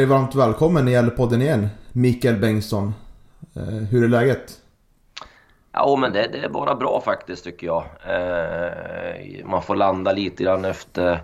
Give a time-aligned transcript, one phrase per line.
[0.00, 1.68] Dig varmt välkommen i Gävlepodden igen.
[1.92, 2.94] Mikael Bengtsson.
[3.56, 4.52] Eh, hur är läget?
[5.72, 7.84] Ja, men det, det är bara bra faktiskt tycker jag.
[8.06, 11.22] Eh, man får landa lite grann efter,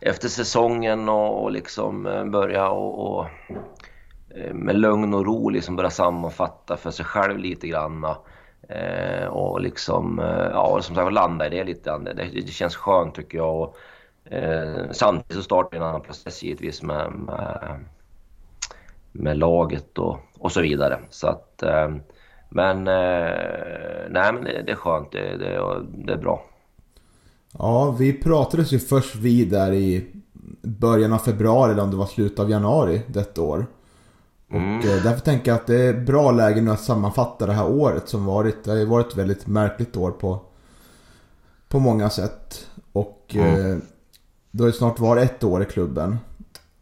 [0.00, 3.26] efter säsongen och, och liksom eh, börja och, och
[4.36, 8.04] eh, med lugn och ro liksom börja sammanfatta för sig själv lite grann.
[8.68, 10.18] Eh, och liksom,
[10.52, 12.04] ja som sagt landa i det lite grann.
[12.04, 13.60] Det, det känns skönt tycker jag.
[13.60, 13.76] Och,
[14.30, 17.84] Eh, samtidigt så startar en annan process givetvis med, med,
[19.18, 20.98] med laget och, och så vidare.
[21.10, 21.94] Så att, eh,
[22.48, 26.44] men eh, nej men det, det, är skönt, det, det, det är bra.
[27.58, 30.06] Ja, vi pratades ju först vid där i
[30.62, 33.66] början av februari eller om det var slutet av januari detta år.
[34.50, 34.78] Mm.
[34.78, 37.68] Och eh, därför tänker jag att det är bra läge nu att sammanfatta det här
[37.68, 38.64] året som varit.
[38.64, 40.40] Det har ju varit ett väldigt märkligt år på,
[41.68, 42.66] på många sätt.
[42.92, 43.72] Och mm.
[43.72, 43.78] eh,
[44.50, 46.18] du har ju snart varit ett år i klubben.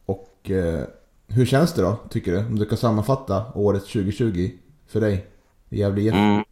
[0.07, 0.85] Och eh,
[1.29, 2.39] hur känns det då, tycker du?
[2.39, 4.51] Om du kan sammanfatta året 2020
[4.87, 5.27] för dig
[5.71, 6.15] i Gävle IF?
[6.15, 6.45] Mm.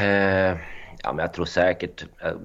[0.00, 0.58] Eh,
[1.02, 2.36] ja, men jag tror säkert, jag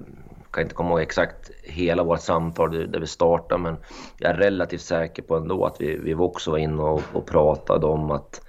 [0.50, 3.76] kan inte komma ihåg exakt hela vårt samtal där vi startade, men
[4.18, 7.86] jag är relativt säker på ändå att vi, vi också var inne och, och pratade
[7.86, 8.40] om att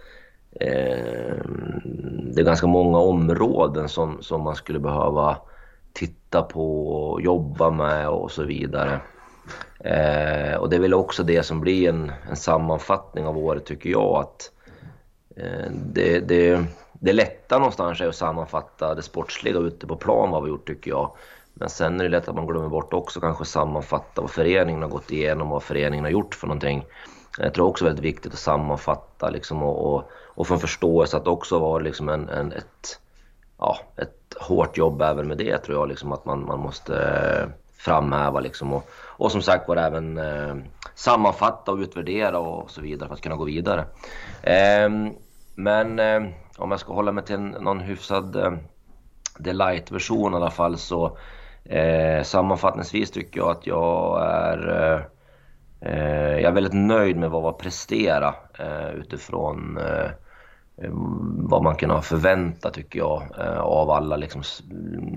[0.59, 1.35] eh,
[2.33, 5.37] det är ganska många områden som, som man skulle behöva
[5.93, 9.01] titta på och jobba med och så vidare.
[9.79, 13.89] Eh, och det är väl också det som blir en, en sammanfattning av året tycker
[13.89, 14.15] jag.
[14.15, 14.51] att
[15.35, 20.43] eh, det, det, det lätta någonstans är att sammanfatta det sportsliga ute på plan vad
[20.43, 21.11] vi gjort tycker jag.
[21.53, 24.89] Men sen är det lätt att man glömmer bort också kanske sammanfatta vad föreningen har
[24.89, 26.85] gått igenom och vad föreningen har gjort för någonting.
[27.37, 30.59] Jag tror också det är väldigt viktigt att sammanfatta liksom och, och, och få en
[30.59, 32.99] förståelse att det också var liksom en, en, ett,
[33.57, 38.39] ja, ett hårt jobb även med det tror jag liksom att man, man måste framhäva
[38.39, 40.55] liksom och, och som sagt var även eh,
[40.95, 43.85] sammanfatta och utvärdera och så vidare för att kunna gå vidare.
[44.43, 44.89] Eh,
[45.55, 46.23] men eh,
[46.57, 48.53] om jag ska hålla mig till någon hyfsad eh,
[49.37, 51.17] delight-version i alla fall så
[51.65, 55.01] eh, sammanfattningsvis tycker jag att jag är eh,
[55.91, 60.11] eh jag är väldigt nöjd med vad vi presterat eh, utifrån eh,
[60.81, 64.41] Ehm, vad man kan ha förväntat tycker jag eh, av alla liksom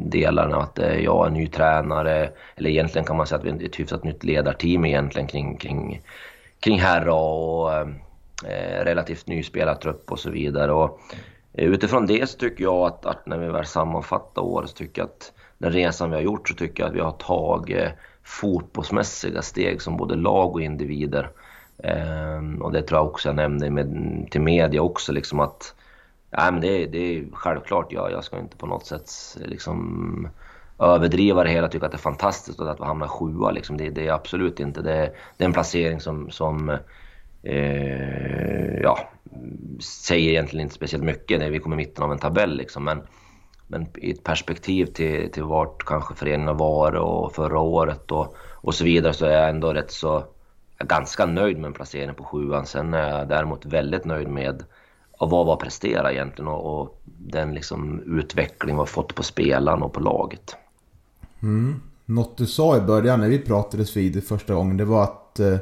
[0.01, 0.57] delarna.
[0.57, 3.81] Att eh, jag är ny tränare, eller egentligen kan man säga att vi är ett
[3.81, 6.03] hyfsat nytt ledarteam egentligen kring, kring,
[6.61, 7.95] kring herra och ehm,
[8.45, 10.73] eh, relativt ny spelartrupp och så vidare.
[10.73, 11.01] Och
[11.53, 15.03] eh, utifrån det så tycker jag att, att när vi väl sammanfattar året så tycker
[15.03, 17.89] jag att den resan vi har gjort så tycker jag att vi har tagit
[18.23, 21.31] fotbollsmässiga steg som både lag och individer.
[21.83, 25.75] Eh, och det tror jag också jag nämnde med, till media också liksom att
[26.31, 29.11] nej, men det, det är självklart, jag, jag ska inte på något sätt
[29.45, 30.29] liksom
[30.79, 33.51] överdriva det hela, tycka att det är fantastiskt att vi hamnar sjua.
[33.51, 33.77] Liksom.
[33.77, 34.83] Det, det är absolut inte.
[34.83, 36.71] Det, det är en placering som, som
[37.43, 38.99] eh, ja,
[39.81, 42.57] säger egentligen inte speciellt mycket när vi kommer i mitten av en tabell.
[42.57, 42.85] Liksom.
[42.85, 43.03] Men,
[43.67, 48.37] men i ett perspektiv till, till vart kanske föreningen har varit och förra året och,
[48.55, 50.25] och så vidare så är jag ändå rätt så
[50.79, 52.67] är ganska nöjd med en placering på sjuan.
[52.67, 54.65] Sen är jag däremot väldigt nöjd med
[55.21, 59.83] vad vi har presterat egentligen och, och den liksom utveckling vi har fått på spelaren
[59.83, 60.57] och på laget.
[61.43, 61.81] Mm.
[62.05, 65.57] Något du sa i början när vi pratades vid första gången det var att eh,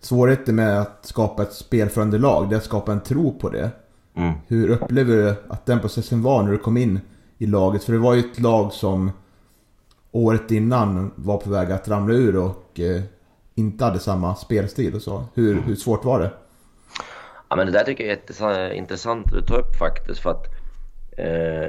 [0.00, 3.70] svårigheten med att skapa ett spelförande lag det är att skapa en tro på det.
[4.14, 4.34] Mm.
[4.46, 7.00] Hur upplever du att den processen var när du kom in
[7.38, 7.84] i laget?
[7.84, 9.10] För det var ju ett lag som
[10.12, 13.02] året innan var på väg att ramla ur och eh,
[13.56, 15.24] inte hade samma spelstil och så.
[15.34, 15.64] Hur, mm.
[15.64, 16.30] hur svårt var det?
[17.48, 18.04] Ja, men det där tycker
[18.40, 20.20] jag är intressant att ta upp faktiskt.
[20.20, 20.46] För att
[21.18, 21.66] eh,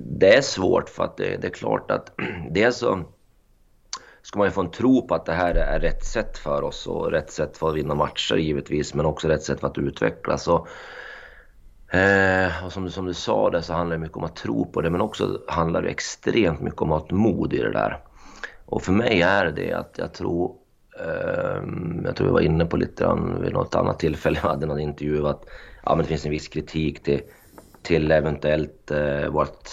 [0.00, 2.12] Det är svårt för att det, det är klart att
[2.50, 3.04] dels så
[4.22, 6.86] ska man ju få en tro på att det här är rätt sätt för oss
[6.86, 10.48] och rätt sätt för att vinna matcher givetvis men också rätt sätt för att utvecklas.
[10.48, 10.68] Och,
[11.96, 14.80] eh, och som, som du sa det så handlar det mycket om att tro på
[14.80, 18.02] det men också handlar det extremt mycket om att ha ett mod i det där.
[18.70, 20.56] Och för mig är det att jag tror
[21.00, 24.66] ehm, jag tror vi var inne på lite grann vid något annat tillfälle, jag hade
[24.66, 25.44] någon intervju att
[25.84, 27.20] ja, men det finns en viss kritik till,
[27.82, 29.68] till eventuellt eh, vårt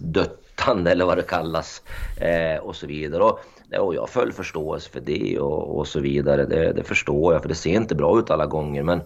[0.00, 1.82] döttande eller vad det kallas
[2.20, 3.22] eh, och så vidare.
[3.22, 3.40] Och,
[3.78, 6.46] och jag har full förståelse för det och, och så vidare.
[6.46, 9.00] Det, det, förstår jag för det ser inte bra ut alla gånger men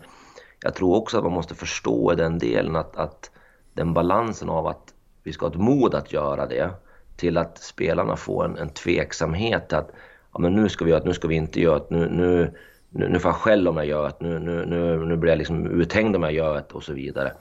[0.61, 3.31] jag tror också att man måste förstå i den delen att, att
[3.75, 6.71] den balansen av att vi ska ha ett mod att göra det
[7.17, 9.91] till att spelarna får en, en tveksamhet att
[10.33, 12.53] ja, men nu ska vi göra det, nu ska vi inte göra det, nu, nu,
[12.91, 15.39] nu, nu får jag skäll om jag gör det, nu, nu, nu, nu blir jag
[15.39, 17.33] liksom uthängd om jag gör det och så vidare.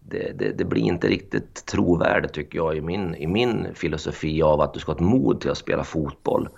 [0.00, 4.60] Det, det, det, blir inte riktigt trovärdigt tycker jag i min, i min filosofi av
[4.60, 6.48] att du ska ha ett mod till att spela fotboll.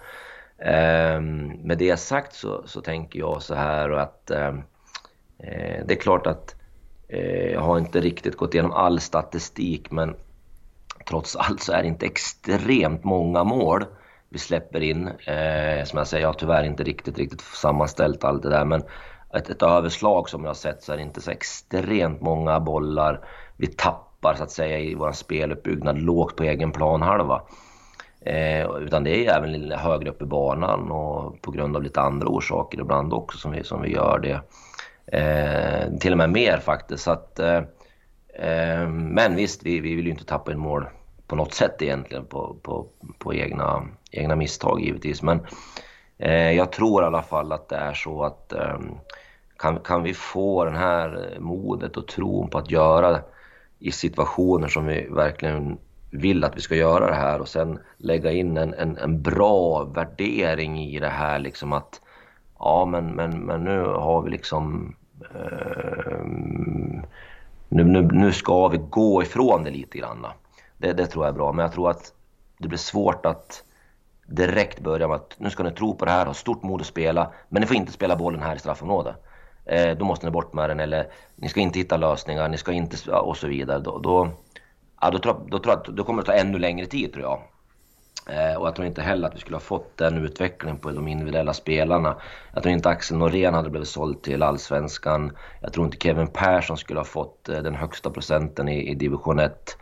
[0.58, 4.62] Um, med det sagt så, så tänker jag så här att um,
[5.87, 6.55] det är klart att
[7.08, 10.15] eh, jag har inte riktigt gått igenom all statistik men
[11.12, 13.85] trots allt så är det inte extremt många mål
[14.29, 15.09] vi släpper in.
[15.09, 18.82] Eh, som jag säger, jag har tyvärr inte riktigt, riktigt sammanställt allt det där men
[19.35, 23.20] ett, ett överslag som jag har sett så är det inte så extremt många bollar
[23.56, 27.43] vi tappar så att säga i vår speluppbyggnad lågt på egen planhalva.
[28.20, 32.00] Eh, utan det är även lite högre upp i banan och på grund av lite
[32.00, 34.41] andra orsaker ibland också som vi, som vi gör det.
[35.19, 37.05] Eh, till och med mer faktiskt.
[37.05, 37.62] Så att, eh,
[38.35, 40.87] eh men visst, vi, vi vill ju inte tappa in mål
[41.32, 42.87] på något sätt egentligen på, på,
[43.19, 45.23] på egna, egna misstag givetvis.
[45.23, 45.46] Men
[46.19, 48.79] eh, jag tror i alla fall att det är så att eh,
[49.56, 53.20] kan, kan vi få den här modet och tron på att göra
[53.79, 55.79] i situationer som vi verkligen
[56.11, 59.84] vill att vi ska göra det här och sen lägga in en, en, en bra
[59.84, 62.00] värdering i det här liksom att
[62.58, 64.94] ja men, men, men nu har vi liksom
[65.34, 66.25] eh,
[67.69, 70.26] nu, nu, nu ska vi gå ifrån det lite grann.
[70.82, 72.12] Det, det tror jag är bra, men jag tror att
[72.58, 73.64] det blir svårt att
[74.26, 76.87] direkt börja med att nu ska ni tro på det här, ha stort mod att
[76.87, 79.17] spela, men ni får inte spela bollen här i straffområdet.
[79.64, 81.06] Eh, då måste ni bort med den eller
[81.37, 83.79] ni ska inte hitta lösningar, ni ska inte och så vidare.
[83.79, 84.31] Då, då,
[85.00, 87.40] ja, då, tror, då, tror jag, då kommer det ta ännu längre tid tror jag.
[88.26, 91.08] Eh, och jag tror inte heller att vi skulle ha fått den utvecklingen på de
[91.08, 92.17] individuella spelarna.
[92.55, 95.37] Jag tror inte Axel Norén hade blivit såld till Allsvenskan.
[95.61, 99.38] Jag tror inte Kevin Persson skulle ha fått eh, den högsta procenten i, i division
[99.38, 99.76] 1.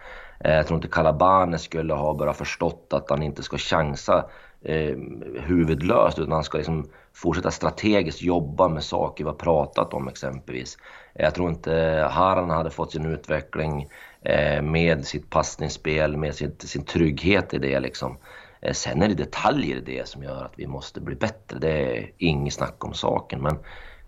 [0.45, 4.25] Eh, jag tror inte Calabane skulle ha bara förstått att han inte ska chansa
[4.63, 4.97] eh,
[5.41, 10.79] huvudlöst utan han ska liksom fortsätta strategiskt jobba med saker vi har pratat om exempelvis.
[11.15, 13.89] Eh, jag tror inte Haran hade fått sin utveckling
[14.23, 18.17] eh, med sitt passningsspel, med sin, sin trygghet i det liksom.
[18.61, 21.59] Eh, sen är det detaljer i det som gör att vi måste bli bättre.
[21.59, 23.43] Det är inget snack om saken.
[23.43, 23.59] Men,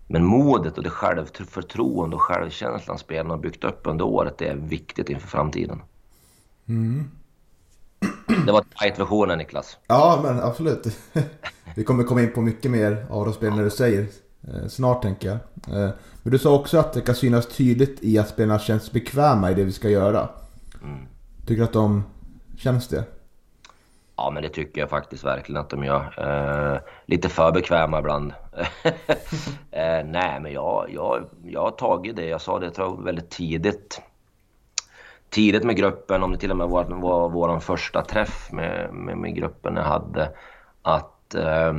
[0.07, 4.55] men modet och det självförtroende och självkänslan spelarna har byggt upp under året, det är
[4.55, 5.81] viktigt inför framtiden.
[6.67, 7.11] Mm.
[8.45, 9.77] Det var tight-versionen Niklas.
[9.87, 10.87] Ja, men absolut.
[11.75, 14.07] Vi kommer komma in på mycket mer av de spel när du säger
[14.41, 15.37] eh, snart tänker jag.
[15.77, 15.89] Eh,
[16.23, 19.53] men du sa också att det kan synas tydligt i att spelarna känns bekväma i
[19.53, 20.29] det vi ska göra.
[20.83, 21.05] Mm.
[21.41, 22.03] Tycker du att de
[22.57, 23.03] känns det?
[24.15, 26.13] Ja, men det tycker jag faktiskt verkligen att de gör.
[26.17, 28.33] Eh, lite för bekväma ibland.
[29.71, 32.25] eh, nej, men jag, jag, jag har tagit det.
[32.25, 34.01] Jag sa det tror jag, väldigt tidigt
[35.33, 39.17] tidigt med gruppen, om det till och med var, var vår första träff med, med,
[39.17, 40.31] med gruppen jag hade,
[40.81, 41.73] att, eh,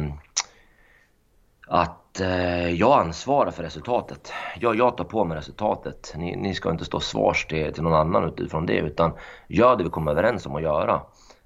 [1.66, 4.32] att eh, jag ansvarar för resultatet.
[4.60, 6.14] Jag, jag tar på mig resultatet.
[6.16, 9.12] Ni, ni ska inte stå svars till, till någon annan utifrån det, utan
[9.48, 11.00] gör det vi kommer överens om att göra.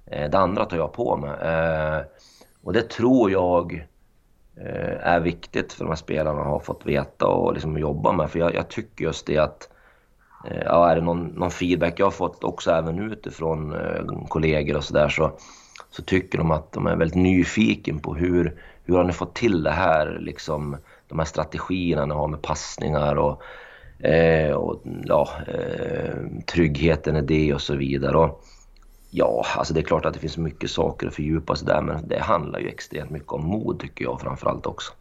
[0.06, 1.30] Eh, det andra tar jag på mig.
[1.30, 2.00] Eh,
[2.62, 3.86] och det tror jag
[4.56, 8.30] eh, är viktigt för de här spelarna att ha fått veta och liksom jobba med.
[8.30, 9.77] För jag, jag tycker just det att Eh,
[10.44, 14.76] Eh, ja, är det någon, någon, feedback jag har fått också även utifrån eh, kollegor
[14.76, 15.32] och sådär så,
[15.90, 19.62] så tycker de att de är väldigt nyfiken på hur, hur har ni fått till
[19.62, 20.76] det här, liksom
[21.08, 23.42] de här strategierna ni har med passningar och,
[24.06, 26.14] eh, och ja, eh,
[26.46, 28.16] tryggheten i det och så vidare.
[28.16, 28.44] Och,
[29.10, 32.08] ja, alltså det är klart att det finns mycket saker att fördjupa sig där men
[32.08, 34.92] det handlar ju extremt mycket om mod tycker jag framförallt också.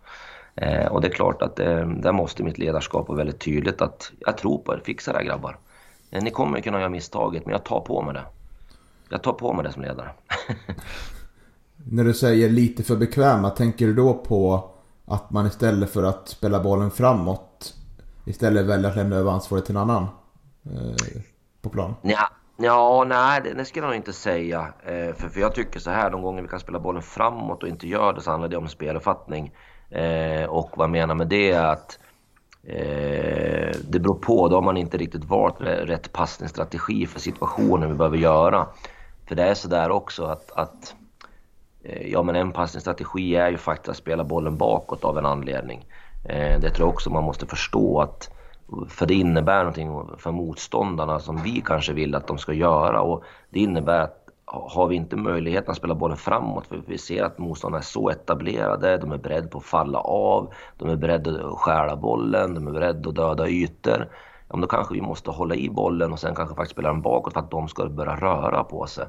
[0.61, 4.11] Eh, och det är klart att eh, där måste mitt ledarskap vara väldigt tydligt att
[4.19, 5.57] jag tror på er, fixa det här grabbar.
[6.11, 8.23] Eh, ni kommer kunna göra misstaget men jag tar på mig det.
[9.09, 10.09] Jag tar på mig det som ledare.
[11.75, 14.69] När du säger lite för bekväma, tänker du då på
[15.05, 17.73] att man istället för att spela bollen framåt
[18.25, 20.03] istället väljer att lämna över ansvaret till en annan
[20.65, 21.21] eh,
[21.61, 21.95] på plan?
[22.01, 24.73] Ja, ja nej det, det skulle jag nog inte säga.
[24.83, 27.69] Eh, för, för jag tycker så här, de gånger vi kan spela bollen framåt och
[27.69, 29.53] inte gör det så handlar det om speluppfattning.
[29.89, 32.00] Eh, och vad jag menar med det är att
[32.63, 34.48] eh, det beror på.
[34.48, 38.67] Då har man inte riktigt valt rätt passningsstrategi för situationen vi behöver göra.
[39.27, 40.96] För det är så där också att, att
[41.84, 45.86] eh, ja men en passningsstrategi är ju faktiskt att spela bollen bakåt av en anledning.
[46.25, 48.29] Eh, det tror jag också man måste förstå att
[48.89, 53.24] för det innebär någonting för motståndarna som vi kanske vill att de ska göra och
[53.50, 57.37] det innebär att har vi inte möjligheten att spela bollen framåt, för vi ser att
[57.37, 61.57] motståndarna är så etablerade, de är beredda på att falla av, de är beredda att
[61.57, 64.09] stjäla bollen, de är beredda att döda ytor.
[64.49, 67.33] Ja, då kanske vi måste hålla i bollen och sen kanske faktiskt spela den bakåt
[67.33, 69.05] för att de ska börja röra på sig.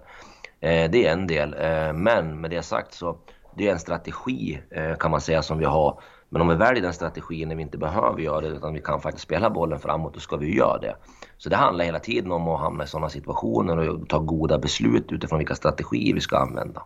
[0.61, 3.17] Eh, det är en del, eh, men med det sagt så
[3.55, 6.83] det är en strategi eh, kan man säga som vi har men om vi väljer
[6.83, 10.15] den strategin när vi inte behöver göra det utan vi kan faktiskt spela bollen framåt,
[10.15, 10.97] då ska vi göra det.
[11.39, 15.13] Så det handlar hela tiden om att hamna i sådana situationer och ta goda beslut
[15.13, 16.83] utifrån vilka strategier vi ska använda.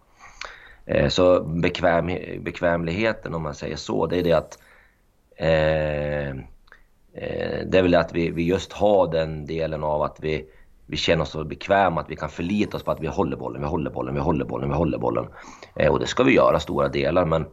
[0.86, 2.06] Eh, så bekväm,
[2.40, 4.58] bekvämligheten, om man säger så, det är det att
[5.36, 10.46] eh, eh det är väl att vi, vi just har den delen av att vi,
[10.86, 13.62] vi känner oss så bekväma att vi kan förlita oss på att vi håller bollen,
[13.62, 15.26] vi håller bollen, vi håller bollen, vi håller bollen.
[15.76, 17.46] Eh, och det ska vi göra stora delar men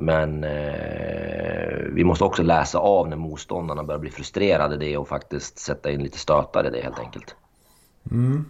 [0.00, 5.58] men eh, vi måste också läsa av när motståndarna börjar bli frustrerade det och faktiskt
[5.58, 7.34] sätta in lite stötar i det helt enkelt.
[8.10, 8.44] Mm.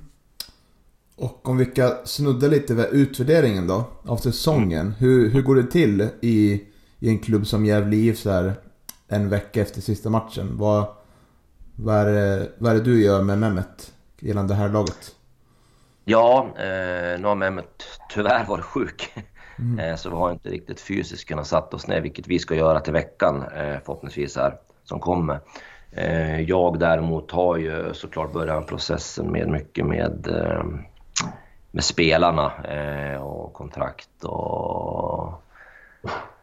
[1.17, 4.81] Och om vi ska snudda lite vid utvärderingen då av säsongen.
[4.81, 4.93] Mm.
[4.93, 6.65] Hur, hur går det till i,
[6.99, 8.55] i en klubb som Gävle IF så här
[9.09, 10.59] en vecka efter sista matchen?
[10.59, 10.87] Vad,
[11.77, 15.15] vad, är det, vad är det du gör med Mehmet gällande det här laget?
[16.05, 19.13] Ja, eh, nu har Mehmet tyvärr varit sjuk.
[19.61, 19.79] Mm.
[19.79, 22.81] Eh, så vi har inte riktigt fysiskt kunnat satt oss ner, vilket vi ska göra
[22.81, 25.41] till veckan eh, förhoppningsvis här som kommer.
[25.93, 30.29] Eh, jag däremot har ju såklart börjat processen med mycket med,
[31.71, 32.53] med spelarna
[33.21, 35.43] och kontrakt och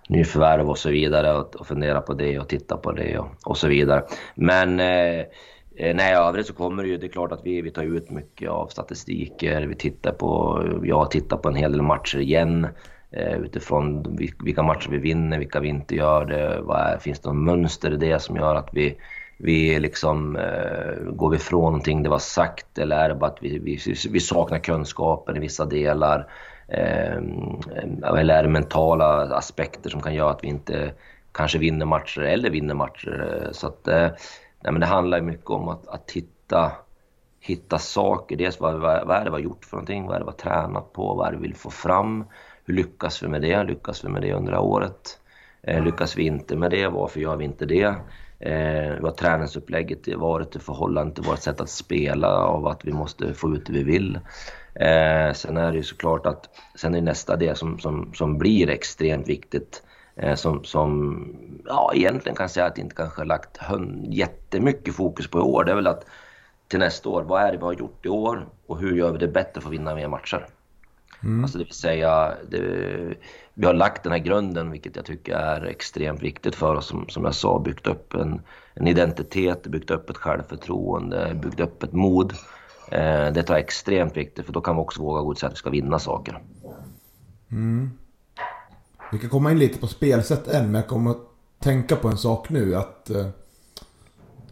[0.09, 3.67] nyförvärv och så vidare och, fundera på det och titta på det och, och så
[3.67, 4.03] vidare.
[4.35, 7.83] Men nej, i övrigt så kommer det ju, det är klart att vi, vi tar
[7.83, 12.67] ut mycket av statistiker, vi tittar på, jag tittar på en hel del matcher igen
[13.11, 16.61] Eh, utifrån vilka matcher vi vinner, vilka vi inte gör det.
[16.61, 18.97] Vad är, finns det något mönster i det som gör att vi,
[19.37, 23.37] vi liksom, eh, går vi ifrån någonting det var sagt eller är det bara att
[23.41, 26.31] vi, vi, vi saknar kunskapen i vissa delar?
[26.67, 27.17] Eh,
[28.05, 30.93] eller är det mentala aspekter som kan göra att vi inte
[31.31, 33.49] kanske vinner matcher eller vinner matcher?
[33.51, 34.09] Så att, eh,
[34.63, 36.71] nej, men det handlar mycket om att, att hitta,
[37.39, 38.35] hitta saker.
[38.35, 40.05] Dels vad, vad, vad är det vi har gjort för någonting?
[40.05, 41.13] Vad är det vi har tränat på?
[41.13, 42.25] Vad är det vi vill få fram?
[42.67, 43.63] Hur lyckas vi med det?
[43.63, 45.19] Lyckas vi med det under året?
[45.61, 46.87] Eh, lyckas vi inte med det?
[46.87, 47.95] Varför gör vi inte det?
[48.39, 53.33] Eh, vad träningsupplägget varit i förhållande till vårt sätt att spela av att vi måste
[53.33, 54.19] få ut det vi vill.
[54.73, 58.69] Eh, sen är det ju såklart att sen är nästa del som, som, som blir
[58.69, 59.83] extremt viktigt
[60.15, 61.23] eh, som, som
[61.65, 63.59] ja, egentligen kan säga att det inte kanske lagt
[64.03, 65.63] jättemycket fokus på i år.
[65.63, 66.05] Det är väl att
[66.67, 69.17] till nästa år, vad är det vi har gjort i år och hur gör vi
[69.17, 70.47] det bättre för att vinna mer matcher?
[71.23, 71.43] Mm.
[71.43, 72.59] Alltså det vill säga, det,
[73.53, 76.85] vi har lagt den här grunden vilket jag tycker är extremt viktigt för oss.
[76.85, 78.41] Som, som jag sa, byggt upp en,
[78.73, 82.33] en identitet, byggt upp ett självförtroende, byggt upp ett mod.
[82.91, 85.47] Eh, det är extremt viktigt för då kan vi också våga gå ut och säga
[85.47, 86.41] att vi ska vinna saker.
[87.51, 87.91] Mm.
[89.11, 91.27] Vi kan komma in lite på spelsätt än, men jag kommer att
[91.59, 92.75] tänka på en sak nu.
[92.75, 93.27] att eh,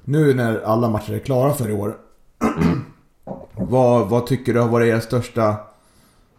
[0.03, 1.97] Nu när alla matcher är klara för i år.
[3.53, 5.57] vad, vad tycker du har varit er största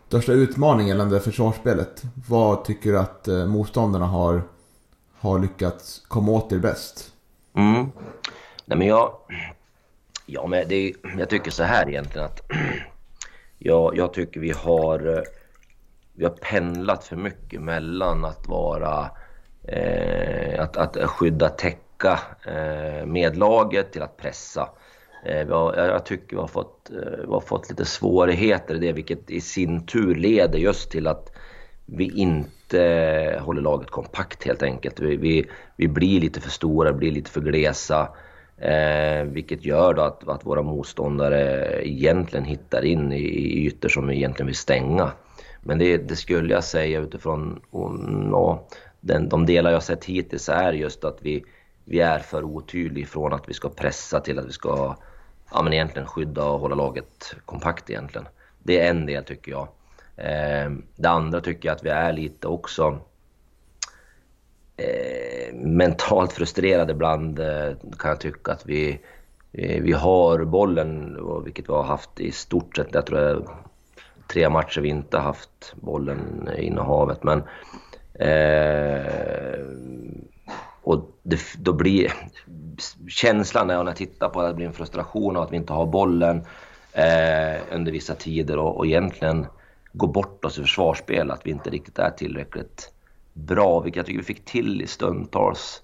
[0.06, 2.02] största utmaning gällande försvarsspelet?
[2.28, 4.42] Vad tycker du att eh, motståndarna har,
[5.18, 7.12] har lyckats komma åt er bäst?
[7.54, 7.90] Mm.
[8.64, 9.12] Nej men jag...
[10.26, 12.40] Ja men det, jag tycker så här egentligen att...
[13.58, 15.16] Jag, jag tycker vi har...
[15.16, 15.22] Eh,
[16.12, 19.10] vi har pendlat för mycket mellan att vara...
[19.62, 24.68] Eh, att, att skydda, täcka eh, medlaget till att pressa.
[25.24, 28.92] Eh, har, jag tycker vi har fått, eh, vi har fått lite svårigheter i det,
[28.92, 31.32] vilket i sin tur leder just till att
[31.86, 35.00] vi inte håller laget kompakt helt enkelt.
[35.00, 35.46] Vi, vi,
[35.76, 38.08] vi blir lite för stora, blir lite för glesa.
[38.58, 44.06] Eh, vilket gör då att, att, våra motståndare egentligen hittar in i, i ytor som
[44.06, 45.12] vi egentligen vill stänga.
[45.60, 47.60] Men det, det skulle jag säga utifrån
[48.32, 51.44] och, den, de delar jag sett hittills är just att vi,
[51.88, 54.96] vi är för otydliga från att vi ska pressa till att vi ska
[55.52, 58.28] ja, men egentligen skydda och hålla laget kompakt egentligen.
[58.62, 59.68] Det är en del tycker jag.
[60.16, 62.98] Eh, det andra tycker jag att vi är lite också
[64.76, 69.00] eh, mentalt frustrerade ibland eh, kan jag tycka att vi,
[69.52, 73.42] eh, vi har bollen, vilket vi har haft i stort sett, jag tror det är
[74.28, 77.22] tre matcher vi inte haft bollen i innehavet.
[77.22, 77.42] Men,
[78.14, 79.66] eh,
[80.82, 82.12] och det, då blir
[83.08, 85.86] känslan när jag tittar på det, det blir en frustration av att vi inte har
[85.86, 86.36] bollen
[86.92, 89.46] eh, under vissa tider och, och egentligen
[89.92, 92.92] gå bort oss i försvarsspel, att vi inte riktigt är tillräckligt
[93.32, 95.82] bra, vilket jag tycker vi fick till i stundtals.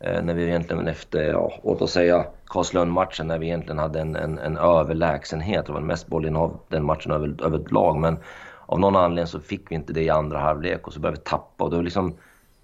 [0.00, 4.16] Eh, när vi egentligen efter, ja, låt oss säga Karlslund-matchen, när vi egentligen hade en,
[4.16, 5.66] en, en överlägsenhet.
[5.66, 8.18] Det var mest bollinnehav den matchen över, över ett lag, men
[8.66, 11.24] av någon anledning så fick vi inte det i andra halvlek och så började vi
[11.24, 11.64] tappa.
[11.64, 12.14] Och då, liksom,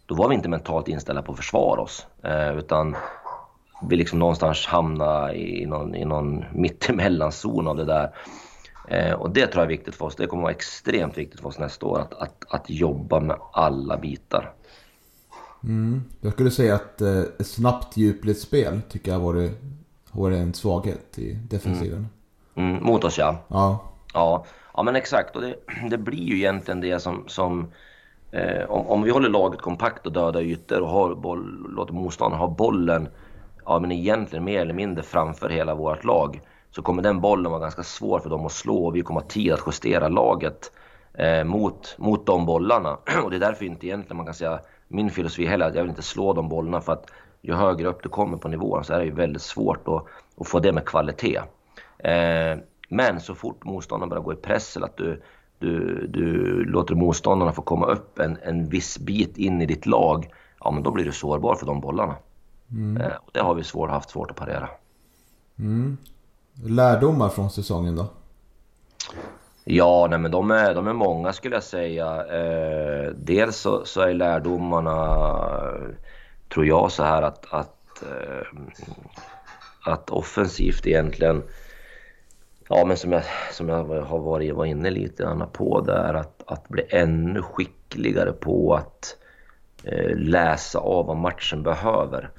[0.08, 2.96] då var vi inte mentalt inställda på att försvara oss, eh, utan
[3.88, 8.14] vi liksom någonstans hamnade i någon, i någon mittemellanzon av det där.
[8.88, 10.16] Eh, och det tror jag är viktigt för oss.
[10.16, 13.96] Det kommer vara extremt viktigt för oss nästa år att, att, att jobba med alla
[13.96, 14.52] bitar.
[15.64, 16.04] Mm.
[16.20, 19.52] Jag skulle säga att eh, ett snabbt djupledsspel tycker jag har varit,
[20.12, 22.08] varit en svaghet i defensiven.
[22.54, 22.70] Mm.
[22.70, 23.44] Mm, mot oss ja.
[23.48, 23.84] Ja.
[24.14, 25.36] Ja, ja men exakt.
[25.36, 25.54] Och det,
[25.90, 27.24] det blir ju egentligen det som...
[27.26, 27.72] som
[28.30, 32.40] eh, om, om vi håller laget kompakt och döda ytor och har boll, låter motståndaren
[32.40, 33.08] ha bollen
[33.64, 37.60] ja, men egentligen mer eller mindre framför hela vårt lag så kommer den bollen vara
[37.60, 40.72] ganska svår för dem att slå och vi kommer ha tid att justera laget
[41.14, 42.98] eh, mot, mot de bollarna.
[43.24, 45.90] Och det är därför inte egentligen man kan säga min filosofi heller att jag vill
[45.90, 47.10] inte slå de bollarna för att
[47.42, 50.04] ju högre upp du kommer på nivån så är det ju väldigt svårt att,
[50.40, 51.40] att få det med kvalitet.
[51.98, 52.58] Eh,
[52.88, 55.22] men så fort motståndaren börjar gå i press eller att du,
[55.58, 60.30] du, du låter motståndarna få komma upp en, en viss bit in i ditt lag,
[60.60, 62.16] ja men då blir du sårbar för de bollarna.
[62.70, 63.02] Mm.
[63.02, 64.68] Eh, och det har vi svår, haft svårt att parera.
[65.58, 65.96] Mm.
[66.64, 68.06] Lärdomar från säsongen då?
[69.64, 72.26] Ja, nej, men de är, de är många skulle jag säga.
[72.26, 75.18] Eh, dels så, så, är lärdomarna,
[76.52, 78.46] tror jag, så här att, att, eh,
[79.84, 81.42] att offensivt egentligen
[82.70, 83.22] Ja, men som jag,
[83.52, 87.42] som jag har varit var inne lite grann på, det är att, att bli ännu
[87.42, 89.16] skickligare på att
[89.84, 92.30] eh, läsa av vad matchen behöver.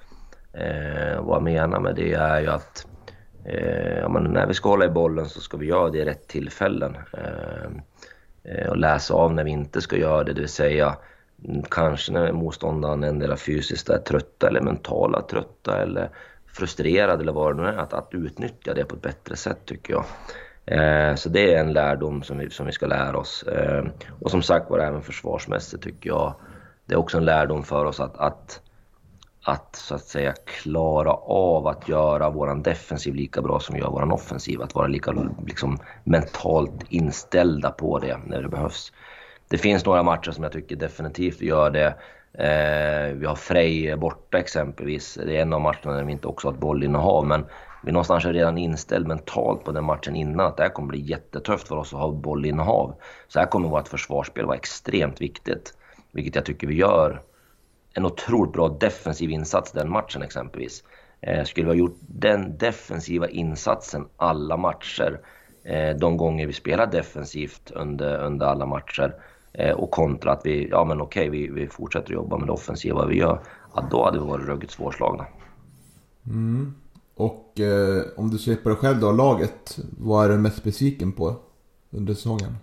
[0.53, 2.87] Eh, vad jag menar med det är ju att
[3.45, 6.27] eh, ja, när vi ska hålla i bollen så ska vi göra det i rätt
[6.27, 6.97] tillfällen.
[7.13, 7.71] Eh,
[8.43, 10.97] eh och läsa av när vi inte ska göra det, det vill säga
[11.45, 16.09] mm, kanske när motståndaren endera fysiskt är trötta eller mentala trötta eller
[16.59, 19.93] frustrerad eller vad det nu är, att, att utnyttja det på ett bättre sätt tycker
[19.93, 20.05] jag.
[20.65, 23.43] Eh, så det är en lärdom som vi, som vi ska lära oss.
[23.43, 23.85] Eh,
[24.21, 26.35] och som sagt var, även försvarsmässigt tycker jag
[26.85, 28.61] det är också en lärdom för oss att, att,
[29.43, 33.89] att så att säga klara av att göra våran defensiv lika bra som vi gör
[33.89, 34.61] våran offensiv.
[34.61, 35.11] Att vara lika
[35.45, 38.91] liksom, mentalt inställda på det när det behövs.
[39.47, 41.95] Det finns några matcher som jag tycker definitivt gör det
[42.33, 45.13] Eh, vi har Frej borta exempelvis.
[45.25, 47.25] Det är en av matcherna där vi inte också har ett bollinnehav.
[47.25, 47.45] Men
[47.83, 50.99] vi någonstans är redan inställd mentalt på den matchen innan att det här kommer bli
[50.99, 52.95] jättetufft för oss att ha bollinnehav.
[53.27, 55.73] Så här kommer vårt försvarsspel vara extremt viktigt.
[56.11, 57.21] Vilket jag tycker vi gör
[57.93, 60.83] en otroligt bra defensiv insats den matchen exempelvis.
[61.21, 65.19] Eh, skulle vi ha gjort den defensiva insatsen alla matcher,
[65.63, 69.28] eh, de gånger vi spelar defensivt under, under alla matcher, Eh,
[69.75, 73.17] och kontra att vi, ja men okej, vi, vi fortsätter jobba med det offensiva vi
[73.17, 73.39] gör.
[73.75, 75.25] Ja, då hade vi varit ruggigt svårslagna.
[76.25, 76.73] Mm.
[77.15, 79.79] Och eh, om du ser på dig själv då, laget.
[79.97, 81.35] Vad är du mest besviken på
[81.89, 82.57] under säsongen?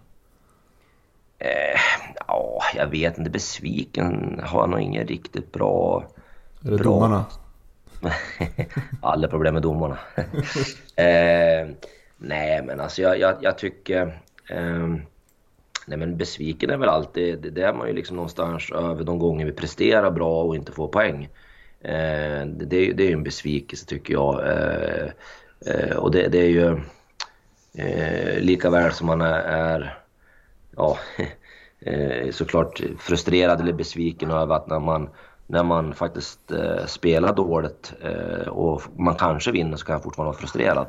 [1.38, 1.81] Eh,
[2.29, 3.31] ja, jag vet inte.
[3.31, 6.05] Besviken har jag nog ingen riktigt bra...
[6.64, 6.85] Är det bra...
[6.85, 7.25] domarna?
[9.03, 9.99] Alla problem med domarna.
[10.96, 11.68] eh,
[12.16, 14.22] nej, men alltså jag, jag, jag tycker...
[14.51, 14.96] Eh,
[15.88, 19.18] Nej men besviken är väl alltid, det, det är man ju liksom någonstans över de
[19.18, 21.29] gånger vi presterar bra och inte får poäng.
[21.81, 24.46] Eh, det, det är ju en besvikelse tycker jag.
[24.49, 25.09] Eh,
[25.66, 26.81] eh, och det, det, är ju
[27.79, 29.99] eh, lika väl som man är, är
[30.77, 30.99] ja,
[31.81, 35.09] eh, såklart frustrerad eller besviken över att när man,
[35.46, 40.31] när man faktiskt eh, spelar dåligt eh, och man kanske vinner så kan jag fortfarande
[40.31, 40.87] vara frustrerad.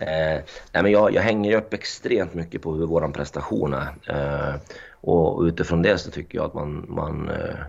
[0.00, 0.40] Eh,
[0.72, 3.88] nej, men jag, jag hänger upp extremt mycket på hur vår prestation är.
[4.06, 4.54] Eh,
[5.00, 6.84] och utifrån det så tycker jag att man...
[6.88, 7.60] man eh,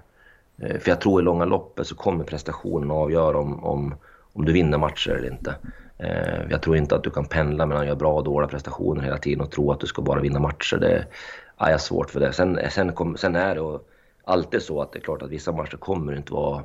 [0.57, 3.95] eh, för jag tror i långa loppet så kommer prestationen avgöra om, om,
[4.33, 5.55] om du vinner matcher eller inte.
[5.97, 9.03] Eh, jag tror inte att du kan pendla mellan att göra bra och dåliga prestationer
[9.03, 10.77] hela tiden och tro att du ska bara vinna matcher.
[10.77, 11.05] Det
[11.57, 12.33] ja, jag har svårt för det.
[12.33, 13.79] Sen, sen, kom, sen är det
[14.23, 16.63] alltid så att det är klart att vissa matcher kommer inte vara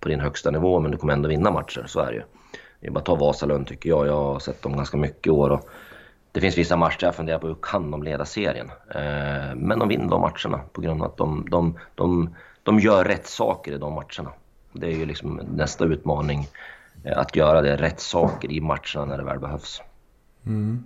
[0.00, 1.84] på din högsta nivå men du kommer ändå vinna matcher.
[1.86, 2.22] Så är det ju.
[2.82, 4.06] Det är bara att ta Vasalund tycker jag.
[4.06, 5.50] Jag har sett dem ganska mycket i år.
[5.50, 5.68] Och
[6.32, 8.70] det finns vissa matcher jag funderar på hur kan de leda serien?
[8.94, 13.04] Eh, men de vinner de matcherna på grund av att de, de, de, de gör
[13.04, 14.32] rätt saker i de matcherna.
[14.72, 16.48] Det är ju liksom nästa utmaning.
[17.04, 19.82] Eh, att göra det rätt saker i matcherna när det väl behövs.
[20.46, 20.84] Mm.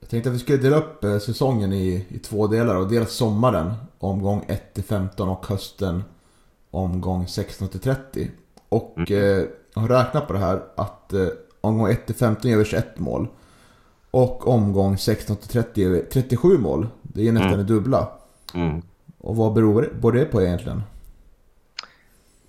[0.00, 2.76] Jag tänkte att vi skulle dela upp eh, säsongen i, i två delar.
[2.76, 6.04] Och dels sommaren, omgång 1-15 och hösten,
[6.70, 8.28] omgång 16-30.
[8.68, 9.40] Och mm.
[9.40, 11.26] eh, har räknat på det här att eh,
[11.60, 13.28] omgång 1 15 gör vi 21 mål.
[14.10, 16.86] och omgång 16 30, 37 mål.
[17.02, 17.66] Det är nästan Mm.
[17.66, 18.08] det dubbla.
[18.54, 18.82] Mm.
[19.18, 20.82] Och vad beror det på egentligen?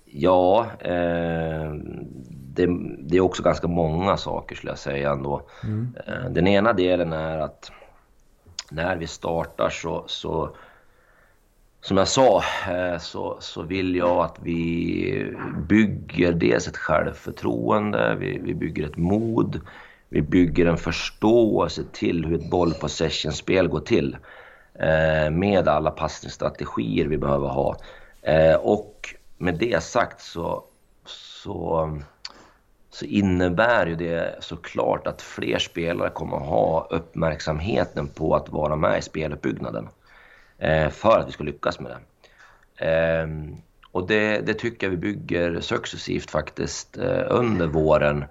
[0.04, 1.72] Ja, eh,
[2.30, 2.66] det,
[3.00, 5.42] det är också ganska många saker skulle jag säga ändå.
[6.06, 7.70] Eh, den ena delen är att
[8.70, 10.56] när vi startar så, så
[11.80, 15.34] som jag sa, eh, så, så vill jag att vi
[15.68, 19.60] bygger dels ett självförtroende, vi, vi bygger ett mod,
[20.08, 24.16] vi bygger en förståelse till hur ett bollpossession-spel går till.
[24.74, 27.76] Eh, med alla passningsstrategier vi behöver ha.
[28.22, 30.64] Eh, och med det sagt så,
[31.06, 31.90] så,
[32.90, 38.76] så innebär ju det såklart att fler spelare kommer att ha uppmärksamheten på att vara
[38.76, 39.88] med i speluppbyggnaden.
[40.58, 42.86] Eh, för att vi ska lyckas med det.
[42.86, 43.28] Eh,
[43.92, 48.24] och det, det tycker jag vi bygger successivt faktiskt eh, under våren.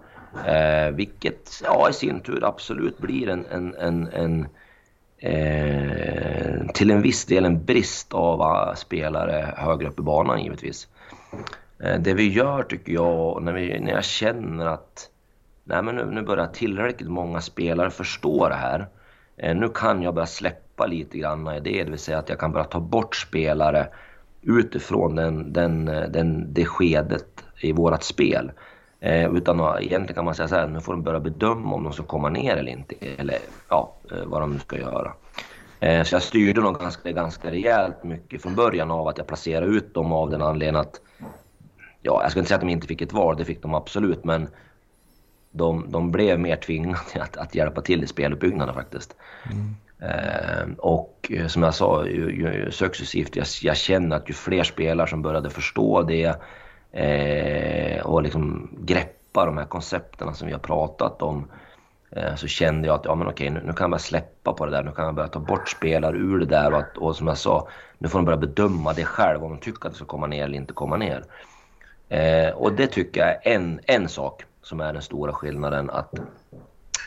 [0.47, 4.47] Eh, vilket ja, i sin tur absolut blir en, en, en, en
[5.17, 10.88] eh, till en viss del en brist av ah, spelare högre upp i banan givetvis.
[11.79, 15.09] Eh, det vi gör tycker jag, när, vi, när jag känner att
[15.63, 18.88] nej, men nu, nu börjar tillräckligt många spelare förstå det här.
[19.38, 22.39] Eh, nu kan jag börja släppa lite grann i det, det vill säga att jag
[22.39, 23.88] kan börja ta bort spelare
[24.41, 28.51] utifrån den, den, den, det skedet i vårat spel.
[28.99, 31.83] Eh, utan att, egentligen kan man säga så här, nu får de börja bedöma om
[31.83, 32.95] de ska komma ner eller inte.
[33.17, 33.38] Eller
[33.69, 35.13] ja, eh, vad de nu ska göra.
[35.79, 39.67] Eh, så jag styrde nog ganska, ganska rejält mycket från början av att jag placerade
[39.67, 41.01] ut dem av den anledningen att...
[42.01, 44.23] Ja, jag ska inte säga att de inte fick ett val, det fick de absolut,
[44.23, 44.47] men
[45.51, 49.15] de, de blev mer tvingade att, att hjälpa till i speluppbyggnaden faktiskt.
[49.51, 49.75] Mm.
[49.99, 54.63] Ehm, och eh, som jag sa, ju, ju, successivt, jag, jag känner att ju fler
[54.63, 56.36] spelare som började förstå det
[56.91, 61.47] eh, och liksom greppa de här koncepterna som vi har pratat om
[62.12, 64.65] eh, så kände jag att ja, men okej, nu, nu kan jag börja släppa på
[64.65, 64.84] det där.
[64.84, 67.38] Nu kan jag börja ta bort spelare ur det där och, att, och som jag
[67.38, 70.27] sa, nu får de börja bedöma det själv om de tycker att det ska komma
[70.27, 71.23] ner eller inte komma ner.
[72.10, 75.89] Eh, och det tycker jag är en, en sak som är den stora skillnaden.
[75.89, 76.13] Att,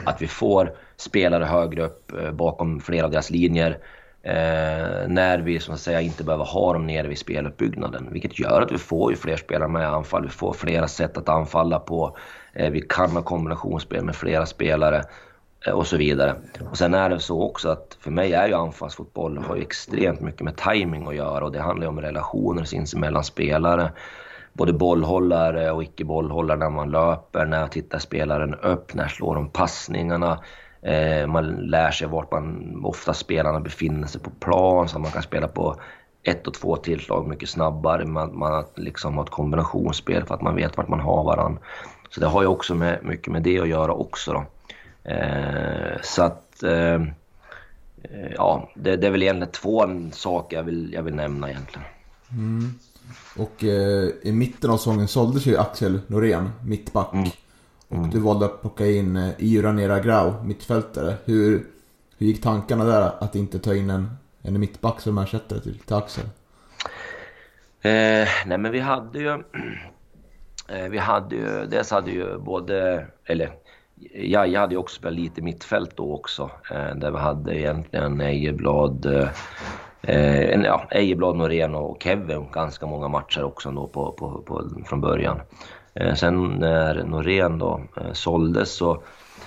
[0.04, 3.78] att vi får spelare högre upp eh, bakom flera av deras linjer.
[4.22, 8.08] Eh, när vi som att säga inte behöver ha dem nere vid speluppbyggnaden.
[8.10, 10.22] Vilket gör att vi får ju fler spelare med i anfall.
[10.22, 12.16] Vi får flera sätt att anfalla på.
[12.52, 15.02] Eh, vi kan ha kombinationsspel med flera spelare
[15.66, 16.34] eh, och så vidare.
[16.70, 20.20] Och sen är det så också att för mig är ju anfallsfotboll har ju extremt
[20.20, 23.92] mycket med timing att göra och det handlar ju om relationer sinsemellan spelare.
[24.52, 29.50] Både bollhållare och icke bollhållare när man löper, när tittar spelaren upp, när slår de
[29.50, 30.40] passningarna.
[30.82, 35.22] Eh, man lär sig vart man, ofta spelarna befinner sig på plan så man kan
[35.22, 35.80] spela på
[36.22, 38.04] ett och två tillslag mycket snabbare.
[38.04, 41.60] Man, man liksom har ett kombinationsspel för att man vet vart man har varandra.
[42.10, 44.32] Så det har ju också med, mycket med det att göra också.
[44.32, 44.44] Då.
[45.10, 46.62] Eh, så att...
[46.62, 47.02] Eh,
[48.36, 51.88] ja, det, det, är väl egentligen två saker jag vill, jag vill nämna egentligen.
[52.30, 52.74] Mm.
[53.36, 57.12] Och eh, i mitten av säsongen såldes ju Axel Norén, mittback.
[57.12, 57.28] Mm.
[57.88, 61.14] Och du valde att plocka in eh, Ira Nera Grau, mittfältare.
[61.24, 61.66] Hur,
[62.18, 64.10] hur gick tankarna där att inte ta in en,
[64.42, 66.24] en mittback som ersättare till, till Axel?
[67.82, 69.42] Eh, nej men vi hade ju...
[70.70, 71.66] Eh, vi hade ju...
[71.66, 73.06] Dels hade ju både...
[73.24, 73.52] Eller
[74.14, 76.50] ja, jag hade ju också spelat lite mittfält då också.
[76.70, 79.06] Eh, där vi hade egentligen Ejeblad...
[80.02, 85.00] Eh, ja, Ejeblad, Norén och Kevin ganska många matcher också då på, på, på, från
[85.00, 85.40] början.
[86.00, 89.02] Eh, sen när Norén då eh, såldes så,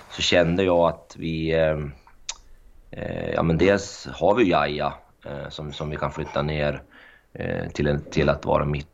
[0.10, 1.54] så kände jag att vi...
[1.54, 1.78] Eh,
[2.92, 4.94] eh ja men dels har vi Jaja
[5.26, 6.82] eh, som, som vi kan flytta ner
[7.34, 8.88] eh, till, en, till att vara mitt,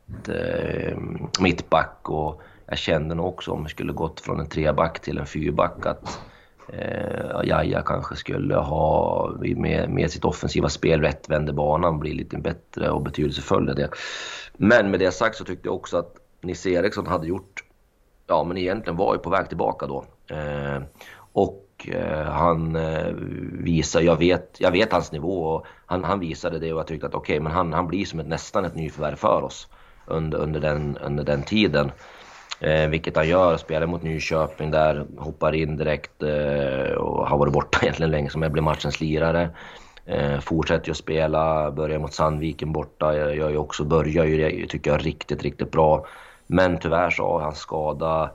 [1.39, 5.25] mittback och jag kände nog också om vi skulle gått från en treback till en
[5.25, 6.19] fyrback att
[6.73, 12.37] eh, Jaja kanske skulle ha med, med sitt offensiva spel rätt vände banan bli lite
[12.37, 13.89] bättre och betydelsefull det.
[14.53, 17.63] Men med det sagt så tyckte jag också att Nisse Eriksson hade gjort,
[18.27, 20.05] ja men egentligen var ju på väg tillbaka då.
[20.29, 20.81] Eh,
[21.31, 23.13] och eh, han eh,
[23.51, 27.07] visar, jag vet, jag vet hans nivå och han, han visade det och jag tyckte
[27.07, 29.67] att okej, okay, men han, han blir som ett, nästan ett nyförvärv för oss
[30.05, 31.91] under, under, den, under den tiden.
[32.59, 37.53] Eh, vilket han gör, spelar mot Nyköping där, hoppar in direkt eh, och har varit
[37.53, 39.49] borta egentligen länge som jag blir matchens lirare.
[40.05, 44.65] Eh, fortsätter ju att spela, börjar mot Sandviken borta, jag gör ju också, börjar ju
[44.65, 46.05] tycker jag riktigt, riktigt bra.
[46.47, 48.31] Men tyvärr så har han skada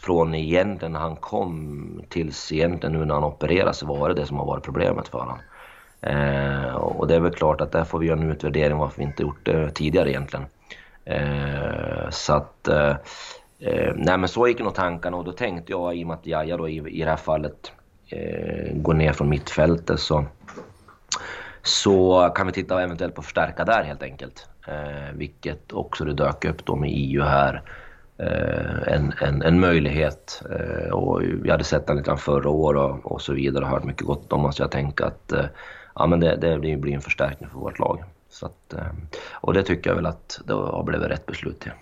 [0.00, 4.36] från egentligen när han kom tills egentligen nu när han opereras var det det som
[4.36, 5.38] har varit problemet för honom.
[6.00, 9.04] Eh, och det är väl klart att där får vi göra en utvärdering varför vi
[9.04, 10.46] inte gjort det tidigare egentligen.
[11.04, 12.68] Eh, så att...
[12.68, 12.96] Eh,
[13.60, 16.26] eh nej men så gick nog tankarna och då tänkte jag i och med att
[16.26, 17.72] Jaja då i, i det här fallet
[18.08, 20.24] eh, går ner från mittfältet så,
[21.66, 24.46] så kan vi titta eventuellt på att förstärka där helt enkelt.
[24.68, 27.62] Eh, vilket också det dök upp då med EU här.
[28.18, 30.42] Eh, en, en, en möjlighet.
[30.50, 33.84] Eh, och vi hade sett den lite förra året och, och, så vidare och hört
[33.84, 35.44] mycket gott om så jag tänkte att eh,
[35.94, 38.04] ja, men det, det blir en förstärkning för vårt lag.
[38.30, 38.86] Så att, eh,
[39.32, 41.72] och det tycker jag väl att det har blivit rätt beslut till.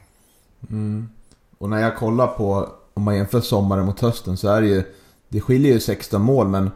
[0.70, 1.08] Mm.
[1.58, 4.82] Och när jag kollar på, om man jämför sommaren mot hösten så är det ju,
[5.28, 6.70] det skiljer ju 16 mål men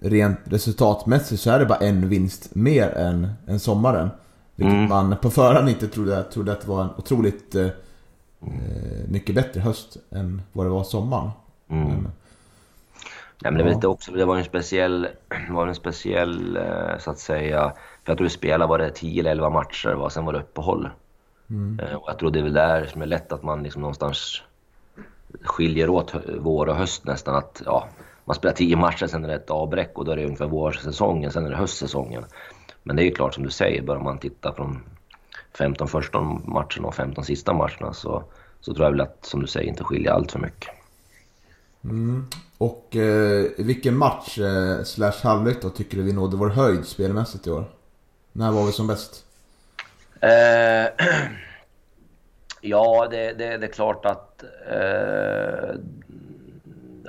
[0.00, 4.10] rent resultatmässigt så är det bara en vinst mer än, än sommaren.
[4.54, 4.88] Vilket mm.
[4.88, 9.60] man på förhand inte trodde, trodde att det var en otroligt eh, eh, mycket bättre
[9.60, 11.30] höst än vad det var sommaren.
[11.68, 11.88] Mm.
[11.88, 12.12] Men,
[13.42, 13.88] Ja, men det, ja.
[13.88, 15.08] också, det var en speciell,
[15.50, 17.72] var en speciell eh, så att säga,
[18.04, 20.10] för jag tror vi spelade var det 10 eller 11 matcher va?
[20.10, 20.90] sen var det uppehåll.
[21.50, 21.80] Mm.
[21.80, 24.42] Eh, och jag tror det är väl där som är lätt att man liksom någonstans
[25.42, 27.34] skiljer åt vår och höst nästan.
[27.34, 27.88] Att, ja,
[28.28, 31.32] man spelar 10 matcher, sen är det ett avbräck och då är det ungefär vårsäsongen,
[31.32, 32.24] sen är det höstsäsongen.
[32.82, 34.82] Men det är ju klart som du säger, börjar man titta från
[35.58, 38.24] 15 första matcherna och 15 sista matcherna så,
[38.60, 40.70] så tror jag väl att, som du säger, inte skiljer allt för mycket.
[41.84, 42.26] Mm.
[42.58, 47.46] Och eh, vilken match eh, slash halvlek då tycker du vi nådde vår höjd spelmässigt
[47.46, 47.64] i år?
[48.32, 49.24] När var vi som bäst?
[50.20, 50.30] Eh,
[52.60, 55.74] ja, det, det, det, är klart att eh,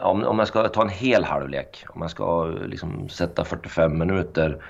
[0.01, 4.63] om, om jag ska ta en hel halvlek, om jag ska liksom sätta 45 minuter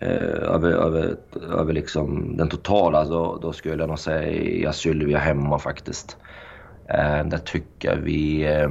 [0.00, 5.58] eh, över, över, över liksom den totala, då, då skulle jag nog säga Sylvia hemma
[5.58, 6.16] faktiskt.
[6.88, 8.70] Eh, där tycker vi eh,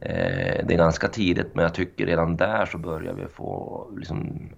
[0.00, 3.86] eh, det är ganska tidigt, men jag tycker redan där så börjar vi få...
[3.96, 4.48] Liksom,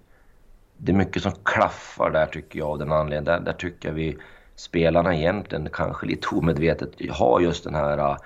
[0.77, 3.23] det är mycket som klaffar där tycker jag av den anledningen.
[3.23, 4.17] Där, där tycker jag vi
[4.55, 8.17] spelarna egentligen kanske lite omedvetet har just den här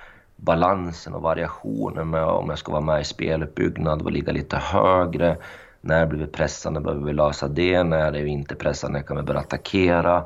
[0.41, 5.37] balansen och variationen med om jag ska vara med i speluppbyggnad och ligga lite högre.
[5.81, 9.23] När blir vi pressande behöver vi lösa det, när är vi inte pressande kan vi
[9.23, 10.23] börja attackera.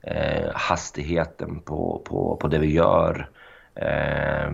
[0.00, 3.28] Eh, hastigheten på, på, på det vi gör.
[3.74, 4.50] Eh,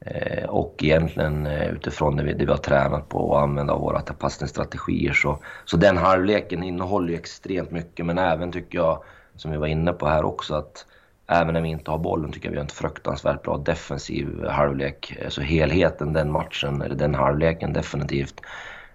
[0.00, 4.00] Eh, och egentligen eh, utifrån det vi, det vi har tränat på och använda våra
[4.00, 9.02] passningsstrategier så, så den halvleken innehåller ju extremt mycket men även tycker jag,
[9.36, 10.86] som vi var inne på här också, att
[11.28, 15.16] även när vi inte har bollen tycker jag vi har en fruktansvärt bra defensiv halvlek.
[15.28, 18.40] Så helheten den matchen, eller den halvleken definitivt.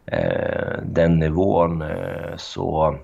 [0.06, 2.98] Eh, den nivån eh, så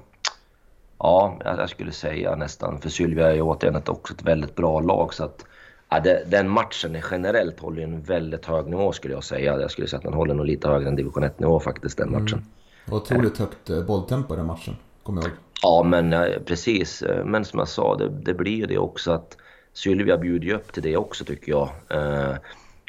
[1.00, 5.14] ja, jag skulle säga nästan, för Sylvia är ju återigen också ett väldigt bra lag
[5.14, 5.46] så att
[5.92, 9.60] Ja, den matchen generellt håller en väldigt hög nivå skulle jag säga.
[9.60, 12.46] Jag skulle säga att den håller nog lite högre än division 1-nivå faktiskt, den matchen.
[12.88, 13.00] Mm.
[13.00, 15.38] Otroligt högt eh, bolltempo i den matchen, kommer jag ihåg.
[15.62, 17.04] Ja, men precis.
[17.26, 19.38] Men som jag sa, det, det blir ju det också att
[19.74, 21.70] Sylvia bjuder ju upp till det också tycker jag.
[21.90, 22.36] Eh,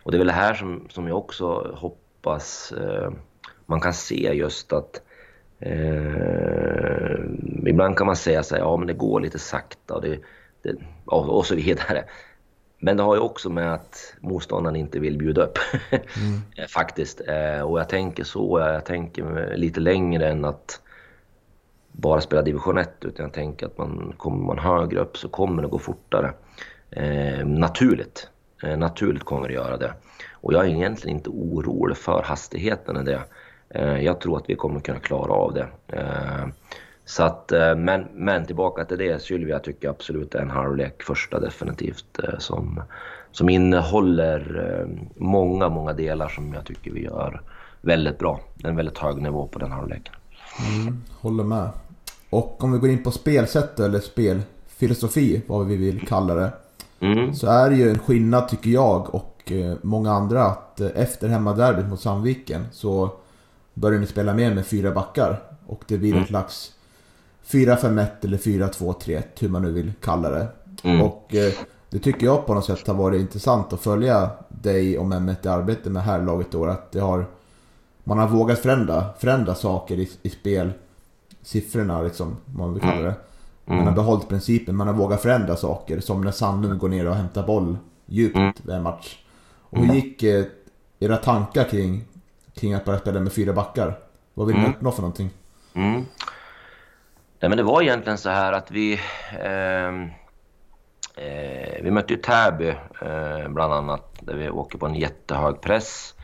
[0.04, 3.10] och det är väl det här som, som jag också hoppas eh,
[3.66, 5.02] man kan se just att
[5.58, 7.14] eh,
[7.66, 10.18] ibland kan man säga så här, ja men det går lite sakta och, det,
[10.62, 12.04] det, och, och så vidare.
[12.78, 15.58] Men det har ju också med att motståndaren inte vill bjuda upp.
[15.90, 16.68] Mm.
[16.68, 17.20] Faktiskt.
[17.26, 20.80] Eh, och jag tänker så, jag tänker lite längre än att
[21.92, 22.90] bara spela division 1.
[23.00, 26.32] Utan jag tänker att man, kommer man högre upp så kommer det gå fortare.
[26.90, 28.28] Eh, naturligt.
[28.62, 29.92] Eh, naturligt kommer det göra det.
[30.32, 33.22] Och jag är egentligen inte orolig för hastigheten i det.
[33.68, 35.66] Eh, jag tror att vi kommer kunna klara av det.
[35.96, 36.46] Eh,
[37.04, 41.02] så att, eh, men, men tillbaka till det, Sylvia tycker jag absolut är en halvlek,
[41.02, 42.82] första definitivt, eh, som,
[43.32, 47.40] som innehåller eh, många, många delar som jag tycker vi gör
[47.80, 48.40] väldigt bra.
[48.54, 50.14] Det är en väldigt hög nivå på den halvleken.
[50.68, 51.68] Mm, håller med.
[52.30, 56.52] Och om vi går in på spelsätt eller spelfilosofi, vad vi vill kalla det.
[57.00, 57.34] Mm.
[57.34, 62.00] Så är det ju en skillnad tycker jag och många andra att efter hemmaderbyt mot
[62.00, 63.10] Sandviken så
[63.74, 65.42] börjar ni spela mer med fyra backar.
[65.66, 66.22] Och det blir mm.
[66.22, 66.72] ett slags
[67.46, 70.48] 4-5-1 eller 4-2-3-1, hur man nu vill kalla det.
[70.82, 71.02] Mm.
[71.02, 71.52] Och eh,
[71.90, 75.48] det tycker jag på något sätt har varit intressant att följa dig och Mehmet i
[75.48, 76.64] arbetet med här laget då.
[76.64, 77.26] Att det har,
[78.04, 80.72] man har vågat förändra, förändra saker i, i spel.
[81.42, 83.14] Siffrorna liksom, man vill kalla det.
[83.64, 83.94] Man har mm.
[83.94, 86.00] behållit principen, man har vågat förändra saker.
[86.00, 88.52] Som när Sandlund går ner och hämtar boll djupt mm.
[88.68, 89.18] en match.
[89.70, 89.96] Och hur mm.
[89.96, 90.44] gick eh,
[91.00, 92.04] era tankar kring,
[92.54, 93.98] kring att börja spela med fyra backar?
[94.34, 94.74] Vad vill ni mm.
[94.74, 95.30] uppnå för någonting?
[95.74, 96.06] Mm.
[97.40, 98.92] Nej, men det var egentligen så här att vi...
[99.40, 99.88] Eh,
[101.24, 102.68] eh, vi mötte ju Täby
[103.02, 106.14] eh, bland annat, där vi åker på en jättehög press.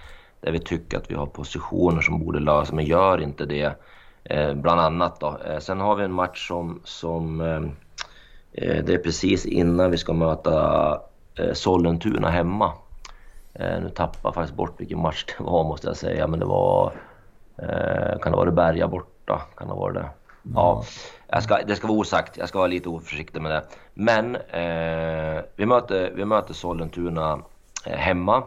[0.47, 3.73] Där vi tycker att vi har positioner som borde lösa, men gör inte det.
[4.25, 5.39] Eh, bland annat då.
[5.47, 6.81] Eh, sen har vi en match som...
[6.85, 7.61] som eh,
[8.85, 11.01] det är precis innan vi ska möta
[11.53, 12.73] Sollentuna hemma.
[13.55, 16.47] Eh, nu tappar jag faktiskt bort vilken match det var måste jag säga, men det
[16.47, 16.93] var...
[17.59, 19.43] Eh, kan det vara Berga borta?
[19.57, 20.09] Kan det vara det?
[20.55, 20.85] Ja,
[21.29, 22.37] jag ska, det ska vara osagt.
[22.37, 23.65] Jag ska vara lite oförsiktig med det.
[23.95, 27.41] Men eh, vi, möter, vi möter Sollentuna
[27.87, 28.43] eh, hemma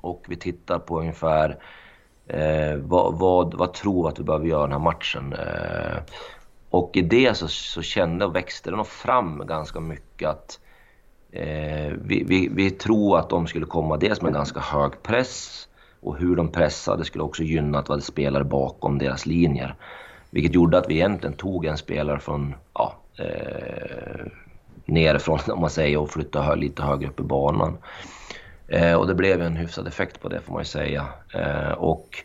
[0.00, 1.58] och vi tittar på ungefär
[2.26, 5.32] eh, vad, vad, vad tror vi att vi behöver göra den här matchen.
[5.32, 5.98] Eh,
[6.70, 10.60] och i det så, så kände och växte det nog fram ganska mycket att
[11.32, 15.68] eh, vi, vi, vi tror att de skulle komma dels med en ganska hög press
[16.00, 19.74] och hur de pressade skulle också gynna att vi hade spelare bakom deras linjer.
[20.30, 24.26] Vilket gjorde att vi egentligen tog en spelare från, ja, eh,
[24.84, 27.78] nerifrån om man säger och flyttade lite högre upp i banan.
[28.68, 31.06] Eh, och det blev en hyfsad effekt på det får man ju säga.
[31.34, 32.24] Eh, och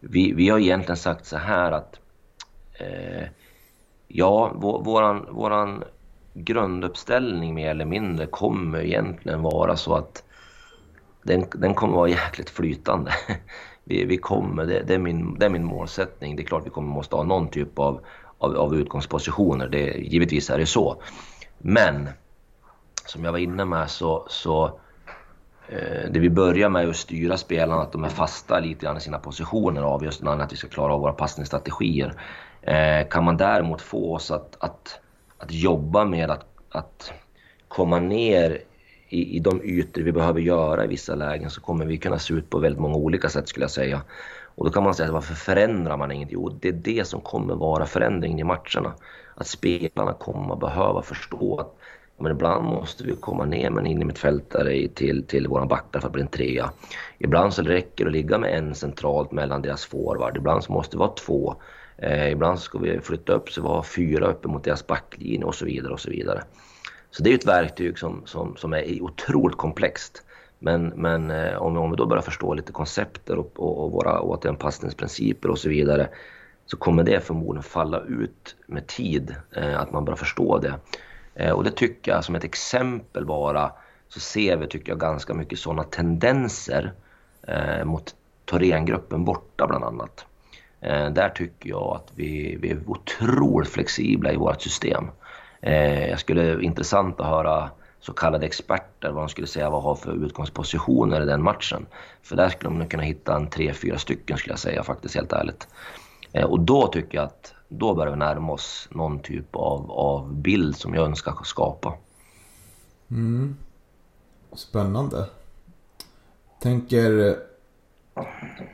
[0.00, 2.00] vi, vi har egentligen sagt så här att
[2.72, 3.28] eh,
[4.08, 5.84] ja, vår, våran, våran
[6.34, 10.24] grunduppställning mer eller mindre kommer egentligen vara så att
[11.22, 13.12] den, den kommer vara jäkligt flytande.
[13.84, 16.36] Vi, vi kommer, det, det, är min, det är min målsättning.
[16.36, 18.00] Det är klart vi kommer måste ha någon typ av,
[18.38, 19.68] av, av utgångspositioner.
[19.68, 21.02] Det, givetvis är det så.
[21.58, 22.08] Men
[23.04, 24.72] som jag var inne med så, så eh,
[25.72, 28.96] Eh, det vi börjar med är att styra spelarna, att de är fasta lite grann
[28.96, 32.14] i sina positioner av just den att vi ska klara av våra passningsstrategier.
[32.62, 35.00] Eh, kan man däremot få oss att, att,
[35.38, 37.12] att jobba med att, att
[37.68, 38.58] komma ner
[39.08, 42.34] i, i de ytor vi behöver göra i vissa lägen så kommer vi kunna se
[42.34, 44.02] ut på väldigt många olika sätt skulle jag säga.
[44.54, 46.28] Och då kan man säga varför förändrar man inget?
[46.32, 48.94] Jo, det är det som kommer vara förändringen i matcherna.
[49.34, 51.79] Att spelarna kommer behöva förstå att
[52.20, 56.12] men ibland måste vi komma ner med en innermittfältare till, till våra backar för att
[56.12, 56.70] bli en trea.
[57.18, 60.36] Ibland så räcker det att ligga med en centralt mellan deras forward.
[60.36, 61.54] Ibland så måste det vara två.
[61.98, 65.54] Eh, ibland ska vi flytta upp så vi har fyra uppe mot deras backlinje och
[65.54, 66.42] så vidare och så vidare.
[67.10, 70.22] Så det är ett verktyg som, som, som är otroligt komplext.
[70.58, 74.20] Men, men eh, om, om vi då börjar förstå lite koncepter och, och, och våra
[74.20, 76.08] återanpassningsprinciper och så vidare
[76.66, 80.74] så kommer det förmodligen falla ut med tid, eh, att man börjar förstå det.
[81.40, 83.72] Eh, och det tycker jag, som ett exempel bara,
[84.08, 86.92] så ser vi tycker jag ganska mycket sådana tendenser
[87.48, 90.26] eh, mot Thorengruppen borta bland annat.
[90.80, 95.10] Eh, där tycker jag att vi, vi är otroligt flexibla i vårt system.
[95.60, 99.94] Eh, jag skulle intressant att höra så kallade experter vad de skulle säga vad har
[99.94, 101.86] för utgångspositioner i den matchen.
[102.22, 105.14] För där skulle de nog kunna hitta en tre, fyra stycken skulle jag säga faktiskt
[105.14, 105.68] helt ärligt.
[106.32, 110.34] Eh, och då tycker jag att då börjar vi närma oss någon typ av, av
[110.34, 111.94] bild som jag önskar skapa.
[113.10, 113.56] Mm.
[114.52, 115.26] Spännande.
[116.62, 118.24] Tänker eh,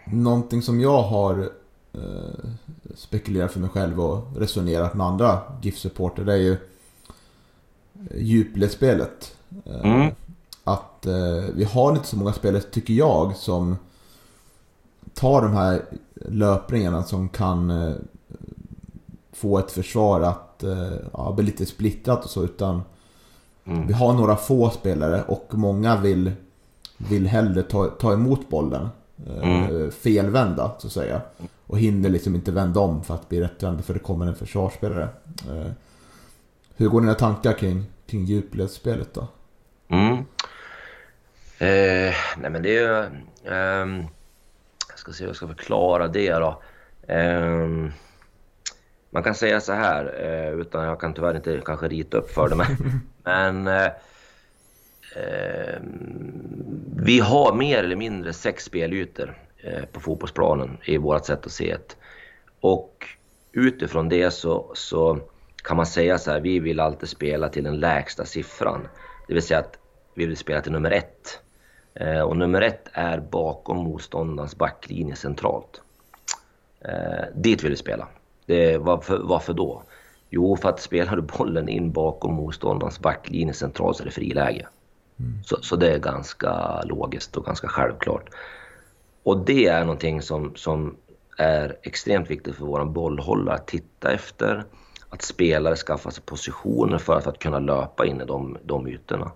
[0.06, 1.50] någonting som jag har
[1.92, 2.50] eh,
[2.94, 6.56] spekulerat för mig själv och resonerat med andra GIF-supporter det är ju
[8.14, 9.36] djupledsspelet.
[9.64, 10.14] Eh, mm.
[10.64, 13.76] Att eh, vi har inte så många spelare, tycker jag, som
[15.14, 17.94] tar de här löpningarna som kan eh,
[19.36, 20.64] få ett försvar att
[21.12, 22.44] ja, bli lite splittrat och så.
[22.44, 22.82] Utan
[23.64, 23.86] mm.
[23.86, 26.32] vi har några få spelare och många vill,
[26.96, 28.88] vill hellre ta, ta emot bollen.
[29.42, 29.90] Mm.
[29.90, 31.20] Felvända, så att säga.
[31.66, 35.08] Och hinner liksom inte vända om för att bli rättvänd för det kommer en försvarsspelare.
[36.76, 39.26] Hur går dina tankar kring, kring djupledsspelet då?
[39.88, 40.16] Mm.
[41.58, 43.04] Eh, nej men det är ju...
[43.44, 44.04] Eh,
[44.88, 46.62] jag ska se hur jag ska förklara det då.
[47.08, 47.90] Eh,
[49.16, 52.48] man kan säga så här, eh, utan jag kan tyvärr inte kanske rita upp för
[52.48, 52.66] det, men,
[53.24, 53.90] men eh,
[55.16, 61.52] ehm, vi har mer eller mindre sex spelytor eh, på fotbollsplanen i vårt sätt att
[61.52, 61.94] se det.
[62.60, 63.06] Och
[63.52, 65.18] utifrån det så, så
[65.64, 68.88] kan man säga så här, vi vill alltid spela till den lägsta siffran.
[69.28, 69.78] Det vill säga att
[70.14, 71.40] vi vill spela till nummer ett.
[71.94, 75.80] Eh, och nummer ett är bakom motståndarens backlinje centralt.
[76.80, 78.08] Eh, dit vill vi spela.
[78.46, 79.82] Det, varför, varför då?
[80.30, 84.66] Jo, för att spelar du bollen in bakom motståndarens backlinje centralt så är det friläge.
[85.20, 85.42] Mm.
[85.44, 88.30] Så, så det är ganska logiskt och ganska självklart.
[89.22, 90.96] Och det är någonting som, som
[91.38, 94.64] är extremt viktigt för våra bollhållare att titta efter
[95.10, 98.88] att spelare skaffar sig positioner för att, för att kunna löpa in i de, de
[98.88, 99.30] ytorna.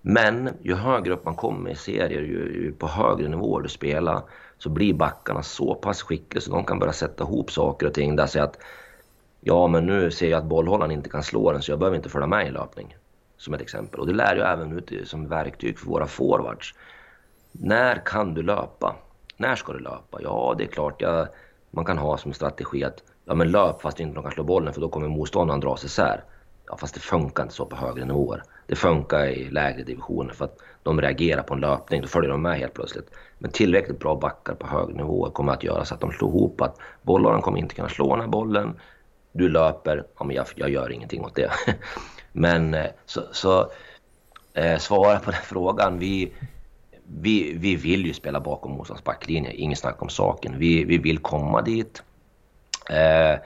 [0.00, 4.22] Men ju högre upp man kommer i serier, ju, ju på högre nivåer du spelar,
[4.58, 8.16] så blir backarna så pass skickliga så de kan börja sätta ihop saker och ting
[8.16, 8.58] där så att
[9.40, 12.08] ja, men nu ser jag att bollhållaren inte kan slå den så jag behöver inte
[12.08, 12.96] följa med i löpning.
[13.36, 14.00] Som ett exempel.
[14.00, 16.74] Och det lär jag även ut som verktyg för våra forwards.
[17.52, 18.96] När kan du löpa?
[19.36, 20.18] När ska du löpa?
[20.22, 21.28] Ja, det är klart jag,
[21.70, 24.74] man kan ha som strategi att ja men löp fast inte de kan slå bollen
[24.74, 26.24] för då kommer motståndaren dra sig isär.
[26.66, 28.42] Ja fast det funkar inte så på högre nivåer.
[28.66, 30.58] Det funkar i lägre divisioner för att
[30.88, 33.10] de reagerar på en löpning, då följer de med helt plötsligt.
[33.38, 36.60] Men tillräckligt bra backar på hög nivå kommer att göra så att de slår ihop
[36.60, 38.80] att bollaren kommer inte kunna slå den här bollen.
[39.32, 41.50] Du löper, ja men jag, jag gör ingenting åt det.
[42.32, 43.70] men eh, så, så
[44.54, 45.98] eh, svara på den frågan.
[45.98, 46.32] Vi,
[47.06, 50.58] vi, vi vill ju spela bakom motståndarens backlinje, inget snack om saken.
[50.58, 52.02] Vi, vi vill komma dit.
[52.90, 53.38] Eh,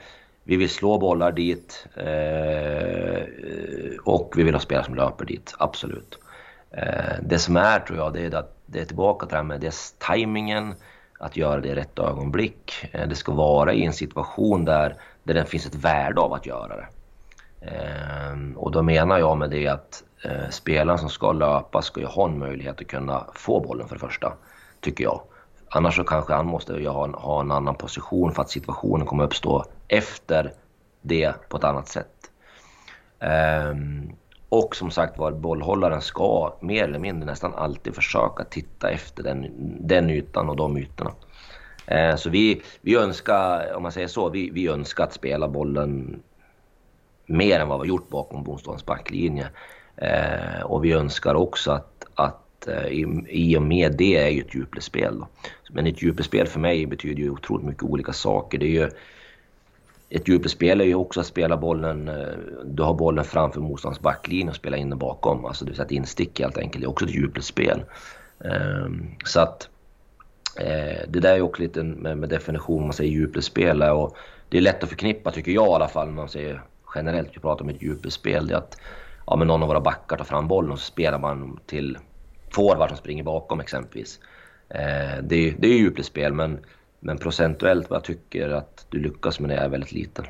[0.43, 3.23] vi vill slå bollar dit eh,
[4.03, 6.19] och vi vill ha spelare som löper dit, absolut.
[6.73, 9.43] Eh, det som är, tror jag, det är att det är tillbaka till det här
[9.43, 10.75] med dess tajmingen,
[11.19, 12.89] att göra det i rätt ögonblick.
[12.91, 16.45] Eh, det ska vara i en situation där, där det finns ett värde av att
[16.45, 16.87] göra det.
[17.61, 22.05] Eh, och då menar jag med det att eh, spelaren som ska löpa ska ju
[22.05, 24.33] ha en möjlighet att kunna få bollen för det första,
[24.81, 25.21] tycker jag.
[25.69, 29.23] Annars så kanske han måste ha en, ha en annan position för att situationen kommer
[29.23, 30.53] uppstå efter
[31.01, 32.31] det på ett annat sätt.
[33.19, 34.15] Ehm,
[34.53, 39.47] och som sagt var, bollhållaren ska mer eller mindre nästan alltid försöka titta efter den,
[39.87, 41.11] den ytan och de ytorna.
[41.87, 46.19] Eh, så vi, vi önskar, om man säger så, vi, vi önskar att spela bollen
[47.25, 49.47] mer än vad vi har gjort bakom bostadens backlinje.
[49.95, 54.41] Eh, och vi önskar också att, att Eh, i, i och med det är ju
[54.41, 55.25] ett djupledsspel.
[55.69, 58.57] Men ett djupledsspel för mig betyder ju otroligt mycket olika saker.
[58.57, 58.89] Det är ju,
[60.15, 64.49] ett djupledsspel är ju också att spela bollen, eh, du har bollen framför motståndarens backlinje
[64.49, 65.45] och spela in den bakom.
[65.45, 66.81] Alltså det vill säga ett instick helt enkelt.
[66.81, 67.83] Det är också ett djupledsspel.
[68.39, 69.69] Ehm, så att
[70.59, 73.81] eh, det där är också lite med, definition, man säger djupledsspel.
[73.81, 74.17] Och
[74.49, 76.63] det är lätt att förknippa, tycker jag i alla fall, när man säger
[76.95, 78.47] generellt, vi pratar om ett djupledsspel.
[78.47, 78.77] Det är att
[79.27, 81.97] ja, men någon av våra backar tar fram bollen och så spelar man till
[82.55, 84.19] forward som springer bakom exempelvis.
[84.69, 86.59] Eh, det, är, det är djupledsspel men,
[87.03, 90.25] men procentuellt vad jag tycker att du lyckas med det är väldigt liten.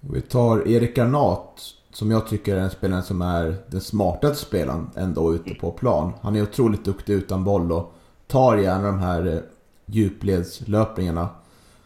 [0.00, 1.60] Vi tar Erik Granat
[1.92, 6.12] som jag tycker är en spelare som är den smartaste spelaren ändå ute på plan.
[6.20, 7.92] Han är otroligt duktig utan boll och
[8.26, 9.38] tar gärna de här eh,
[9.86, 11.28] djupledslöpningarna.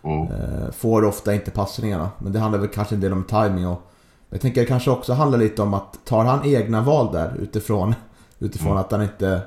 [0.03, 0.23] Mm.
[0.23, 3.83] Eh, får ofta inte passningarna, men det handlar väl kanske en del om timing och
[4.31, 7.95] jag tänker det kanske också handlar lite om att tar han egna val där utifrån
[8.39, 8.79] Utifrån mm.
[8.79, 9.41] att han inte...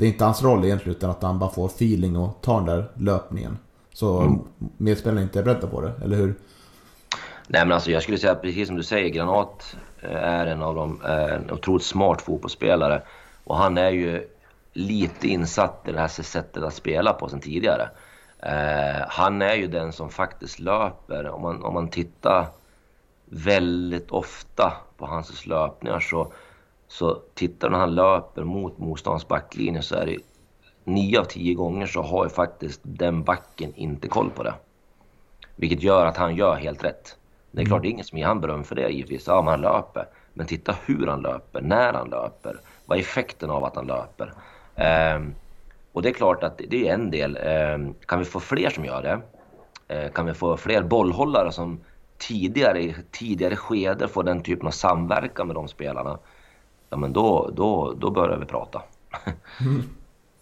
[0.00, 2.66] Det är inte hans roll egentligen utan att han bara får feeling och tar den
[2.66, 3.58] där löpningen.
[3.92, 4.38] Så mm.
[4.76, 6.34] medspelarna inte är beredda på det, eller hur?
[7.46, 10.74] Nej men alltså jag skulle säga precis som du säger, Granat eh, är en av
[10.74, 13.02] dem, en otroligt smart fotbollsspelare.
[13.44, 14.28] Och han är ju
[14.72, 17.88] lite insatt i det här sättet att spela på sen tidigare.
[18.38, 21.28] Eh, han är ju den som faktiskt löper.
[21.28, 22.46] Om man, om man tittar
[23.24, 26.32] väldigt ofta på hans löpningar så
[26.90, 30.18] så tittar när han löper mot motståndarens backlinje så är det
[30.84, 34.54] nio av tio gånger så har ju faktiskt den backen inte koll på det.
[35.56, 37.16] Vilket gör att han gör helt rätt.
[37.50, 39.26] Det är klart, det är ingen som ger han beröm för det givetvis.
[39.26, 40.06] Ja, han löper.
[40.34, 42.60] Men titta hur han löper, när han löper.
[42.86, 44.32] Vad är effekten av att han löper?
[45.16, 45.34] Um,
[45.92, 47.36] och det är klart att det är en del.
[47.74, 49.20] Um, kan vi få fler som gör det?
[49.96, 51.80] Uh, kan vi få fler bollhållare som
[52.18, 56.18] tidigare, tidigare skeder får den typen av samverkan med de spelarna?
[56.90, 58.82] Ja men då, då, då börjar vi prata.
[59.60, 59.82] mm.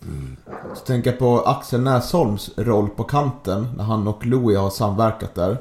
[0.03, 0.37] Mm.
[0.75, 5.35] Så tänker jag på Axel Näsholms roll på kanten när han och Louis har samverkat
[5.35, 5.59] där.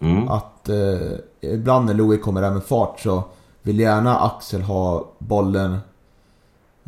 [0.00, 0.28] Mm.
[0.28, 3.22] Att eh, ibland när Louis kommer där med fart så
[3.62, 5.78] vill gärna Axel ha bollen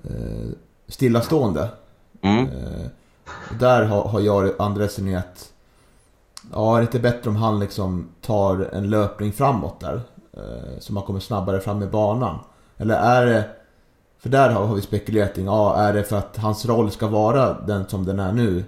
[0.04, 0.50] eh,
[0.88, 1.68] stillastående.
[2.20, 2.46] Mm.
[2.46, 2.86] Eh,
[3.60, 5.52] där har, har jag andra resonerat
[6.52, 10.00] Ja, är det inte bättre om han liksom tar en löpning framåt där?
[10.32, 12.38] Eh, så man kommer snabbare fram i banan.
[12.76, 13.44] Eller är det...
[14.18, 17.60] För där har, vi spekulerat i, ja, är det för att hans roll ska vara
[17.60, 18.64] den som den är nu?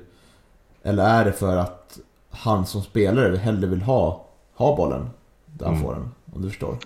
[0.82, 1.98] Eller är det för att
[2.30, 4.24] han som spelare hellre vill ha,
[4.54, 5.10] ha bollen
[5.46, 5.86] där han mm.
[5.86, 6.10] får den?
[6.34, 6.76] Om du förstår?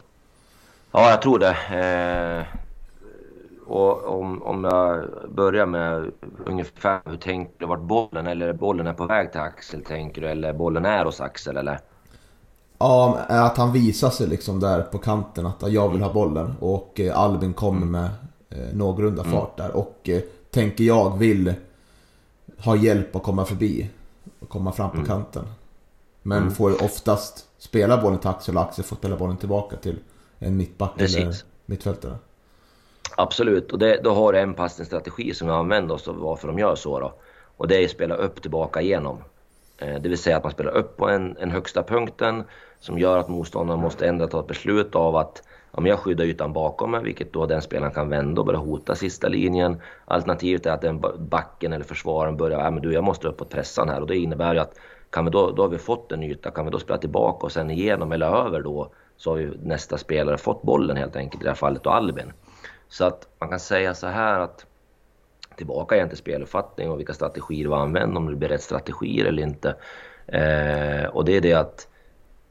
[0.92, 1.56] Ja, jag tror det.
[1.80, 2.58] Eh,
[3.66, 6.12] och om, om jag börjar med
[6.46, 10.28] ungefär hur tänker du vart bollen, eller bollen är på väg till Axel tänker du,
[10.28, 11.78] eller bollen är hos Axel eller?
[12.78, 17.00] Ja, att han visar sig liksom där på kanten att jag vill ha bollen och
[17.00, 17.90] eh, Albin kommer mm.
[17.90, 18.10] med
[18.50, 19.34] eh, någorlunda mm.
[19.34, 20.20] fart där och eh,
[20.50, 21.54] tänker jag vill
[22.58, 23.88] ha hjälp att komma förbi
[24.40, 25.06] och komma fram på mm.
[25.06, 25.44] kanten.
[26.22, 26.54] Men mm.
[26.54, 29.98] får oftast spela bollen till Axel och Axel får spela bollen tillbaka till
[30.38, 31.16] en mittback Precis.
[31.16, 31.34] eller
[31.66, 32.14] mittfältare.
[33.16, 36.58] Absolut, och det, då har du en passningsstrategi som jag använder oss av varför de
[36.58, 37.14] gör så då.
[37.56, 39.18] Och det är att spela upp tillbaka igenom.
[39.78, 42.44] Det vill säga att man spelar upp på en, en högsta punkten
[42.80, 46.52] som gör att motståndaren måste ändra ta ett beslut av att om jag skyddar ytan
[46.52, 49.80] bakom mig, vilket då den spelaren kan vända och börja hota sista linjen.
[50.04, 53.48] Alternativet är att den backen eller försvararen börjar, ja men du jag måste upp och
[53.50, 54.74] pressa här och det innebär ju att
[55.10, 57.52] kan vi då, då har vi fått en yta, kan vi då spela tillbaka och
[57.52, 61.44] sen igenom eller över då så har ju nästa spelare fått bollen helt enkelt, i
[61.44, 62.32] det här fallet då Albin.
[62.88, 64.66] Så att man kan säga så här att
[65.56, 69.42] tillbaka igen till speluppfattning och vilka strategier vi använder, om det blir rätt strategier eller
[69.42, 69.68] inte.
[70.26, 71.87] Eh, och det är det att,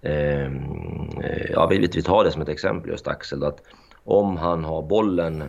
[0.08, 3.62] Ehm, eh, ja vi, vi tar det som ett exempel just Axel, att
[4.04, 5.42] om han har bollen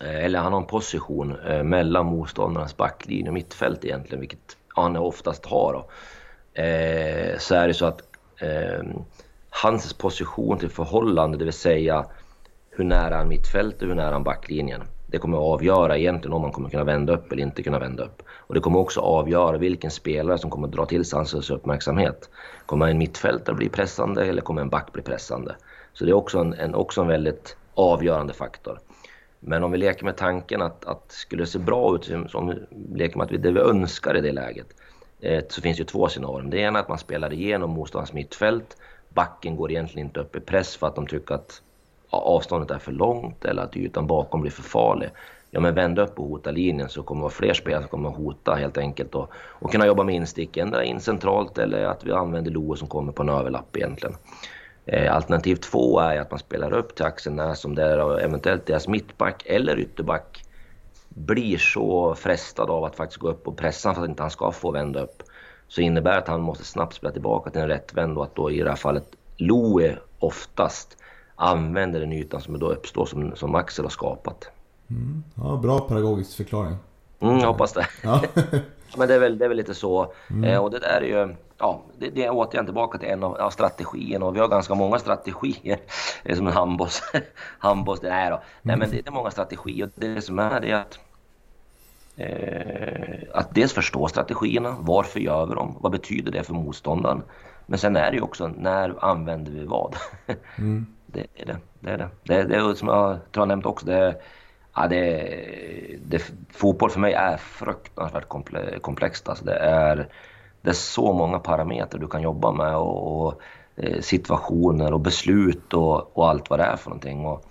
[0.00, 4.96] eh, eller han har en position eh, mellan motståndarnas backlinje och mittfält egentligen, vilket han
[4.96, 5.72] oftast har.
[5.72, 5.90] Då,
[6.62, 8.00] eh, så är det så att
[8.40, 8.82] eh,
[9.50, 12.06] hans position till förhållande, det vill säga
[12.70, 14.82] hur nära han mittfältet och hur nära han backlinjen.
[15.14, 18.04] Det kommer att avgöra egentligen om man kommer kunna vända upp eller inte kunna vända
[18.04, 18.22] upp.
[18.30, 22.30] Och det kommer också avgöra vilken spelare som kommer att dra till sig hans uppmärksamhet.
[22.66, 25.56] Kommer en mittfältare bli pressande eller kommer en back bli pressande?
[25.92, 28.80] Så det är också en, en, också en väldigt avgörande faktor.
[29.40, 32.98] Men om vi leker med tanken att, att skulle det se bra ut, om vi
[32.98, 34.66] leker med att vi, det vi önskar i det läget,
[35.20, 36.50] eh, så finns det ju två scenarion.
[36.50, 38.76] Det ena är att man spelar igenom motståndarens mittfält.
[39.08, 41.62] Backen går egentligen inte upp i press för att de tycker att
[42.14, 45.08] avståndet är för långt eller att ytan bakom blir för farlig.
[45.50, 48.08] Ja men vänd upp och hota linjen så kommer det vara fler spelare som kommer
[48.08, 52.04] att hota helt enkelt och, och kunna jobba med instick, ändra in centralt eller att
[52.04, 54.16] vi använder Loe som kommer på en överlapp egentligen.
[54.86, 58.88] Eh, alternativ två är att man spelar upp till Axel Näs som där eventuellt deras
[58.88, 60.44] mittback eller ytterback
[61.08, 64.52] blir så frestad av att faktiskt gå upp och pressa för att inte han ska
[64.52, 65.22] få vända upp.
[65.68, 68.62] Så innebär att han måste snabbt spela tillbaka till en rättvänd och att då i
[68.62, 69.06] det här fallet
[69.36, 70.96] Loe oftast
[71.44, 74.48] använder den ytan som då uppstår som, som Axel har skapat.
[74.90, 75.24] Mm.
[75.34, 76.76] Ja, bra pedagogisk förklaring.
[77.20, 77.86] Mm, jag hoppas det.
[78.02, 78.22] Ja.
[78.96, 80.12] Men det är, väl, det är väl lite så.
[80.30, 80.44] Mm.
[80.44, 83.36] Eh, och det där är ju, ja, det, det är återigen tillbaka till en av,
[83.36, 85.78] av strategierna och vi har ganska många strategier.
[86.22, 87.02] Det är som en handbolls...
[87.58, 88.42] handbolls det är då.
[88.62, 90.98] Nej men det, det, är många strategier och det som är det är att
[92.16, 94.76] eh, att dels förstå strategierna.
[94.80, 95.76] Varför gör vi dem?
[95.80, 97.22] Vad betyder det för motståndaren?
[97.66, 99.96] Men sen är det ju också, när använder vi vad?
[100.58, 101.58] Mm det är det.
[101.80, 102.08] Det är det.
[102.22, 103.86] Det, det är som jag tror jag nämnt också.
[103.86, 104.16] Det,
[104.74, 108.28] ja, det, det, fotboll för mig är fruktansvärt
[108.80, 109.28] komplext.
[109.28, 110.08] Alltså det, är,
[110.62, 113.40] det är så många parametrar du kan jobba med och, och
[113.76, 117.26] eh, situationer och beslut och, och, allt vad det är för någonting.
[117.26, 117.44] Och,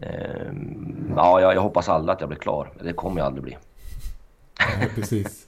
[0.00, 0.52] eh,
[1.16, 2.72] ja, jag, jag hoppas aldrig att jag blir klar.
[2.82, 3.56] Det kommer jag aldrig bli.
[4.58, 5.46] Ja, precis.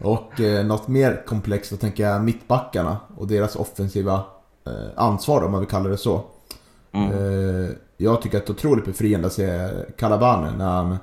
[0.00, 4.24] Och eh, något mer komplext, då tänker jag mittbackarna och deras offensiva
[4.66, 6.24] eh, ansvar om man vill kalla det så.
[7.04, 7.64] Mm.
[7.64, 9.68] Eh, jag tycker att det är otroligt befriande att se
[9.98, 10.96] Calabane när han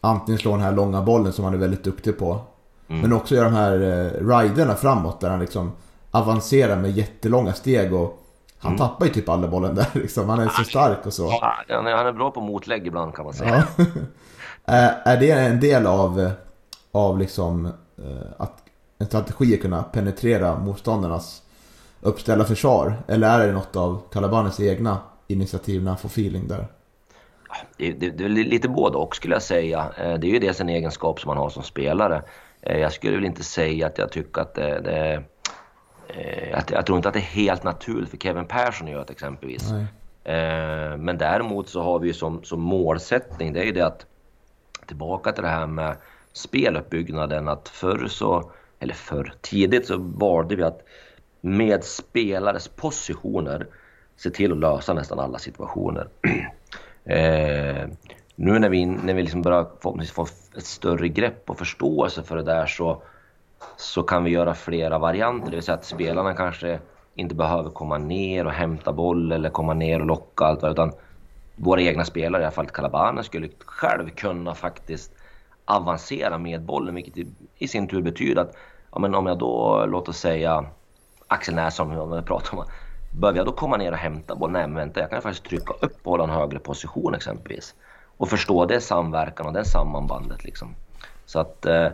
[0.00, 2.40] antingen slår den här långa bollen som han är väldigt duktig på.
[2.88, 3.00] Mm.
[3.00, 5.72] Men också gör de här eh, riderna framåt där han liksom
[6.10, 8.18] avancerar med jättelånga steg och
[8.58, 8.78] han mm.
[8.78, 10.28] tappar ju typ alla bollen där liksom.
[10.28, 11.30] Han är så stark och så.
[11.68, 13.64] han, är, han är bra på motlägg ibland kan man säga.
[13.76, 13.84] Ja.
[15.04, 16.30] är det en del av,
[16.92, 18.62] av liksom eh, att
[18.98, 21.41] en strategi att kunna penetrera motståndarnas
[22.02, 23.02] uppställa försvar?
[23.08, 26.66] Eller är det något av Calabanes egna initiativ när han får feeling där?
[27.76, 29.90] Det, det, det är lite både och skulle jag säga.
[29.98, 32.22] Eh, det är ju dels en egenskap som man har som spelare.
[32.60, 35.22] Eh, jag skulle väl inte säga att jag tycker att det, det
[36.50, 39.12] jag, jag tror inte att det är helt naturligt för Kevin Persson att göra det
[39.12, 39.70] exempelvis.
[39.70, 39.86] Nej.
[40.24, 44.06] Eh, men däremot så har vi ju som, som målsättning, det är ju det att
[44.86, 45.96] tillbaka till det här med
[46.32, 50.80] speluppbyggnaden, att förr så, eller förr, tidigt så valde vi att
[51.44, 53.66] med spelares positioner
[54.16, 56.08] se till att lösa nästan alla situationer.
[57.04, 57.88] eh,
[58.34, 60.22] nu när vi, när vi liksom börjar förhoppningsvis få
[60.56, 63.02] ett större grepp och förståelse för det där så,
[63.76, 65.50] så kan vi göra flera varianter.
[65.50, 66.78] Det vill säga att spelarna kanske
[67.14, 70.92] inte behöver komma ner och hämta boll eller komma ner och locka allt utan
[71.56, 75.12] våra egna spelare, i alla fall Calabana, skulle själv kunna faktiskt
[75.64, 77.26] avancera med bollen vilket i,
[77.58, 78.56] i sin tur betyder att
[78.92, 80.66] ja, men om jag då, låt oss säga
[81.32, 82.64] Axel Näs som vi pratar om.
[83.20, 84.52] Behöver jag då komma ner och hämta bollen?
[84.52, 87.74] Nej men vänta, jag kan faktiskt trycka upp hålla en högre position exempelvis.
[88.16, 90.74] Och förstå det samverkan och det sammanbandet liksom.
[91.26, 91.66] Så att...
[91.66, 91.86] Eh,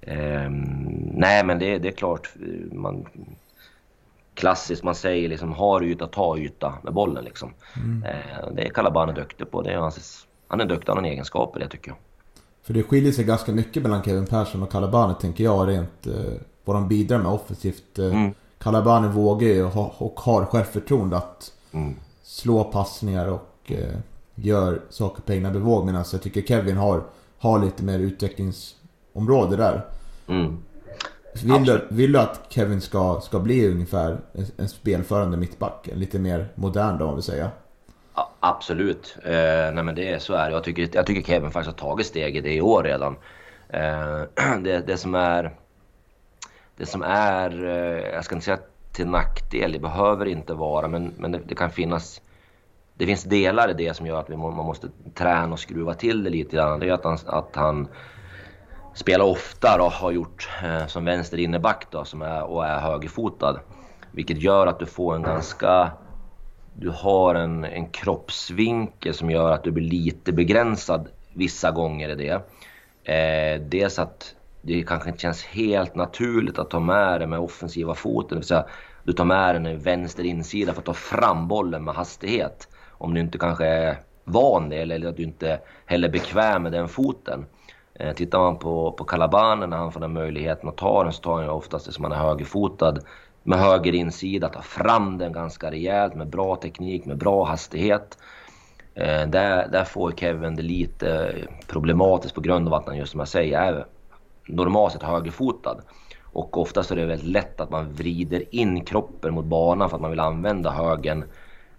[0.00, 0.50] eh,
[1.14, 2.34] nej men det, det är klart,
[2.72, 3.06] man,
[4.34, 7.54] klassiskt man säger liksom har yta, ta yta med bollen liksom.
[7.76, 8.02] Mm.
[8.02, 9.62] Eh, det är Calabane duktig på.
[9.62, 11.96] Det är hans, han är duktig, han har en egenskap det tycker jag.
[12.62, 16.12] För det skiljer sig ganska mycket mellan Kevin Persson och Calabane tänker jag rent eh,
[16.64, 17.98] vad de bidrar med offensivt.
[17.98, 18.34] Eh, mm.
[18.62, 21.94] Calabani vågar ju och har självförtroende att mm.
[22.22, 23.96] slå passningar och eh,
[24.34, 25.86] gör saker på egna bevåg.
[25.86, 27.02] Medan jag tycker Kevin har,
[27.38, 29.86] har lite mer utvecklingsområde där.
[30.28, 30.58] Mm.
[31.42, 35.88] Vill, du, vill du att Kevin ska, ska bli ungefär en, en spelförande mittback?
[35.94, 37.50] Lite mer modern då om vi säger.
[38.14, 39.16] Ja, absolut.
[39.24, 39.32] Eh,
[39.74, 40.54] nej men det, så är det.
[40.54, 43.16] Jag tycker, jag tycker Kevin faktiskt har tagit steget i år redan.
[43.68, 44.22] Eh,
[44.62, 45.52] det, det som är
[46.76, 48.58] det som är, eh, jag ska inte säga
[48.92, 52.20] till nackdel, det behöver inte vara, men, men det, det kan finnas
[52.94, 55.94] det finns delar i det som gör att vi må, man måste träna och skruva
[55.94, 56.80] till det lite grann.
[56.80, 57.88] Det är att han, att han
[58.94, 63.60] spelar ofta och har gjort eh, som vänster inneback då, som är, och är högerfotad.
[64.12, 65.90] Vilket gör att du får en ganska...
[66.74, 72.14] Du har en, en kroppsvinkel som gör att du blir lite begränsad vissa gånger i
[72.14, 72.42] det.
[73.12, 77.94] Eh, dels att det kanske inte känns helt naturligt att ta med den med offensiva
[77.94, 78.28] foten.
[78.28, 78.66] Det vill säga,
[79.04, 82.68] du tar med den i vänster insida för att ta fram bollen med hastighet.
[82.90, 86.72] Om du inte kanske är van det eller att du inte heller är bekväm med
[86.72, 87.46] den foten.
[87.94, 91.22] Eh, tittar man på, på Calabanen när han får den möjligheten att ta den så
[91.22, 92.98] tar han ju oftast det som han är högerfotad
[93.42, 98.18] med höger insida, tar fram den ganska rejält med bra teknik, med bra hastighet.
[98.94, 103.10] Eh, där, där får Kevin det lite eh, problematiskt på grund av att han just
[103.10, 103.86] som jag säger är
[104.46, 105.76] normalt sett högerfotad.
[106.22, 110.02] Och oftast är det väldigt lätt att man vrider in kroppen mot banan för att
[110.02, 111.24] man vill använda högen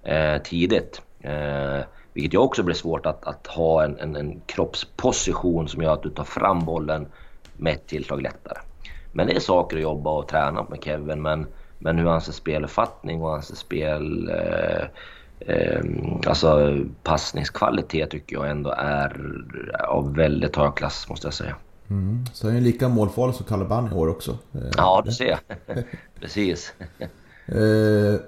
[0.04, 1.02] eh, tidigt.
[1.20, 1.80] Eh,
[2.14, 6.04] vilket ju också blir svårt att, att ha en, en, en, kroppsposition som gör att
[6.04, 7.08] du tar fram bollen
[7.58, 8.58] med ett tillslag lättare.
[9.12, 11.22] Men det är saker att jobba och träna med Kevin.
[11.22, 11.48] Men,
[11.80, 14.30] men hur hans speluppfattning och hans spel...
[14.30, 14.86] Eh,
[15.40, 15.82] eh,
[16.28, 19.22] alltså passningskvalitet tycker jag ändå är
[19.80, 21.56] av väldigt hög klass måste jag säga.
[21.94, 22.26] Mm.
[22.34, 24.38] Så är han lika målfarlig som Calaban i år också.
[24.54, 25.40] Eh, ja, du ser.
[26.20, 26.74] Precis.
[27.46, 28.20] Eh,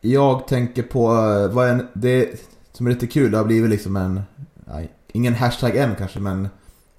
[0.00, 2.40] jag tänker på, eh, vad en, det
[2.72, 4.22] som är lite kul, det har blivit liksom en,
[4.54, 6.48] nej, ingen hashtag än kanske men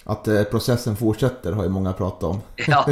[0.04, 2.42] att processen fortsätter har ju många pratat om.
[2.68, 2.86] ja.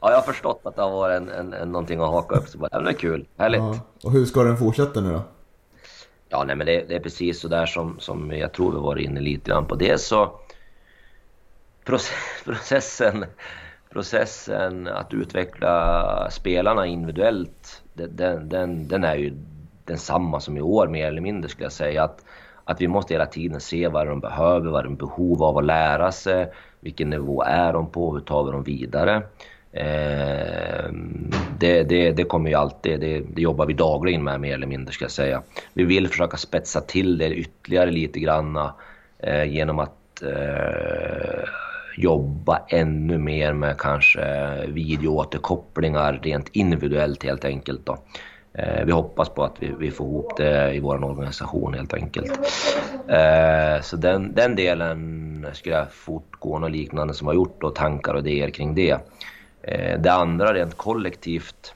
[0.00, 2.48] ja, jag har förstått att det har varit en, en, en, någonting att haka upp
[2.48, 2.68] sig på.
[2.68, 3.60] Det är kul, härligt.
[3.60, 3.78] Ja.
[4.02, 5.22] Och hur ska den fortsätta nu då?
[6.28, 8.96] Ja, nej men det, det är precis så där som, som jag tror vi var
[8.96, 9.74] inne lite grann på.
[9.74, 10.40] Det så
[12.44, 13.24] processen,
[13.92, 19.32] processen att utveckla spelarna individuellt, den, den, den är ju
[19.84, 22.04] densamma som i år mer eller mindre skulle jag säga.
[22.04, 22.24] Att,
[22.64, 26.12] att vi måste hela tiden se vad de behöver, vad de behov av att lära
[26.12, 29.22] sig, vilken nivå är de på, hur tar vi dem vidare.
[29.72, 30.92] Eh,
[31.58, 34.92] det, det, det, kommer ju alltid, det, det, jobbar vi dagligen med mer eller mindre
[34.92, 35.42] ska jag säga.
[35.72, 38.74] Vi vill försöka spetsa till det ytterligare lite granna
[39.18, 41.48] eh, genom att eh,
[41.96, 47.86] jobba ännu mer med kanske videoåterkopplingar rent individuellt helt enkelt.
[47.86, 47.98] Då.
[48.54, 52.40] Eh, vi hoppas på att vi, vi, får ihop det i vår organisation helt enkelt.
[53.08, 58.14] Eh, så den, den delen skulle jag fortgå något liknande som har gjort och tankar
[58.14, 58.98] och idéer kring det.
[59.62, 61.74] Eh, det andra rent kollektivt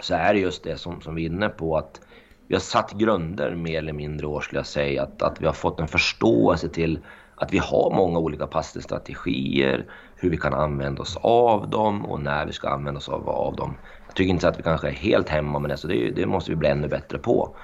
[0.00, 2.00] så är det just det som, som vi är inne på att
[2.48, 5.02] vi har satt grunder mer eller mindre år skulle jag säga.
[5.02, 6.98] Att, att vi har fått en förståelse till
[7.36, 9.84] att vi har många olika passningsstrategier,
[10.16, 13.56] hur vi kan använda oss av dem och när vi ska använda oss av, av
[13.56, 13.74] dem.
[14.06, 16.50] Jag tycker inte att vi kanske är helt hemma med det, så det, det måste
[16.50, 17.56] vi bli ännu bättre på.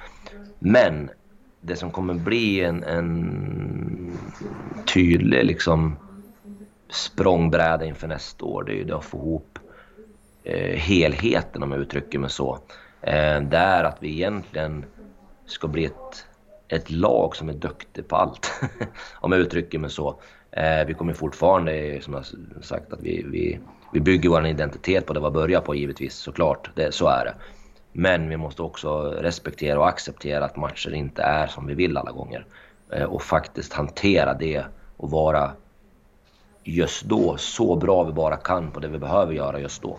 [0.59, 1.11] Men
[1.61, 4.19] det som kommer bli en, en
[4.95, 5.97] tydlig liksom,
[6.91, 9.59] språngbräda inför nästa år, det är ju det att få ihop
[10.45, 12.59] eh, helheten om jag uttrycker mig så.
[13.01, 14.85] Eh, där att vi egentligen
[15.47, 16.27] ska bli ett
[16.73, 18.53] ett lag som är duktigt på allt.
[19.15, 20.21] Om jag uttrycker mig så.
[20.51, 22.25] Eh, vi kommer fortfarande, som jag
[22.65, 23.59] sagt, att vi, vi,
[23.93, 26.71] vi bygger vår identitet på det vi börjar på givetvis, såklart.
[26.75, 27.35] Det, så är det.
[27.93, 32.13] Men vi måste också respektera och acceptera att matcher inte är som vi vill alla
[32.13, 32.47] gånger.
[32.91, 34.65] Eh, och faktiskt hantera det
[34.97, 35.51] och vara
[36.65, 39.99] just då så bra vi bara kan på det vi behöver göra just då.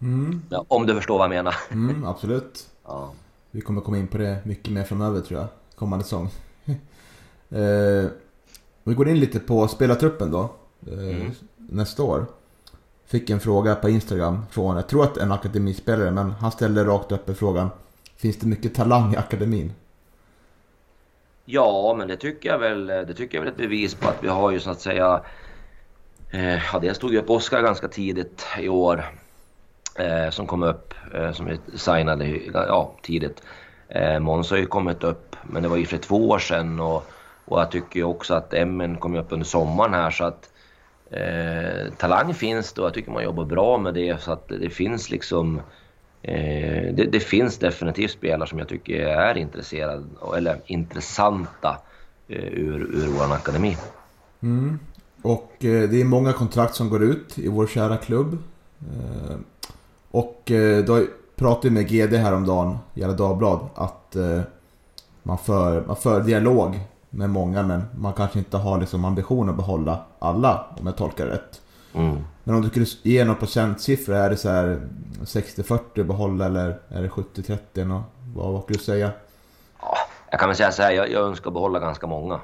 [0.00, 0.42] Mm.
[0.50, 1.54] Ja, om du förstår vad jag menar.
[1.70, 2.68] Mm, absolut.
[2.84, 3.12] Ja.
[3.50, 5.48] Vi kommer komma in på det mycket mer framöver tror jag
[5.82, 6.28] kommande säsong.
[7.50, 8.10] eh,
[8.84, 10.50] vi går in lite på spelartruppen då.
[10.86, 11.30] Eh, mm.
[11.56, 12.26] Nästa år.
[13.06, 17.12] Fick en fråga på Instagram från, jag tror att en akademispelare, men han ställde rakt
[17.12, 17.70] upp frågan.
[18.16, 19.72] Finns det mycket talang i akademin?
[21.44, 22.86] Ja, men det tycker jag väl.
[22.86, 25.22] Det tycker jag väl ett bevis på att vi har ju så att säga...
[26.30, 29.04] Eh, ja, dels tog ju upp Oskar ganska tidigt i år.
[29.98, 33.42] Eh, som kom upp, eh, som vi signade ja, tidigt.
[33.88, 37.06] Eh, Måns har ju kommit upp, men det var ju för två år sedan och,
[37.44, 40.50] och jag tycker ju också att MN kom upp under sommaren här så att
[41.10, 44.70] eh, talang finns det och jag tycker man jobbar bra med det så att det
[44.70, 45.60] finns liksom
[46.22, 50.04] eh, det, det, finns definitivt spelare som jag tycker är intresserade
[50.36, 51.78] eller intressanta
[52.28, 53.76] eh, ur, ur vår akademi.
[54.40, 54.78] Mm.
[55.22, 58.38] Och eh, det är många kontrakt som går ut i vår kära klubb.
[58.80, 59.36] Eh,
[60.10, 61.04] och eh, då
[61.36, 64.40] pratade med GD häromdagen, Gefle Dagblad, att eh,
[65.22, 69.56] man, för, man för dialog med många men man kanske inte har liksom ambition att
[69.56, 71.60] behålla alla om jag tolkar det rätt.
[71.94, 72.24] Mm.
[72.44, 74.88] Men om du skulle ge någon procentsiffra, är det så här
[75.20, 78.02] 60-40 behålla eller är det 70-30?
[78.34, 79.10] Vad, vad skulle du säga?
[79.80, 79.96] Ja,
[80.30, 82.40] Jag kan väl säga så här, jag, jag önskar behålla ganska många.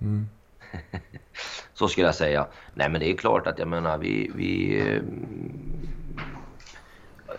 [0.00, 0.28] Mm.
[1.74, 2.46] så skulle jag säga.
[2.74, 4.30] Nej men det är klart att jag menar vi...
[4.34, 5.02] vi eh,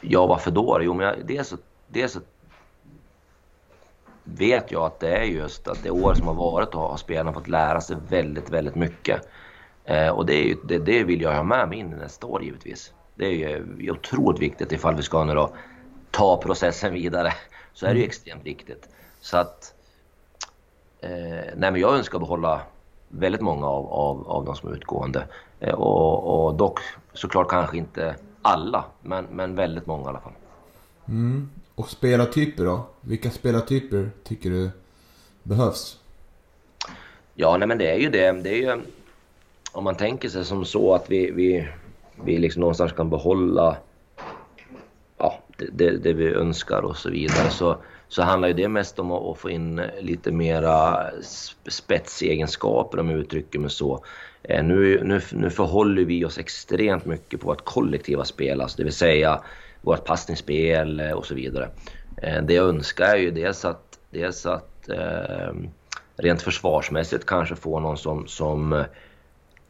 [0.01, 0.79] ja varför då?
[0.81, 1.57] Jo men jag, dels, så,
[1.87, 2.19] dels så
[4.37, 7.47] vet jag att det är just att det år som har varit har spelarna fått
[7.47, 9.27] lära sig väldigt, väldigt mycket.
[9.85, 12.27] Eh, och det, är ju, det, det, vill jag ha med mig in i nästa
[12.27, 12.93] år givetvis.
[13.15, 15.49] Det är ju otroligt viktigt ifall vi ska nu då
[16.11, 17.33] ta processen vidare.
[17.73, 18.09] Så är det ju mm.
[18.09, 18.89] extremt viktigt.
[19.21, 19.73] Så att...
[21.01, 21.09] Eh,
[21.55, 22.61] nej men jag önskar behålla
[23.07, 25.27] väldigt många av, av, av de som är utgående.
[25.59, 26.79] Eh, och, och dock
[27.13, 30.33] såklart kanske inte alla, men, men väldigt många i alla fall.
[31.07, 31.49] Mm.
[31.79, 32.85] Och spelartyper då?
[33.01, 34.69] Vilka spelartyper tycker du
[35.43, 35.99] behövs?
[37.35, 38.31] Ja, nej men det är ju det.
[38.31, 38.81] Det är ju...
[39.71, 41.67] Om man tänker sig som så att vi, vi,
[42.23, 43.77] vi liksom någonstans kan behålla
[45.17, 47.77] ja, det, det, vi önskar och så vidare så,
[48.07, 51.07] så handlar ju det mest om att, få in lite mera
[51.67, 54.03] spetsegenskaper om jag uttrycker mig så.
[54.43, 58.83] Eh, nu, nu, nu förhåller vi oss extremt mycket på vårt kollektiva spel, alltså, det
[58.83, 59.41] vill säga
[59.81, 61.69] vårt passningsspel eh, och så vidare.
[62.17, 65.53] Eh, det jag önskar är ju dels att, dels att eh,
[66.17, 68.73] rent försvarsmässigt kanske få någon som, som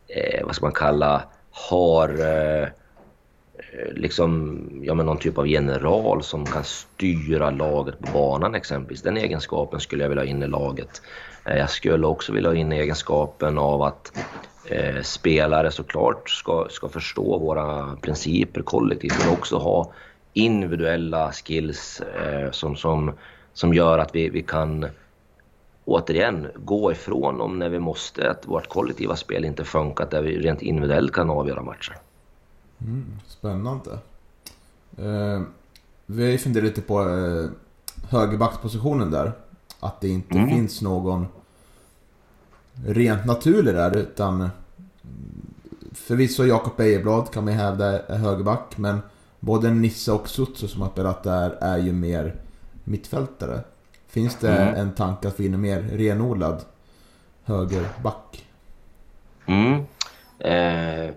[0.07, 2.67] eh, vad ska man kalla, har eh,
[3.91, 9.01] liksom, ja men någon typ av general som kan styra laget på banan exempelvis.
[9.01, 11.01] Den egenskapen skulle jag vilja ha in i laget.
[11.45, 14.17] Eh, jag skulle också vilja ha in egenskapen av att
[14.65, 19.91] eh, spelare såklart ska, ska förstå våra principer kollektivt men också ha
[20.33, 23.11] individuella skills eh, som, som,
[23.53, 24.85] som gör att vi, vi kan
[25.85, 30.39] återigen gå ifrån om när vi måste, att vårt kollektiva spel inte funkat där vi
[30.39, 31.97] rent individuellt kan avgöra matcher.
[32.81, 33.91] Mm, spännande.
[34.97, 35.41] Eh,
[36.05, 37.49] vi funderat lite på eh,
[38.09, 39.31] högerbackspositionen där.
[39.79, 40.49] Att det inte mm.
[40.49, 41.27] finns någon
[42.85, 44.49] rent naturlig där utan
[45.93, 49.01] Förvisso Jakob Ejeblad kan man hävda är högerback men
[49.39, 52.35] både Nisse och Sutsu som har spelat där är ju mer
[52.83, 53.61] mittfältare.
[54.07, 54.75] Finns det mm.
[54.75, 56.61] en tanke att få in en mer renodlad
[57.43, 58.45] högerback?
[59.45, 59.83] Mm.
[60.39, 61.13] Eh,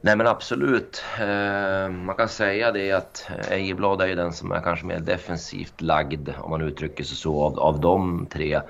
[0.00, 1.04] nej men absolut.
[1.20, 5.80] Eh, man kan säga det att Ejeblad är ju den som är kanske mer defensivt
[5.80, 8.60] lagd om man uttrycker sig så av, av de tre.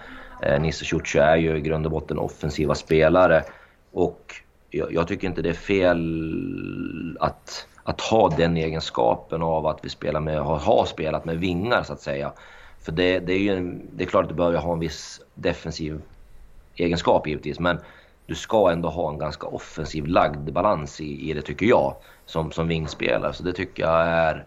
[0.43, 3.45] Eh, Nisse Ciuci är ju i grund och botten offensiva spelare
[3.93, 4.35] och
[4.70, 9.89] jag, jag tycker inte det är fel att att ha den egenskapen av att vi
[9.89, 12.33] spelar med, har, har spelat med vingar så att säga.
[12.81, 15.20] För det, det är ju en, det är klart att du behöver ha en viss
[15.35, 16.03] defensiv
[16.76, 17.78] egenskap givetvis men
[18.31, 21.95] du ska ändå ha en ganska offensiv lagd balans i, i det tycker jag
[22.26, 23.33] som, som vingspelare.
[23.33, 24.45] Så det tycker jag är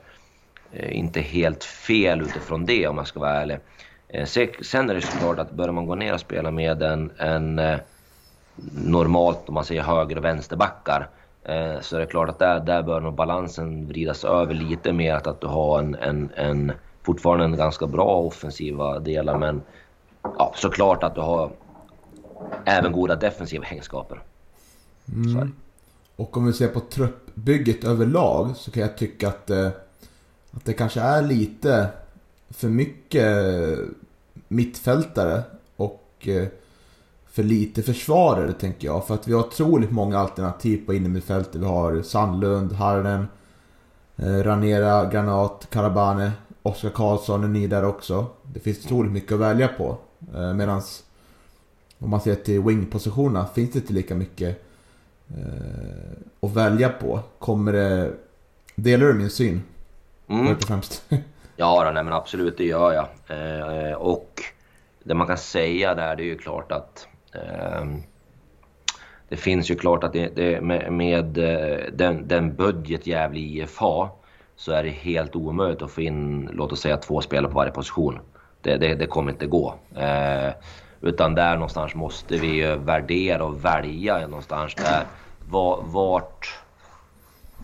[0.71, 3.57] eh, inte helt fel utifrån det om jag ska vara ärlig.
[4.07, 4.25] Eh,
[4.61, 7.79] sen är det såklart att börjar man gå ner och spela med en, en eh,
[8.85, 11.07] normalt om man säger höger och vänsterbackar
[11.45, 15.13] så så det är klart att där, där bör nog balansen vridas över lite mer.
[15.13, 16.71] Att, att du har en, en, en,
[17.01, 19.61] fortfarande en ganska bra offensiva delar men
[20.21, 21.51] ja, såklart att du har
[22.65, 24.21] även goda defensiva egenskaper.
[25.07, 25.55] Mm.
[26.15, 29.67] Och om vi ser på truppbygget överlag så kan jag tycka att, eh,
[30.51, 31.87] att det kanske är lite
[32.49, 33.27] för mycket
[34.47, 35.43] mittfältare
[35.75, 36.47] och eh,
[37.33, 39.07] för lite försvarare tänker jag.
[39.07, 41.55] För att vi har otroligt många alternativ på innermittfältet.
[41.55, 43.27] Vi har Sandlund, Harden,
[44.15, 46.31] eh, Ranera, Granat, Karabane,
[46.63, 48.25] Oskar Karlsson är ny där också.
[48.53, 49.97] Det finns otroligt mycket att välja på.
[50.35, 50.81] Eh, Medan
[52.03, 54.63] om man ser till wing-positionerna finns det inte lika mycket
[55.29, 57.19] eh, att välja på.
[57.39, 58.11] Kommer det...
[58.75, 59.61] Delar du min syn?
[60.27, 60.59] Mm.
[60.59, 61.03] främst.
[61.55, 63.07] ja, nej, men absolut det gör jag.
[63.27, 64.41] Eh, och
[65.03, 68.03] det man kan säga där det är ju klart att Ehm,
[69.29, 73.77] det finns ju klart att det, det med, med eh, den, den budget Gävle IF
[73.77, 74.09] har
[74.55, 77.71] så är det helt omöjligt att få in, låt oss säga två spelare på varje
[77.71, 78.19] position.
[78.61, 79.75] Det, det, det kommer inte gå.
[79.95, 80.53] Eh,
[81.03, 85.05] utan där någonstans måste vi värdera och välja någonstans där.
[85.81, 86.59] Vart,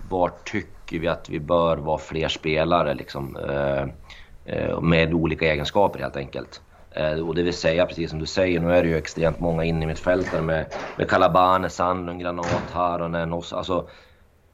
[0.09, 3.83] vart tycker vi att vi bör vara fler spelare liksom, eh,
[4.45, 6.61] eh, med olika egenskaper helt enkelt.
[6.91, 9.63] Eh, och det vill säga, precis som du säger, nu är det ju extremt många
[9.63, 10.65] inne i mitt fältare med,
[10.97, 13.87] med Kalabane, Sandlund, Granat, Haronen, Oss, alltså,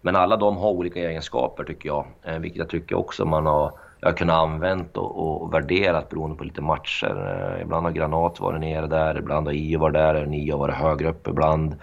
[0.01, 2.05] Men alla de har olika egenskaper tycker jag,
[2.39, 6.43] vilket jag tycker också man har, jag har kunnat använt och, och värderat beroende på
[6.43, 7.55] lite matcher.
[7.55, 10.75] Eh, ibland har Granat varit nere där, ibland har Io varit där, Nio har varit
[10.75, 11.75] högre upp ibland.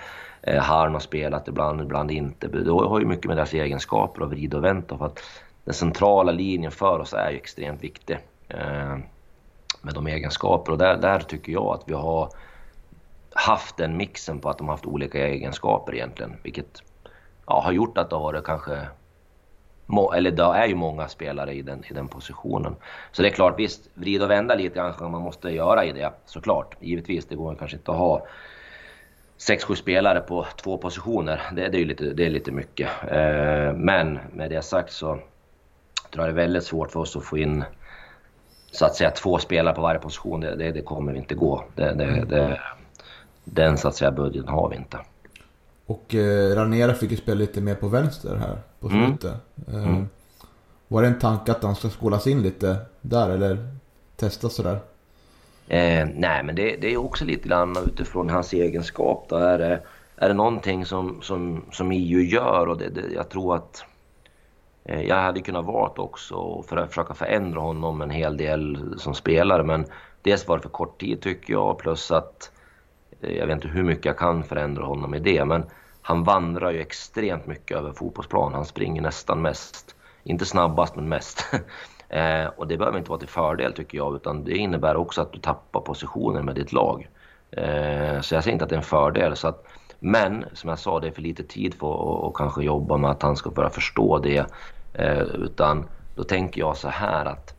[0.42, 2.48] Eh, Harn har spelat ibland, ibland inte.
[2.48, 4.98] Det har ju mycket med deras egenskaper att vrida och vänta.
[4.98, 5.20] För att
[5.64, 8.18] den centrala linjen för oss är ju extremt viktig.
[8.48, 8.96] Eh,
[9.82, 10.72] med de egenskaper.
[10.72, 12.28] Och där, där tycker jag att vi har
[13.34, 16.36] haft den mixen på att de har haft olika egenskaper egentligen.
[16.42, 16.82] Vilket
[17.46, 18.88] ja, har gjort att det har varit kanske...
[20.14, 22.76] Eller det är ju många spelare i den, i den positionen.
[23.12, 26.12] Så det är klart, visst, vrida och vända lite kanske man måste göra i det
[26.26, 26.76] såklart.
[26.80, 28.26] Givetvis, det går kanske inte att ha
[29.38, 31.42] 6-7 spelare på två positioner.
[31.52, 32.88] Det, det är ju lite, det är lite mycket.
[33.08, 35.18] Eh, men med det sagt så
[36.10, 37.64] tror jag det är väldigt svårt för oss att få in
[38.70, 40.40] så att säga två spelare på varje position.
[40.40, 41.64] Det, det, det kommer inte gå.
[41.74, 42.60] Det, det,
[43.44, 44.98] den så att säga budgeten har vi inte.
[45.86, 49.06] Och eh, Ranera fick ju spela lite mer på vänster här på mm.
[49.06, 49.34] slutet.
[49.68, 49.96] Mm.
[49.96, 50.04] Eh,
[50.88, 53.68] var det en tanke att han ska skolas in lite där eller
[54.16, 54.80] testa sådär?
[55.68, 59.26] Eh, nej, men det, det, är också lite grann utifrån hans egenskap.
[59.28, 59.36] Då.
[59.36, 59.80] Är, det,
[60.16, 63.84] är det någonting som, som, som EU gör och det, det, jag tror att
[64.84, 69.14] eh, jag hade kunnat vara också för att försöka förändra honom en hel del som
[69.14, 69.62] spelare.
[69.62, 69.84] Men
[70.22, 72.50] dels var det för kort tid tycker jag plus att
[73.22, 75.44] jag vet inte hur mycket jag kan förändra honom i det.
[75.44, 75.64] Men
[76.02, 78.54] han vandrar ju extremt mycket över fotbollsplan.
[78.54, 79.94] Han springer nästan mest.
[80.24, 81.46] Inte snabbast men mest.
[82.12, 85.32] Eh, och det behöver inte vara till fördel tycker jag, utan det innebär också att
[85.32, 87.08] du tappar positioner med ditt lag.
[87.50, 89.36] Eh, så jag säger inte att det är en fördel.
[89.36, 89.64] Så att,
[89.98, 93.22] men som jag sa, det är för lite tid för att kanske jobba med att
[93.22, 94.46] han ska börja förstå det.
[94.94, 97.54] Eh, utan då tänker jag så här att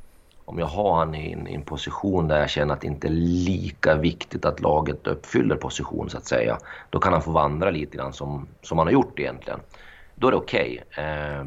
[0.45, 3.07] om jag har han i en, i en, position där jag känner att det inte
[3.07, 3.11] är
[3.45, 6.57] lika viktigt att laget uppfyller position så att säga.
[6.89, 9.59] Då kan han få vandra lite grann som, som han har gjort egentligen.
[10.15, 10.83] Då är det okej.
[10.91, 11.05] Okay.
[11.05, 11.45] Eh,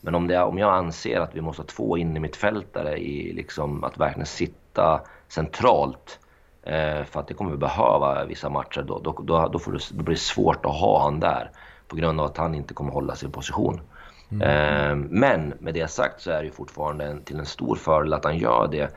[0.00, 3.98] men om, det, om jag anser att vi måste ha två innermittfältare i liksom att
[3.98, 6.18] verkligen sitta centralt
[6.62, 9.78] eh, för att det kommer vi behöva vissa matcher, då, då, då, då, får det,
[9.90, 11.50] då blir det svårt att ha han där
[11.88, 13.80] på grund av att han inte kommer hålla sin position.
[14.30, 14.42] Mm.
[14.42, 18.12] Ehm, men med det sagt så är det ju fortfarande en, till en stor fördel
[18.12, 18.96] att han gör det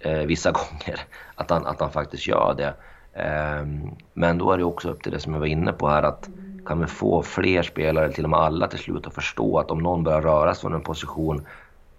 [0.00, 1.00] eh, vissa gånger.
[1.34, 2.74] Att han, att han faktiskt gör det.
[3.14, 6.02] Ehm, men då är det också upp till det som jag var inne på här
[6.02, 6.28] att
[6.66, 9.78] kan vi få fler spelare, till och med alla till slut, att förstå att om
[9.78, 11.46] någon börjar röra sig från en position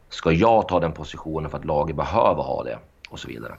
[0.09, 2.77] ska jag ta den positionen för att laget behöver ha det
[3.09, 3.55] och så vidare.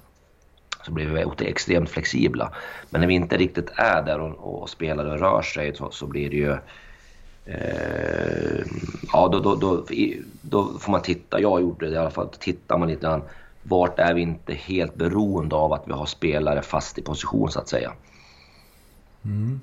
[0.85, 2.53] Så blir vi extremt flexibla.
[2.91, 6.31] Men när vi inte riktigt är där och, och spelare rör sig så, så blir
[6.31, 6.57] det ju...
[7.47, 8.67] Eh,
[9.13, 9.85] ja, då, då,
[10.43, 11.41] då, får man titta.
[11.41, 12.29] Jag gjorde det i alla fall.
[12.39, 13.23] Tittar man lite grann.
[13.63, 17.59] Vart är vi inte helt beroende av att vi har spelare fast i position så
[17.59, 17.93] att säga.
[19.25, 19.61] Mm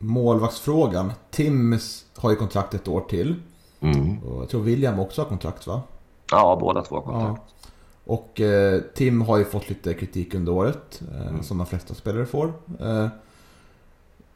[0.00, 1.12] målvaktsfrågan.
[1.30, 1.78] Tim
[2.16, 3.34] har ju kontrakt ett år till.
[3.80, 4.18] Mm.
[4.18, 5.82] Och jag tror William också har kontrakt va?
[6.30, 7.42] Ja, båda två har kontrakt.
[7.46, 7.72] Ja.
[8.04, 11.42] Och eh, Tim har ju fått lite kritik under året, eh, mm.
[11.42, 12.52] som de flesta spelare får.
[12.80, 13.06] Eh,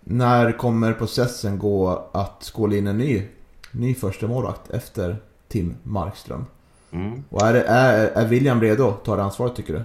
[0.05, 3.23] när kommer processen gå att skåla in en ny,
[3.71, 5.17] ny första målvakt efter
[5.49, 6.47] Tim Markström?
[6.91, 7.25] Mm.
[7.31, 9.83] Och är, är, är William redo att ta det ansvaret tycker du?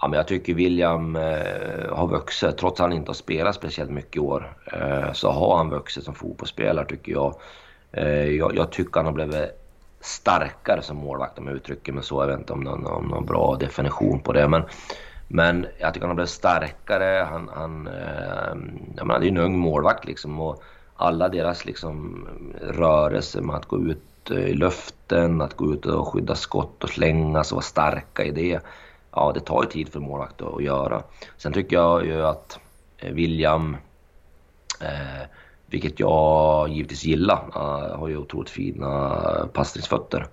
[0.00, 2.58] Ja, men jag tycker William eh, har vuxit.
[2.58, 6.04] Trots att han inte har spelat speciellt mycket i år eh, så har han vuxit
[6.04, 7.34] som fotbollsspelare tycker jag.
[7.92, 8.56] Eh, jag.
[8.56, 8.72] jag.
[8.72, 9.50] tycker han har blivit
[10.00, 12.22] starkare som målvakt om jag uttrycker mig så.
[12.22, 14.48] Jag vet inte om någon, om någon bra definition på det.
[14.48, 14.62] Men,
[15.32, 17.26] men jag tycker han har blivit starkare.
[17.30, 18.54] Han, han, eh,
[18.96, 20.40] jag menar, det är en ung målvakt liksom.
[20.40, 20.62] Och
[20.96, 22.28] alla deras liksom,
[22.60, 27.52] rörelser med att gå ut i luften, att gå ut och skydda skott och slängas
[27.52, 28.60] och vara starka i det
[29.12, 31.02] ja, det tar ju tid för målvakt att göra.
[31.36, 32.58] Sen tycker jag ju att
[32.98, 33.76] eh, William,
[34.80, 35.26] eh,
[35.66, 40.26] vilket jag givetvis gillar, eh, har ju otroligt fina passningsfötter.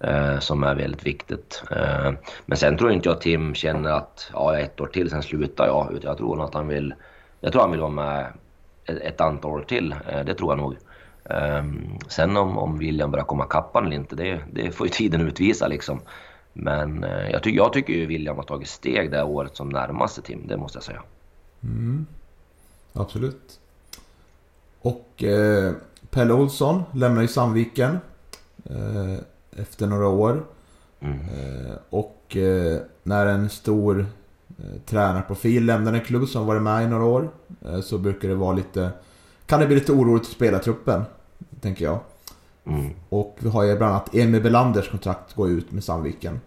[0.00, 1.62] Eh, som är väldigt viktigt.
[1.70, 2.12] Eh,
[2.46, 5.92] men sen tror inte jag Tim känner att ja, ett år till, sen slutar jag.
[5.92, 6.94] Utan jag tror att han vill,
[7.40, 8.26] jag tror han vill vara med
[8.84, 9.94] ett, ett antal år till.
[10.08, 10.76] Eh, det tror jag nog.
[11.24, 15.20] Ehm, sen om, om William börjar komma kappan eller inte, det, det får ju tiden
[15.20, 16.00] utvisa liksom.
[16.52, 19.68] Men eh, jag, ty jag tycker ju William har tagit steg det här året som
[19.68, 21.02] närmaste Tim, det måste jag säga.
[21.62, 22.06] Mm.
[22.92, 23.60] Absolut.
[24.80, 25.72] Och eh,
[26.10, 27.98] Pelle Olsson lämnar ju Sandviken
[28.64, 29.18] eh,
[29.58, 30.44] efter några år.
[31.00, 31.18] Mm.
[31.18, 34.06] Eh, och eh, när en stor
[34.58, 37.30] eh, tränarprofil lämnar en klubb som varit med i några år
[37.82, 38.90] så brukar det vara lite...
[39.46, 41.04] Kan det bli lite oroligt för spelartruppen,
[41.60, 41.98] tänker jag.
[42.64, 42.90] Mm.
[43.08, 46.40] Och vi har ju bland annat Emil Belanders kontrakt går ut med Sandviken.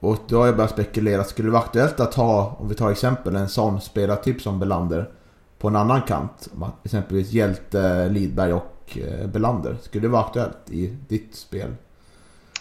[0.00, 2.90] Och då har jag börjat spekulera, skulle det vara aktuellt att ha, om vi tar
[2.90, 5.10] exempel, en sån spelartyp som Belander
[5.58, 6.48] på en annan kant?
[6.84, 9.76] Exempelvis Hjälte, Lidberg och och eh, Belander.
[9.82, 11.74] Skulle det vara aktuellt i ditt spel?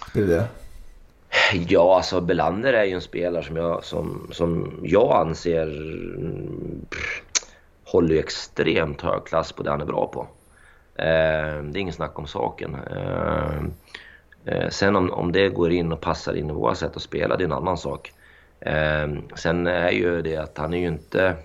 [0.10, 0.48] Spelar det?
[1.68, 5.66] Ja, alltså Belander är ju en spelare som jag, som, som jag anser
[6.90, 7.24] pff,
[7.86, 10.28] håller extremt hög klass på det han är bra på.
[10.96, 12.76] Eh, det är ingen snack om saken.
[12.76, 13.62] Eh,
[14.46, 17.38] Eh, sen om, om det går in och passar in i våra sätt att spela,
[17.38, 18.14] det är en annan sak.
[18.60, 21.36] Eh, sen är ju det att han är ju inte,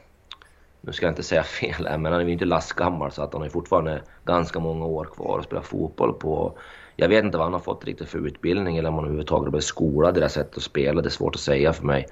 [0.87, 3.33] nu ska jag inte säga fel här, men han är ju inte lastgammal så att
[3.33, 6.59] han har fortfarande ganska många år kvar att spela fotboll på.
[6.97, 9.51] Jag vet inte vad han har fått riktigt för utbildning eller om han överhuvudtaget har
[9.51, 11.03] blivit skolad i det här sättet att spela.
[11.03, 12.07] Det är svårt att säga för mig.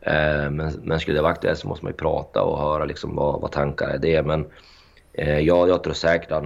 [0.00, 3.16] Eh, men, men skulle det vara aktuellt så måste man ju prata och höra liksom
[3.16, 4.22] vad, vad tankar är det.
[4.22, 4.46] Men
[5.12, 6.42] eh, jag, jag tror säkert att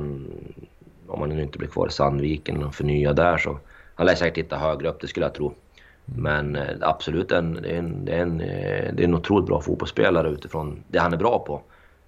[1.06, 3.58] om han nu inte blir kvar i Sandviken och förnyar där så
[3.94, 5.54] han lär säkert hitta högre upp, det skulle jag tro.
[6.04, 9.60] Men eh, absolut, en, det, är en, det, är en, det är en otroligt bra
[9.60, 11.62] fotbollsspelare utifrån det han är bra på.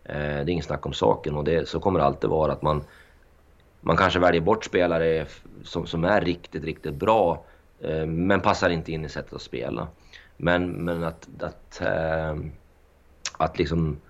[0.05, 2.63] Eh, det är inget snack om saken och det, så kommer det alltid vara att
[2.63, 2.85] man,
[3.81, 5.27] man kanske väljer bort spelare
[5.65, 7.45] som, som är riktigt, riktigt bra
[7.81, 9.89] eh, men passar inte in i sättet att spela.
[10.37, 12.37] Men, men att, att, eh,
[13.39, 14.01] att liksom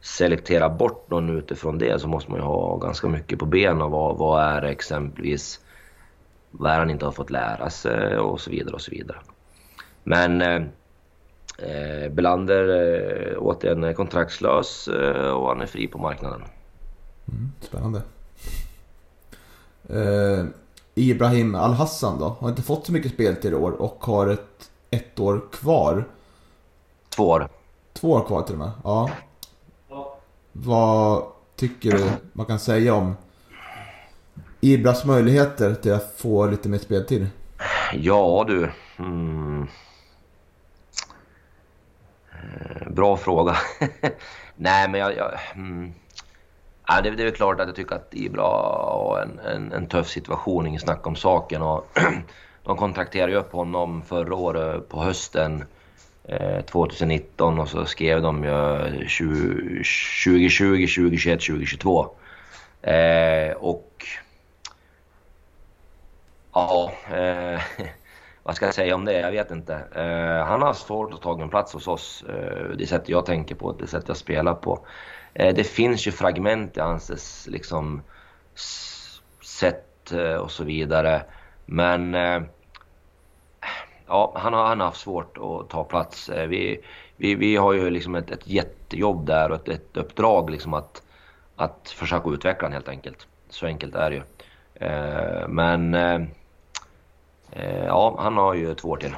[0.00, 3.90] selektera bort någon utifrån det så måste man ju ha ganska mycket på benen.
[3.90, 5.60] Vad, vad är det exempelvis,
[6.50, 9.18] vad är han inte har fått lära sig och så vidare och så vidare.
[10.04, 10.42] Men
[11.58, 16.42] eh, Belander eh, återigen kontraktslös eh, och han är fri på marknaden.
[17.28, 18.02] Mm, spännande.
[19.88, 20.44] Eh,
[20.94, 25.20] Ibrahim Al-Hassan då, har inte fått så mycket speltid i år och har ett ett
[25.20, 26.04] år kvar.
[27.08, 27.48] Två år.
[27.92, 28.70] Två år kvar till och med?
[28.84, 29.10] Ja.
[29.90, 30.18] ja.
[30.52, 31.24] Vad
[31.56, 33.16] tycker du man kan säga om
[34.60, 37.26] Ibras möjligheter till att få lite mer speltid?
[37.94, 38.70] Ja du.
[38.98, 39.66] Mm.
[42.60, 43.56] Eh, bra fråga.
[44.56, 45.16] Nej men jag...
[45.16, 45.92] jag mm.
[46.88, 50.08] ja, det, det, är klart att jag tycker att Ibra har en, en, en tuff
[50.08, 51.62] situation, ingen snack om saken.
[51.62, 51.86] Och
[52.64, 55.64] de kontrakterade ju upp honom förra året på hösten
[56.24, 59.84] eh, 2019 och så skrev de ju 20,
[60.24, 62.08] 2020, 2021, 2022.
[62.82, 64.06] Eh, och
[66.52, 67.60] ja, eh,
[68.42, 69.20] vad ska jag säga om det?
[69.20, 69.74] Jag vet inte.
[69.74, 72.24] Eh, han har svårt att ta en plats hos oss.
[72.28, 74.86] Eh, det sättet jag tänker på, det sätt jag spelar på.
[75.34, 78.02] Eh, det finns ju fragment i hans liksom,
[79.42, 81.22] sätt eh, och så vidare.
[81.66, 82.42] Men eh,
[84.06, 86.28] ja, han har, han har haft svårt att ta plats.
[86.28, 86.80] Eh, vi,
[87.16, 91.02] vi, vi har ju liksom ett, ett jättejobb där och ett, ett uppdrag liksom att,
[91.56, 93.26] att försöka utveckla honom helt enkelt.
[93.48, 94.22] Så enkelt är det ju.
[94.74, 96.20] Eh, men eh,
[97.86, 99.14] ja, han har ju två år till.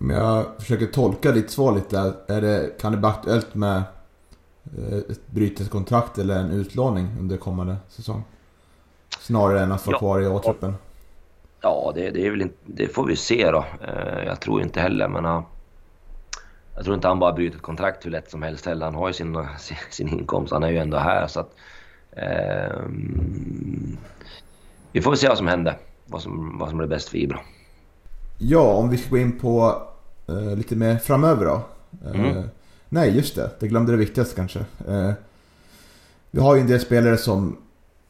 [0.00, 3.82] Om jag försöker tolka ditt svar lite, är det, kan det bli aktuellt med
[5.10, 8.24] ett bryteskontrakt eller en utlåning under kommande säsong?
[9.20, 9.98] Snarare än att vara ja.
[9.98, 10.74] kvar i A-truppen?
[11.60, 13.64] Ja, det, det, är väl inte, det får vi se då.
[13.88, 15.24] Eh, jag tror inte heller, men
[16.74, 18.86] jag tror inte han bara bryter ett kontrakt hur lätt som helst heller.
[18.86, 21.54] Han har ju sin, sin, sin inkomst, han är ju ändå här så att...
[22.12, 22.80] Eh,
[24.92, 25.78] vi får väl se vad som händer.
[26.06, 27.40] Vad som, vad som blir bäst för Ibra.
[28.38, 29.82] Ja, om vi ska gå in på
[30.28, 31.62] eh, lite mer framöver då.
[32.08, 32.48] Eh, mm.
[32.88, 33.50] Nej, just det.
[33.60, 34.58] Det glömde det viktigaste kanske.
[34.88, 35.12] Eh,
[36.30, 37.56] vi har ju en del spelare som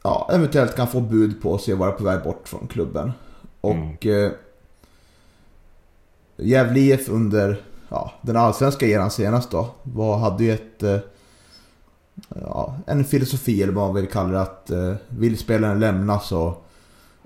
[0.03, 3.11] ja, eventuellt kan få bud på sig och vara på väg bort från klubben.
[3.61, 4.25] Och mm.
[4.25, 4.31] eh,
[6.37, 10.97] Gävle IF under ja, den allsvenska eran senast då var, hade ju ett eh,
[12.41, 16.57] ja, en filosofi eller vad man vill kalla det att eh, vill spelaren lämna så,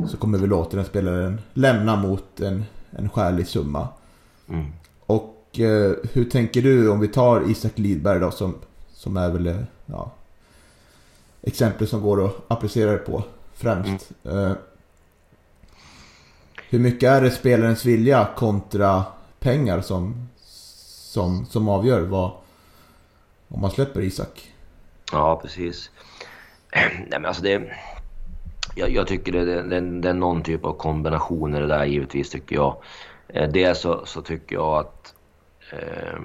[0.07, 3.87] så kommer vi låta den spelaren lämna mot en, en skälig summa.
[4.49, 4.65] Mm.
[5.05, 8.55] Och eh, hur tänker du om vi tar Isak Lidberg då som,
[8.93, 10.11] som är väl eh, ja,
[11.41, 13.23] exempel som går att applicera det på
[13.53, 14.11] främst.
[14.23, 14.37] Mm.
[14.37, 14.51] Eh,
[16.69, 19.03] hur mycket är det spelarens vilja kontra
[19.39, 22.31] pengar som, som, som avgör vad,
[23.47, 24.53] om man släpper Isak?
[25.11, 25.91] Ja, precis.
[26.75, 27.71] Nej, men alltså det,
[28.75, 32.29] jag, jag tycker det, det, det, är någon typ av kombination i det där givetvis
[32.29, 32.81] tycker jag.
[33.27, 35.15] Eh, dels så, så tycker jag att
[35.71, 36.19] Eh,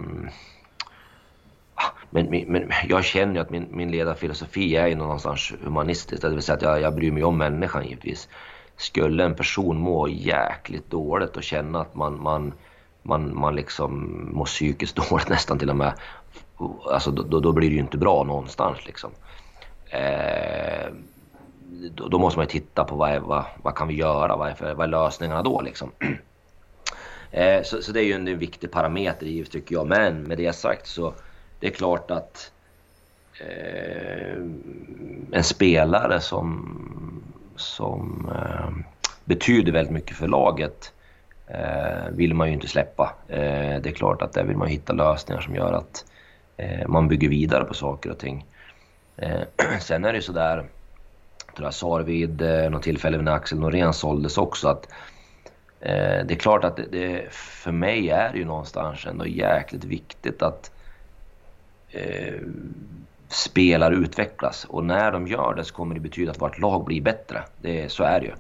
[2.11, 6.23] men, men, jag känner ju att min, min ledarfilosofi är ju någonstans humanistisk.
[6.23, 8.29] Det vill säga att jag, jag bryr mig om människan givetvis
[8.77, 12.53] skulle en person må jäkligt dåligt och känna att man, man,
[13.03, 15.95] man, man liksom mår psykiskt dåligt nästan till och med.
[16.93, 19.11] Alltså då, då blir det ju inte bra någonstans liksom.
[19.87, 20.89] Eh,
[21.95, 24.37] då, då, måste man ju titta på vad, är, vad, vad kan vi göra?
[24.37, 25.91] Vad är, för, vad är lösningarna då liksom?
[27.31, 29.87] Eh, så, så, det är ju en, en viktig parameter givet tycker jag.
[29.87, 31.15] Men med det sagt så
[31.61, 32.53] det är klart att
[33.41, 34.37] eh,
[35.33, 36.81] en spelare som
[37.57, 38.71] som eh,
[39.25, 40.93] betyder väldigt mycket för laget
[41.47, 43.15] eh, vill man ju inte släppa.
[43.29, 46.05] Eh, det är klart att där vill man hitta lösningar som gör att
[46.57, 48.47] eh, man bygger vidare på saker och ting.
[49.17, 49.41] Eh,
[49.81, 50.65] sen är det ju sådär,
[51.55, 54.89] jag tror jag sa det vid eh, något tillfälle när Axel Norén såldes också, att
[55.85, 59.85] Eh, det är klart att det, det, för mig är det ju någonstans ändå jäkligt
[59.85, 60.71] viktigt att
[61.91, 62.41] eh,
[63.29, 64.65] spelare utvecklas.
[64.65, 67.43] Och när de gör det så kommer det betyda att vårt lag blir bättre.
[67.63, 68.33] Det, så är det ju.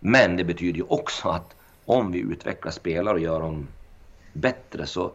[0.00, 3.68] Men det betyder ju också att om vi utvecklar spelare och gör dem
[4.32, 5.12] bättre så,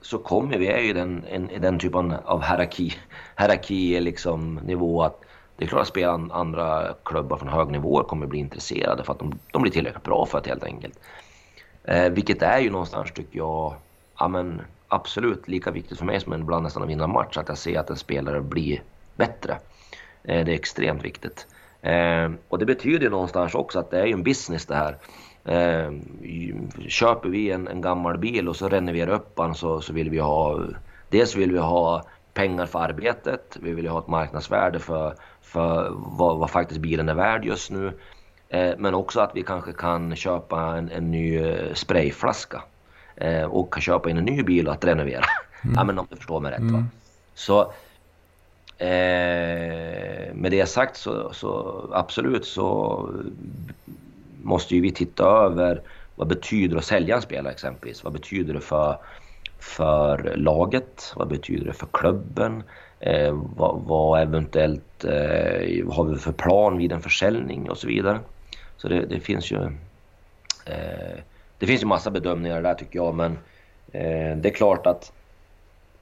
[0.00, 2.94] så kommer vi, är ju den, en, den typen av hierarki,
[3.38, 5.24] hierarki liksom nivå att
[5.60, 9.18] det är klart att spela andra klubbar från hög nivå kommer bli intresserade för att
[9.18, 11.00] de, de blir tillräckligt bra för det helt enkelt.
[11.84, 13.74] Eh, vilket är ju någonstans tycker jag,
[14.18, 17.48] ja men absolut lika viktigt för mig som ibland nästan att vinna en match, att
[17.48, 18.82] jag ser att en spelare blir
[19.16, 19.52] bättre.
[20.24, 21.46] Eh, det är extremt viktigt.
[21.82, 24.96] Eh, och det betyder ju någonstans också att det är ju en business det här.
[25.44, 25.92] Eh,
[26.88, 30.18] köper vi en, en, gammal bil och så renoverar upp den så, så vill vi
[30.18, 30.60] ha...
[31.08, 32.04] Dels vill vi ha
[32.34, 35.14] pengar för arbetet, vi vill ha ett marknadsvärde för,
[35.50, 37.92] för vad, vad faktiskt bilen är värd just nu.
[38.48, 42.62] Eh, men också att vi kanske kan köpa en, en ny eh, sprayflaska
[43.16, 45.24] eh, och kan köpa in en ny bil att renovera.
[45.62, 45.76] Mm.
[45.76, 46.60] ja, men om du förstår mig rätt.
[46.60, 46.84] Mm.
[47.34, 47.60] Så
[48.78, 53.08] eh, med det sagt så, så, absolut så
[54.42, 55.82] måste ju vi titta över
[56.16, 58.04] vad betyder att sälja en spelare exempelvis?
[58.04, 58.98] Vad betyder det för,
[59.58, 61.12] för laget?
[61.16, 62.62] Vad betyder det för klubben?
[63.00, 67.86] Eh, vad, vad, eventuellt eh, vad har vi för plan vid en försäljning och så
[67.86, 68.20] vidare.
[68.76, 69.62] Så det, det finns ju
[70.66, 71.18] eh,
[71.58, 73.32] det finns ju massa bedömningar där tycker jag men
[73.92, 75.12] eh, det är klart att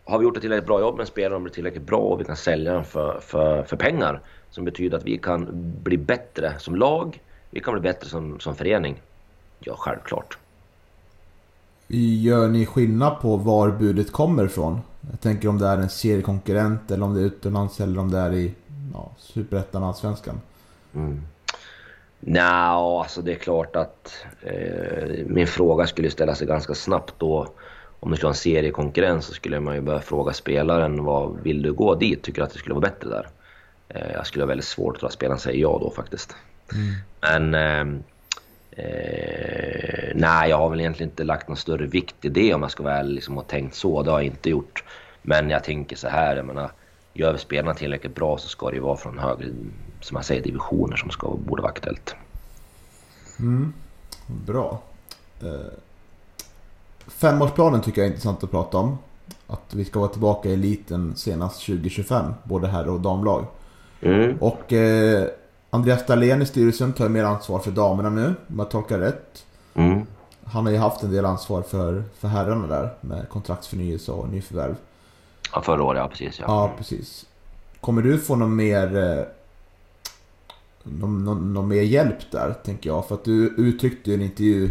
[0.05, 2.21] har vi gjort ett tillräckligt bra jobb med en spelare och blir tillräckligt bra och
[2.21, 4.21] vi kan sälja den för, för, för pengar
[4.51, 5.49] som betyder att vi kan
[5.83, 9.01] bli bättre som lag, vi kan bli bättre som, som förening.
[9.59, 10.39] Ja, självklart.
[11.91, 14.81] Gör ni skillnad på var budet kommer ifrån?
[15.11, 18.19] Jag tänker om det är en seriekonkurrent eller om det är utomlands eller om det
[18.19, 18.55] är i
[18.95, 20.41] ja, Superettan, Allsvenskan.
[20.95, 21.21] Mm.
[22.21, 22.43] Nja,
[23.03, 27.49] alltså det är klart att eh, min fråga skulle ställa sig ganska snabbt då.
[28.01, 31.63] Om det skulle vara en seriekonkurrens så skulle man ju börja fråga spelaren vad vill
[31.63, 32.23] du gå dit?
[32.23, 33.29] Tycker du att det skulle vara bättre där?
[33.89, 36.37] Eh, jag skulle ha väldigt svårt att spelaren säger ja då faktiskt.
[36.73, 37.51] Mm.
[37.51, 38.01] Men eh,
[38.79, 42.71] eh, nej, jag har väl egentligen inte lagt någon större vikt i det om jag
[42.71, 44.03] ska vara ärlig liksom, och tänkt så.
[44.03, 44.85] Det har jag inte gjort.
[45.23, 46.71] Men jag tänker så här, jag menar,
[47.13, 49.47] gör vi spelarna tillräckligt bra så ska det ju vara från högre
[50.01, 52.15] som man säger, divisioner som ska, borde vara aktuellt.
[53.39, 53.73] Mm.
[54.27, 54.83] Bra.
[55.43, 55.73] Eh,
[57.07, 58.99] femårsplanen tycker jag är intressant att prata om.
[59.47, 63.45] Att vi ska vara tillbaka i eliten senast 2025, både herr och damlag.
[64.01, 64.37] Mm.
[64.41, 65.29] Och eh,
[65.71, 69.45] Andreas Dahlén i styrelsen tar mer ansvar för damerna nu, om jag tolkar rätt.
[69.75, 70.07] Mm.
[70.45, 74.77] Han har ju haft en del ansvar för, för herrarna där med kontraktsförnyelse och nyförvärv.
[75.55, 76.39] Ja, förra året, ja precis.
[76.41, 76.45] Ja.
[76.49, 77.27] ja, precis.
[77.81, 79.25] Kommer du få någon mer eh,
[80.83, 83.09] någon, någon, någon, mer hjälp där, tänker jag.
[83.09, 84.71] För att du uttryckte i en intervju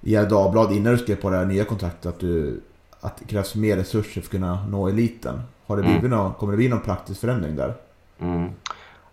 [0.00, 2.60] i ett dagblad innan du skrev på det här nya kontraktet att, du,
[3.00, 5.42] att det krävs mer resurser för att kunna nå eliten.
[5.66, 5.92] Har det mm.
[5.92, 6.18] blivit mm.
[6.18, 7.74] någon, kommer det bli någon praktisk förändring där?
[8.18, 8.50] Mm.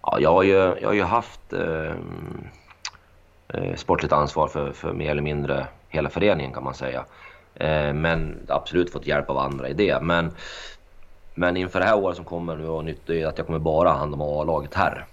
[0.04, 1.95] Ja, jag har ju, jag har ju haft eh,
[3.47, 7.06] eh, sportligt ansvar för, för mer eller mindre hela föreningen kan man säga.
[7.56, 10.02] Eh, men absolut fått hjälp av andra i det.
[10.02, 10.32] Men,
[11.36, 13.89] men inför det här året som kommer nu och nytt är att jag kommer bara
[13.89, 15.06] ha hand om A-laget här.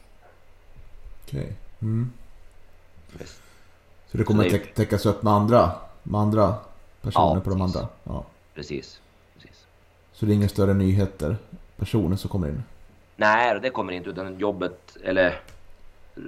[1.24, 1.40] Okej.
[1.40, 1.52] Okay.
[1.82, 2.12] Mm.
[4.10, 5.72] Så det kommer att täckas upp med andra,
[6.02, 6.54] med andra
[7.02, 7.88] personer ja, på de andra?
[8.04, 8.24] Ja,
[8.54, 9.00] precis.
[9.34, 9.66] precis.
[10.12, 11.36] Så det är inga större nyheter?
[11.76, 12.62] Personer som kommer in?
[13.20, 15.40] Nej, det kommer inte utan jobbet, eller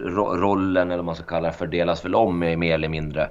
[0.05, 3.23] rollen eller vad man ska kalla det, fördelas väl om mer eller mindre.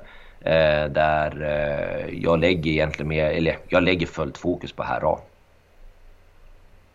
[0.42, 5.20] Eh, där eh, jag lägger egentligen mer, eller jag lägger fullt fokus på herr A.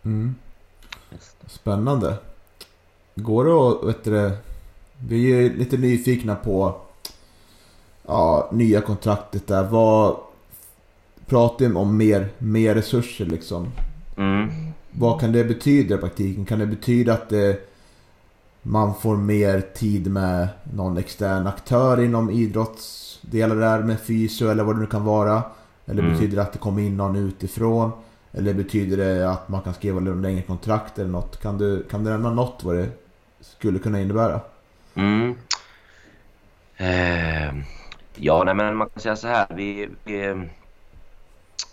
[0.05, 0.35] Mm.
[1.47, 2.17] Spännande.
[3.15, 4.31] Går det att, vet du,
[5.07, 6.75] vi är lite nyfikna på
[8.07, 9.63] ja, nya kontraktet där.
[9.63, 10.17] Vad
[11.25, 13.71] pratar du om mer, mer resurser liksom?
[14.17, 14.73] Mm.
[14.97, 16.45] Vad kan det betyda i praktiken?
[16.45, 17.69] Kan det betyda att det,
[18.61, 24.75] man får mer tid med någon extern aktör inom idrottsdelar där med fysio eller vad
[24.75, 25.43] det nu kan vara?
[25.85, 26.13] Eller mm.
[26.13, 27.91] betyder det att det kommer in någon utifrån?
[28.31, 31.41] Eller betyder det att man kan skriva längre kontrakt eller något?
[31.41, 32.89] Kan du, kan du nämna något vad det
[33.41, 34.39] skulle kunna innebära?
[34.95, 35.35] Mm.
[36.77, 37.53] Eh,
[38.15, 39.47] ja, nej, men man kan säga så här.
[39.55, 40.47] Vi, vi,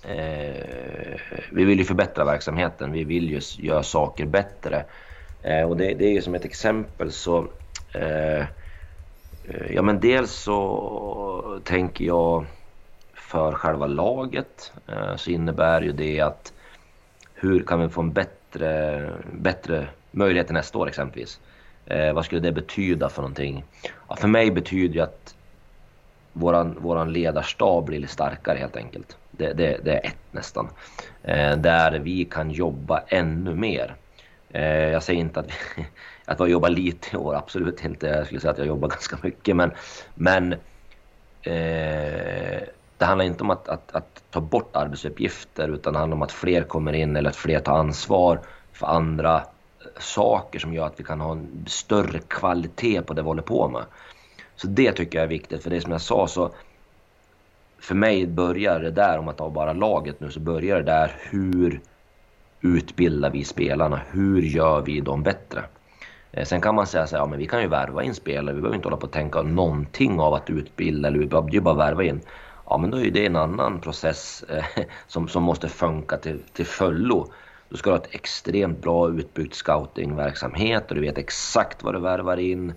[0.03, 2.93] eh, vi vill ju förbättra verksamheten.
[2.93, 4.85] Vi vill ju göra saker bättre.
[5.43, 7.47] Eh, och det, det, är ju som ett exempel så...
[7.95, 8.47] Eh, eh,
[9.71, 12.47] ja, men dels så tänker jag
[13.15, 16.53] för själva laget eh, så innebär ju det att
[17.35, 21.41] hur kan vi få en bättre, bättre möjlighet till nästa år exempelvis.
[21.87, 23.65] Eh, vad skulle det betyda för någonting?
[24.09, 25.35] Ja, för mig betyder det att
[26.33, 29.17] våran, våran ledarstab blir starkare helt enkelt.
[29.37, 30.69] Det, det, det är ett nästan.
[31.23, 33.97] Eh, där vi kan jobba ännu mer.
[34.51, 35.87] Eh, jag säger inte att vi,
[36.25, 38.07] att vi jobbar lite i år, absolut inte.
[38.07, 39.57] Jag skulle säga att jag jobbar ganska mycket.
[39.57, 39.73] Men,
[40.15, 40.53] men
[41.43, 42.63] eh,
[42.99, 46.33] det handlar inte om att, att, att, ta bort arbetsuppgifter utan det handlar om att
[46.33, 48.41] fler kommer in eller att fler tar ansvar
[48.73, 49.43] för andra eh,
[49.99, 53.69] saker som gör att vi kan ha en större kvalitet på det vi håller på
[53.69, 53.83] med.
[54.57, 56.55] Så det tycker jag är viktigt, för det som jag sa så
[57.83, 61.17] för mig börjar det där, om man tar bara laget nu, så börjar det där
[61.31, 61.81] hur
[62.61, 64.01] utbildar vi spelarna?
[64.11, 65.65] Hur gör vi dem bättre?
[66.33, 68.55] Eh, sen kan man säga så här, ja men vi kan ju värva in spelare,
[68.55, 71.61] vi behöver inte hålla på och tänka någonting av att utbilda, eller vi behöver ju
[71.61, 72.21] bara värva in.
[72.67, 74.65] Ja men då är det en annan process eh,
[75.07, 77.33] som, som måste funka till, till fullo.
[77.69, 82.37] Du ska ha ett extremt bra utbyggt scoutingverksamhet och du vet exakt vad du värvar
[82.37, 82.73] in.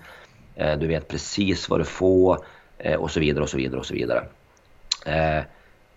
[0.56, 2.38] Eh, du vet precis vad du får
[2.78, 4.28] eh, och så vidare och så vidare och så vidare.
[5.06, 5.44] Eh,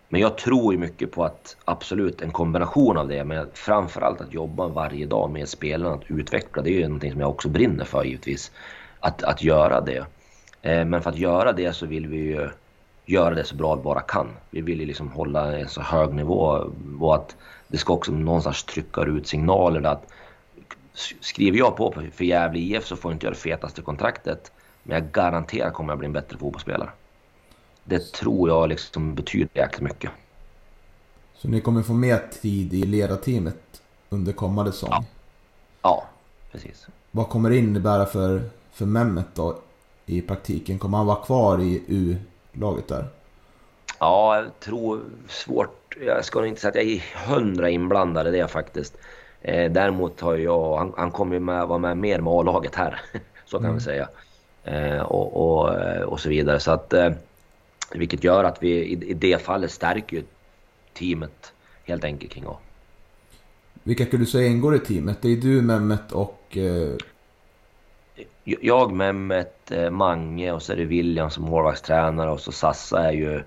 [0.08, 4.32] men jag tror ju mycket på att absolut en kombination av det, men framförallt att
[4.32, 6.62] jobba varje dag med spelarna, att utveckla.
[6.62, 8.52] Det är ju någonting som jag också brinner för givetvis.
[9.00, 10.06] Att, att göra det.
[10.62, 12.48] Eh, men för att göra det så vill vi ju
[13.06, 14.28] göra det så bra vi bara kan.
[14.50, 17.36] Vi vill ju liksom hålla en så hög nivå och att
[17.68, 20.06] det ska också någonstans trycka ut signaler att
[21.20, 24.52] skriver jag på för Gävle IF så får jag inte jag det fetaste kontraktet.
[24.82, 26.90] Men jag garanterar kommer jag bli en bättre fotbollsspelare.
[27.88, 30.10] Det tror jag liksom betyder jäkligt mycket.
[31.34, 34.90] Så ni kommer få mer tid i ledarteamet under kommande säsong?
[34.90, 35.04] Ja.
[35.82, 36.04] ja,
[36.52, 36.86] precis.
[37.10, 38.42] Vad kommer det innebära för,
[38.72, 39.58] för Mehmet då
[40.06, 40.78] i praktiken?
[40.78, 43.06] Kommer han vara kvar i U-laget där?
[43.98, 45.96] Ja, jag tror svårt.
[46.06, 48.96] Jag ska nog inte säga att jag är hundra inblandad i det faktiskt.
[49.42, 53.00] Eh, däremot har jag, han, han kommer ju med, vara med mer med A-laget här.
[53.44, 53.76] Så kan mm.
[53.76, 54.08] vi säga.
[54.64, 56.60] Eh, och, och, och så vidare.
[56.60, 57.10] Så att, eh,
[57.94, 60.22] vilket gör att vi i, det fallet stärker ju
[60.94, 61.52] teamet
[61.84, 62.56] helt enkelt kring A.
[63.82, 65.22] Vilka skulle du säga ingår i teamet?
[65.22, 66.56] Det är du, Mehmet och...
[66.56, 66.96] Eh...
[68.44, 73.12] Jag, Mehmet, eh, Mange och så är det William som målvaktstränare och så Sassa är
[73.12, 73.42] ju...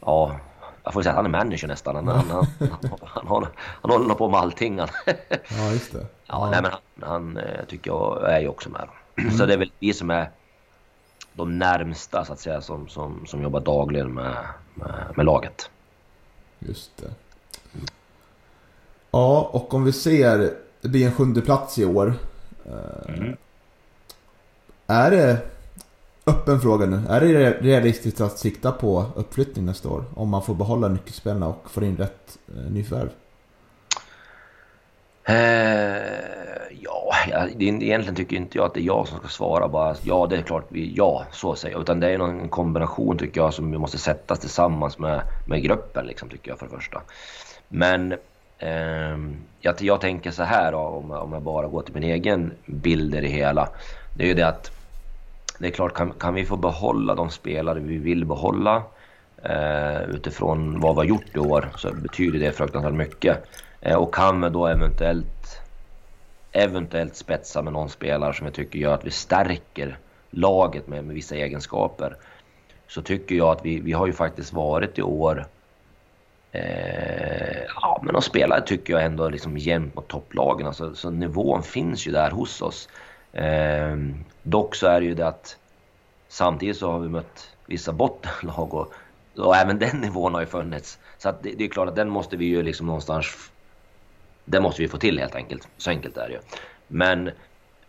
[0.00, 0.40] Ja,
[0.84, 1.96] jag får säga att han är manager nästan.
[1.96, 4.78] Han, han, han, han, han, han håller på med allting.
[4.78, 5.98] ja, just det.
[5.98, 6.50] Ja, ja.
[6.50, 8.88] Nej, men han, han eh, tycker jag är ju också med.
[9.18, 9.30] Mm.
[9.30, 10.30] Så det är väl vi som är
[11.36, 14.36] de närmsta så att säga som, som, som jobbar dagligen med,
[14.74, 15.70] med, med laget.
[16.58, 17.10] Just det.
[19.10, 22.14] Ja, och om vi ser, det blir en sjunde plats i år.
[22.64, 23.36] Eh, mm.
[24.86, 25.40] Är det
[26.28, 27.02] Öppen fråga nu.
[27.08, 30.04] Är det realistiskt att sikta på uppflyttning nästa år?
[30.14, 33.10] Om man får behålla nyckelspelarna och får in rätt eh, nyförvärv?
[35.24, 37.14] Eh, ja,
[37.58, 39.96] egentligen tycker inte jag att det är jag som ska svara bara.
[40.02, 41.82] Ja, det är klart vi, ja, så säger jag.
[41.82, 46.06] Utan det är någon kombination tycker jag som vi måste sättas tillsammans med, med gruppen
[46.06, 47.02] liksom tycker jag för det första.
[47.68, 48.12] Men
[48.58, 49.18] eh,
[49.60, 53.14] jag, jag tänker så här då, om, om jag bara går till min egen bild
[53.14, 53.68] i det hela.
[54.16, 54.70] Det är ju det att
[55.58, 58.82] det är klart, kan, kan vi få behålla de spelare vi vill behålla
[59.42, 63.44] eh, utifrån vad vi har gjort i år så betyder det fruktansvärt mycket.
[63.80, 65.60] Eh, och kan vi då eventuellt,
[66.56, 69.98] eventuellt spetsa med någon spelare som jag tycker gör att vi stärker
[70.30, 72.16] laget med, med vissa egenskaper
[72.88, 75.46] så tycker jag att vi, vi har ju faktiskt varit i år
[76.56, 80.66] Eh, ja, men de spelar tycker jag ändå liksom jämnt mot topplagen.
[80.66, 82.88] Alltså, så nivån finns ju där hos oss.
[83.32, 83.96] Eh,
[84.42, 85.56] dock så är det ju det att
[86.28, 88.92] samtidigt så har vi mött vissa bottenlag och,
[89.36, 90.98] och även den nivån har ju funnits.
[91.18, 93.50] Så att det, det, är klart att den måste vi ju liksom någonstans...
[94.48, 95.68] Det måste vi få till helt enkelt.
[95.76, 96.40] Så enkelt är det ju.
[96.88, 97.30] Men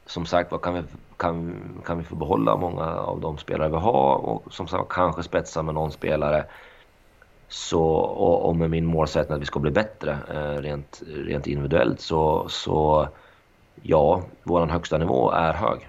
[0.05, 0.83] som sagt vad kan vi,
[1.17, 1.55] kan,
[1.85, 5.61] kan vi få behålla många av de spelare vi har och som sagt kanske spetsa
[5.61, 6.45] med någon spelare.
[7.49, 12.01] Så, och, och med min målsättning att vi ska bli bättre eh, rent, rent individuellt
[12.01, 13.07] så, så
[13.81, 15.87] ja, vår högsta nivå är hög.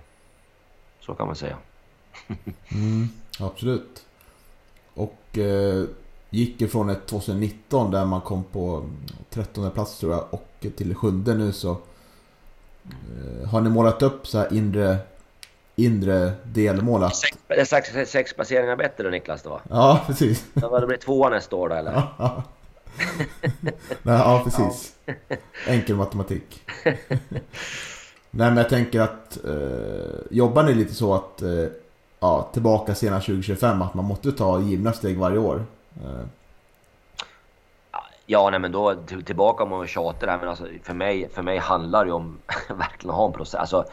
[1.01, 1.57] Så kan man säga.
[2.73, 3.09] mm,
[3.41, 4.07] absolut.
[4.95, 5.85] Och eh,
[6.31, 8.85] gick ifrån ett 2019 där man kom på
[9.31, 14.39] 13 plats tror jag och till sjunde nu så eh, har ni målat upp så
[14.39, 14.99] här inre
[15.77, 17.17] inre delmål att...
[17.17, 17.37] Sex,
[17.71, 19.61] sex, sex placeringar bättre Niklas då?
[19.71, 20.45] Ja, precis.
[20.55, 21.93] Då det blir tvåa nästa år då eller?
[21.93, 22.43] Ja,
[24.03, 24.95] Nej, ja precis.
[25.05, 25.15] Ja.
[25.67, 26.63] Enkel matematik.
[28.31, 31.65] Nej men jag tänker att eh, jobbar ni lite så att eh,
[32.21, 35.65] ja, tillbaka senare 2025 att man måste ta givna steg varje år?
[36.05, 36.27] Eh.
[38.31, 38.95] Ja, nej men då
[39.25, 42.39] tillbaka om man tjatar där men alltså för mig, för mig handlar det ju om
[42.69, 43.55] verkligen att ha en process.
[43.55, 43.85] Alltså,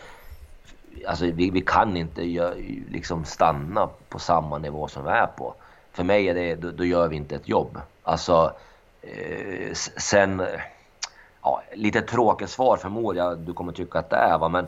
[1.08, 2.56] alltså vi, vi kan inte gör,
[2.90, 5.54] liksom stanna på samma nivå som vi är på.
[5.92, 7.80] För mig är det, då, då gör vi inte ett jobb.
[8.04, 8.54] Alltså,
[9.02, 10.44] eh, sen...
[11.42, 14.68] Ja, lite tråkigt svar förmodar jag du kommer tycka att det är va, men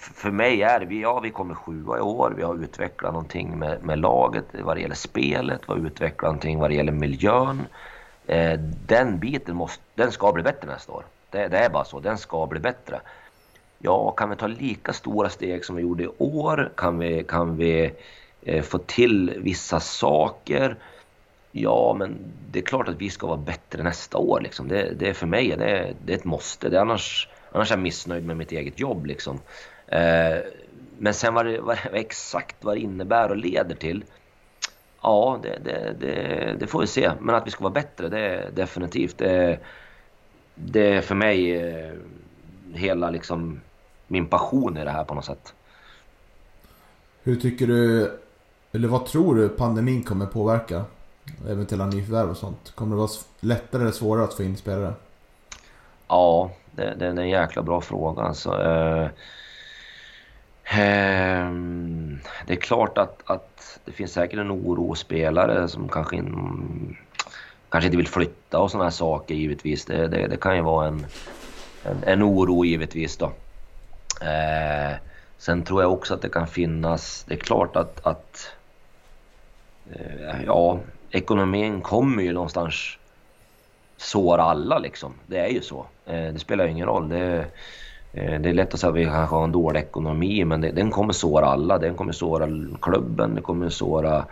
[0.00, 3.84] för mig är det, ja vi kommer sjua i år, vi har utvecklat någonting med,
[3.84, 7.66] med laget vad det gäller spelet, vi har utvecklat någonting vad det gäller miljön.
[8.26, 11.04] Eh, den biten måste, den ska bli bättre nästa år.
[11.30, 13.00] Det, det, är bara så, den ska bli bättre.
[13.78, 16.72] Ja, kan vi ta lika stora steg som vi gjorde i år?
[16.76, 17.92] Kan vi, kan vi
[18.42, 20.76] eh, få till vissa saker?
[21.52, 22.18] Ja, men
[22.50, 24.40] det är klart att vi ska vara bättre nästa år.
[24.40, 24.68] Liksom.
[24.68, 26.68] Det, det är för mig det, det är ett måste.
[26.68, 29.06] Det är annars, annars är jag missnöjd med mitt eget jobb.
[29.06, 29.40] Liksom.
[29.90, 30.38] Eh,
[30.98, 34.04] men sen vad, det, vad, exakt vad det innebär och leder till,
[35.02, 37.12] ja, det, det, det, det, får vi se.
[37.20, 39.18] Men att vi ska vara bättre, det är definitivt.
[39.18, 39.58] Det,
[40.54, 41.92] det är för mig eh,
[42.72, 43.60] hela liksom
[44.06, 45.54] min passion i det här på något sätt.
[47.22, 48.10] Hur tycker du,
[48.72, 50.84] eller vad tror du pandemin kommer påverka?
[51.48, 52.72] Eventuella nyförvärv och sånt.
[52.74, 53.10] Kommer det vara
[53.40, 54.94] lättare eller svårare att få in spelare?
[56.08, 58.62] Ja, det, det är en jäkla bra fråga alltså.
[58.62, 59.10] Eh, eh,
[60.72, 66.96] Ehm, det är klart att, att det finns säkert en oro spelare som kanske, in,
[67.68, 69.84] kanske inte vill flytta och sådana här saker givetvis.
[69.84, 71.06] Det, det, det kan ju vara en,
[71.84, 73.32] en, en oro givetvis då.
[74.22, 74.96] Eh,
[75.38, 78.52] sen tror jag också att det kan finnas, det är klart att, att
[79.92, 80.78] eh, ja,
[81.10, 82.98] ekonomin kommer ju någonstans
[83.96, 85.14] såra alla liksom.
[85.26, 85.86] Det är ju så.
[86.06, 87.08] Eh, det spelar ju ingen roll.
[87.08, 87.46] Det,
[88.12, 90.70] Eh, det är lätt att säga att vi kanske har en dålig ekonomi men det,
[90.70, 91.78] den kommer såra alla.
[91.78, 92.48] Den kommer såra
[92.80, 94.26] klubben, den kommer såra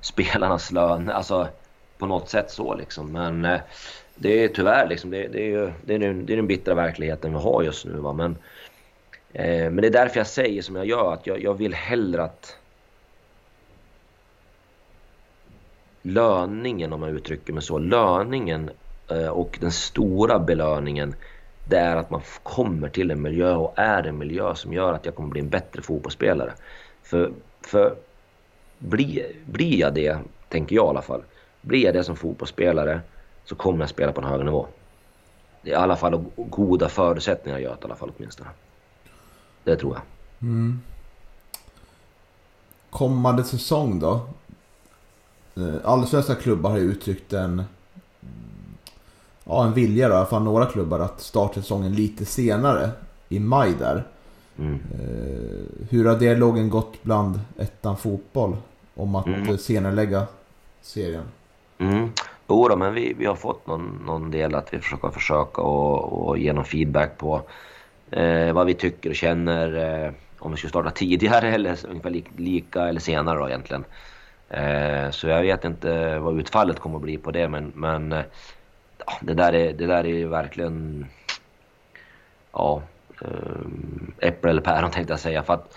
[0.00, 1.10] spelarnas lön.
[1.10, 1.48] Alltså
[1.98, 3.12] på något sätt så liksom.
[3.12, 3.60] Men eh,
[4.14, 7.32] det är tyvärr liksom, det, det är ju det är, det är den bittra verkligheten
[7.32, 7.92] vi har just nu.
[7.92, 8.12] Va?
[8.12, 8.36] Men,
[9.32, 12.22] eh, men det är därför jag säger som jag gör, att jag, jag vill hellre
[12.22, 12.56] att
[16.02, 18.70] löningen om jag uttrycker mig så, löningen
[19.10, 21.14] eh, och den stora belöningen
[21.68, 25.06] det är att man kommer till en miljö och är en miljö som gör att
[25.06, 26.52] jag kommer bli en bättre fotbollsspelare.
[27.02, 27.96] För, för
[28.78, 30.18] blir, blir jag det,
[30.48, 31.22] tänker jag i alla fall,
[31.60, 33.00] blir jag det som fotbollsspelare
[33.44, 34.66] så kommer jag spela på en hög nivå.
[35.62, 38.50] Det är i alla fall goda förutsättningar gör det i alla fall åtminstone.
[39.64, 40.02] Det tror jag.
[40.48, 40.80] Mm.
[42.90, 44.20] Kommande säsong då?
[45.56, 47.64] Eh, Allsvenska klubbar har ju uttryckt en,
[49.46, 52.90] ja, en vilja då, i alla fall några klubbar att starta säsongen lite senare.
[53.28, 54.04] I maj där.
[54.58, 54.74] Mm.
[54.74, 58.56] Eh, hur har dialogen gått bland ettan fotboll
[58.94, 59.58] om att mm.
[59.58, 60.26] senare lägga
[60.82, 61.24] serien?
[61.78, 62.08] Mm.
[62.48, 66.28] Jo då, men vi, vi har fått någon, någon del att vi försöker försöka och,
[66.28, 67.42] och ge någon feedback på
[68.10, 70.04] eh, vad vi tycker och känner.
[70.04, 73.84] Eh, om vi skulle starta tidigare eller ungefär lika, lika eller senare då egentligen.
[74.48, 78.14] Eh, så jag vet inte vad utfallet kommer att bli på det men, men
[79.06, 81.06] ja, det, där är, det där är ju verkligen
[82.52, 82.82] ja,
[83.20, 85.42] ehm, äpple eller päron tänkte jag säga.
[85.42, 85.76] För att,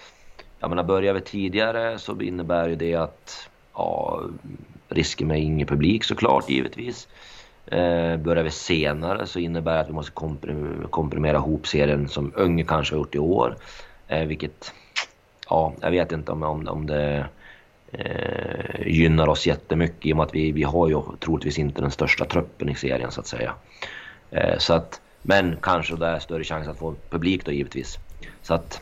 [0.59, 4.21] jag menar, börjar vi tidigare så innebär ju det att ja,
[4.89, 7.07] risker med ingen publik såklart givetvis.
[7.65, 12.33] Eh, börjar vi senare så innebär det att vi måste komprim komprimera ihop serien som
[12.35, 13.55] Unge kanske har gjort i år.
[14.07, 14.73] Eh, vilket,
[15.49, 17.25] ja, jag vet inte om, om, om det
[17.91, 21.91] eh, gynnar oss jättemycket i och med att vi, vi har ju troligtvis inte den
[21.91, 23.53] största truppen i serien så att säga.
[24.32, 27.98] Eh, så att, men kanske det är större chans att få publik då givetvis.
[28.41, 28.82] Så att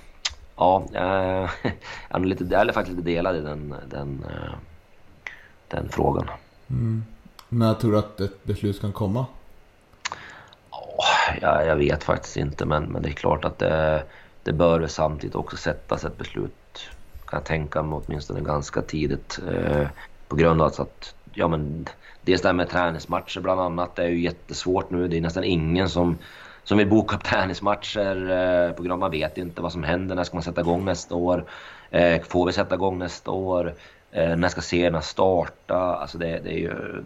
[0.55, 1.49] ja, eh,
[2.09, 4.53] jag är, lite, jag är faktiskt lite delad i den, den, eh,
[5.67, 6.29] den frågan.
[6.69, 7.03] Mm.
[7.49, 9.25] När tror du att ett beslut kan komma?
[10.69, 14.03] Oh, jag, jag vet faktiskt inte men, men det är klart att det,
[14.43, 16.53] det bör samtidigt också sättas ett beslut
[17.27, 19.39] kan jag tänka mig åtminstone ganska tidigt.
[19.51, 19.87] Eh,
[20.27, 21.87] på grund av att, ja men,
[22.21, 25.07] dels det här med träningsmatcher bland annat, det är ju jättesvårt nu.
[25.07, 26.17] Det är nästan ingen som,
[26.63, 29.83] som vill boka upp träningsmatcher eh, på grund av att man vet inte vad som
[29.83, 30.15] händer.
[30.15, 31.45] När ska man sätta igång nästa år?
[31.89, 33.73] Eh, får vi sätta igång nästa år?
[34.11, 35.75] När ska serierna starta?
[35.77, 37.03] Alltså det, det är ju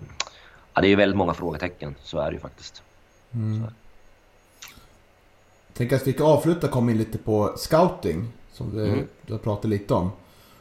[0.73, 2.83] ja, det är väldigt många frågetecken, så är det ju faktiskt.
[3.33, 3.65] Mm.
[5.73, 8.31] Tänk att vi ska avsluta komma in lite på scouting.
[8.51, 9.07] Som vi, mm.
[9.21, 10.11] du har pratat lite om.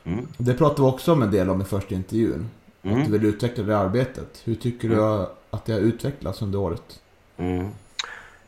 [0.04, 0.28] Mm.
[0.36, 2.50] Det pratade vi också om en del om i första intervjun.
[2.82, 2.98] Mm.
[2.98, 4.42] Att du vill utveckla det arbetet.
[4.44, 5.26] Hur tycker du mm.
[5.50, 7.00] att det har utvecklats under året?
[7.36, 7.68] Mm.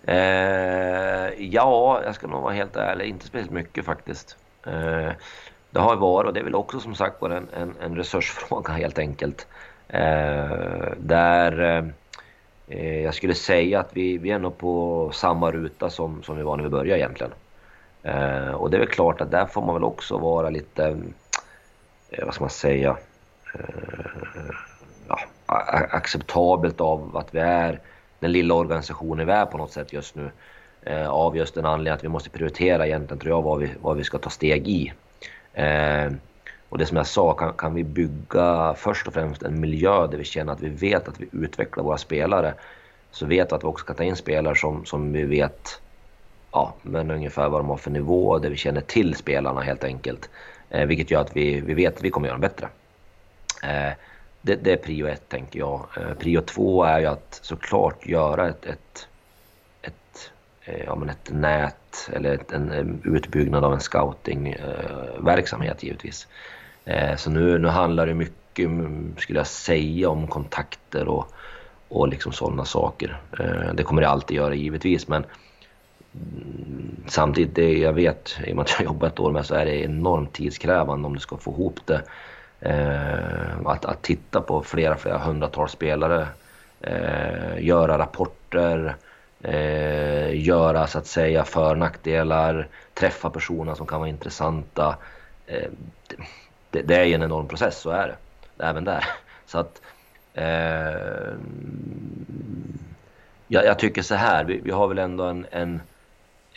[0.05, 3.09] Eh, ja, jag ska nog vara helt ärlig.
[3.09, 4.37] Inte speciellt mycket faktiskt.
[4.67, 5.13] Eh,
[5.71, 8.99] det har varit, och det är väl också som sagt en, en, en resursfråga helt
[8.99, 9.47] enkelt.
[9.89, 11.83] Eh, där
[12.67, 16.43] eh, jag skulle säga att vi, vi är nog på samma ruta som, som vi
[16.43, 17.33] var när vi började egentligen.
[18.03, 20.85] Eh, och det är väl klart att där får man väl också vara lite,
[22.11, 22.97] eh, vad ska man säga,
[23.55, 24.55] eh,
[25.09, 25.19] ja,
[25.91, 27.81] acceptabelt av att vi är
[28.19, 30.31] den lilla organisationen vi är på något sätt just nu.
[30.83, 33.97] Eh, av just den anledningen att vi måste prioritera egentligen tror jag vad vi, vad
[33.97, 34.93] vi ska ta steg i.
[35.53, 36.13] Eh,
[36.69, 40.19] och det som jag sa, kan, kan vi bygga först och främst en miljö där
[40.19, 42.55] vi känner att vi vet att vi utvecklar våra spelare
[43.11, 45.81] så vet vi att vi också kan ta in spelare som, som vi vet
[46.53, 50.31] ja, men ungefär vad de har för nivå, där vi känner till spelarna helt enkelt.
[50.71, 52.69] Eh, vilket gör att vi, vi vet att vi kommer göra dem bättre.
[53.63, 53.93] Eh,
[54.43, 55.87] det, det, är prio ett tänker jag.
[55.97, 59.09] Eh, prio två är ju att såklart göra ett, ett,
[59.83, 60.31] ett,
[60.65, 66.29] eh, ja, men ett nät eller ett, en utbyggnad av en scoutingverksamhet eh, givetvis.
[66.85, 71.33] Eh, så nu, nu handlar det mycket, mm, skulle jag säga, om kontakter och,
[71.89, 73.21] och liksom sådana saker.
[73.39, 75.25] Eh, det kommer det alltid göra givetvis men
[77.07, 79.55] samtidigt, det jag vet, i och med att jag har jobbat ett år med så
[79.55, 82.03] är det enormt tidskrävande om du ska få ihop det.
[82.61, 86.29] Eh, att, att titta på flera, flera hundratals spelare,
[86.81, 88.97] eh, göra rapporter,
[89.43, 94.97] eh, göra så att säga för nackdelar, träffa personer som kan vara intressanta
[95.47, 95.69] eh,
[96.71, 98.17] det, det, är ju en enorm process, så är det.
[98.65, 99.05] Även där.
[99.47, 99.83] Så att...
[100.35, 101.33] Eh,
[103.49, 105.47] jag, jag, tycker så här, vi, vi, har väl ändå en...
[105.51, 105.81] en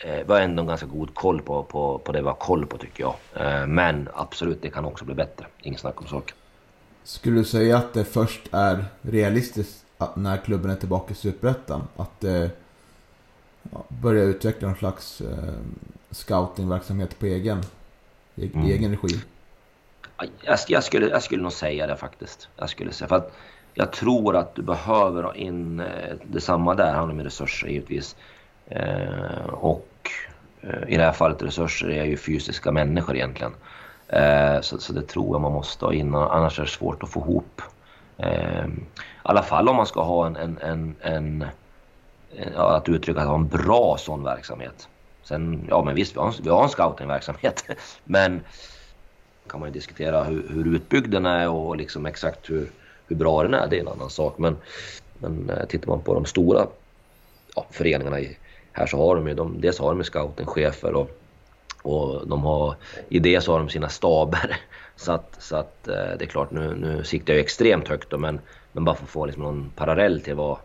[0.04, 2.78] vi har ändå en ganska god koll på, på, på det vi har koll på
[2.78, 3.14] tycker jag.
[3.34, 5.46] Eh, men absolut, det kan också bli bättre.
[5.62, 6.36] Inget snack om saken.
[7.04, 11.88] Skulle du säga att det först är realistiskt att när klubben är tillbaka i Superettan,
[11.96, 12.46] att eh,
[13.88, 15.54] börja utveckla någon slags eh,
[16.10, 17.62] scoutingverksamhet på egen,
[18.34, 18.66] i, mm.
[18.66, 19.20] egen regi?
[20.42, 22.48] Jag, jag, skulle, jag skulle nog säga det faktiskt.
[22.56, 23.36] Jag skulle säga för att
[23.74, 28.16] jag tror att du behöver ha in eh, detsamma där, handlar med resurser givetvis.
[28.68, 30.10] Eh, och
[30.60, 33.52] eh, i det här fallet resurser är ju fysiska människor egentligen.
[34.08, 37.10] Eh, så, så, det tror jag man måste ha in, annars är det svårt att
[37.10, 37.62] få ihop.
[38.18, 38.70] Eh, I
[39.22, 41.42] alla fall om man ska ha en, en, en, en
[42.36, 44.88] eh, ja, att uttrycka att ha en bra sån verksamhet.
[45.22, 47.64] Sen, ja men visst, vi har en, vi har en scoutingverksamhet.
[48.04, 48.40] men
[49.48, 52.70] kan man ju diskutera hur, hur utbyggd den är och liksom exakt hur,
[53.06, 54.38] hur bra den är, det är en annan sak.
[54.38, 54.56] Men,
[55.18, 56.66] men eh, tittar man på de stora
[57.54, 58.36] ja, föreningarna i,
[58.76, 61.10] här så har de ju, de, dels har de scoutingchefer och,
[61.82, 62.74] och de har,
[63.08, 64.56] i det så har de sina staber.
[64.98, 68.18] Så att, så att eh, det är klart, nu, nu siktar jag extremt högt då,
[68.18, 68.40] men,
[68.72, 70.58] men bara för att få liksom någon parallell till vad,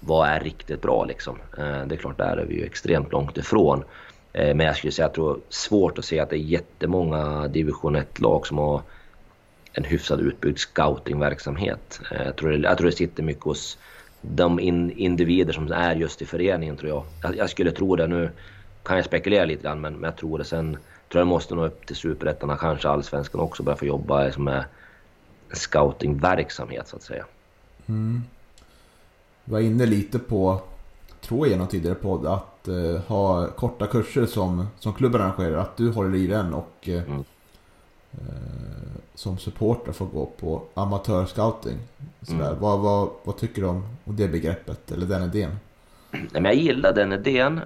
[0.00, 1.38] vad är riktigt bra liksom.
[1.58, 3.84] Eh, det är klart, där är vi ju extremt långt ifrån.
[4.32, 7.48] Eh, men jag skulle säga att det är svårt att se att det är jättemånga
[7.48, 8.82] division 1-lag som har
[9.72, 12.00] en hyfsad utbyggd scoutingverksamhet.
[12.10, 13.78] Jag tror, det, jag tror det sitter mycket hos
[14.30, 17.04] de in, individer som är just i föreningen tror jag.
[17.22, 17.36] jag.
[17.36, 17.50] jag.
[17.50, 18.06] skulle tro det.
[18.06, 18.30] Nu
[18.82, 20.44] kan jag spekulera lite grann men, men jag tror det.
[20.44, 23.86] Sen tror jag det måste nå upp till superettan och kanske allsvenskan också börja få
[23.86, 24.66] jobba som är
[25.52, 27.24] scoutingverksamhet så att säga.
[27.86, 28.22] Mm.
[29.44, 30.60] var inne lite på,
[31.20, 35.56] tror jag genom tidigare podd, att uh, ha korta kurser som, som klubben arrangerar.
[35.56, 37.24] Att du håller i den och uh, mm.
[38.18, 41.78] Uh, som supporter får gå på amatörscouting.
[42.28, 42.58] Mm.
[42.60, 45.58] Vad, vad, vad tycker du om det begreppet eller den idén?
[46.32, 47.60] Men jag gillar den idén.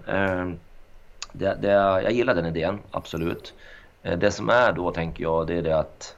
[1.33, 1.69] Det, det,
[2.03, 3.55] jag gillar den idén, absolut.
[4.03, 6.17] Det som är då, tänker jag, det är det att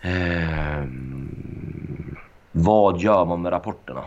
[0.00, 0.84] eh,
[2.52, 4.04] vad gör man med rapporterna?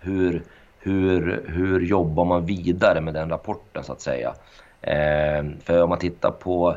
[0.00, 0.42] Hur,
[0.78, 4.34] hur, hur jobbar man vidare med den rapporten så att säga.
[4.80, 6.76] Eh, för om man tittar på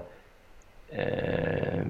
[0.89, 1.81] eh,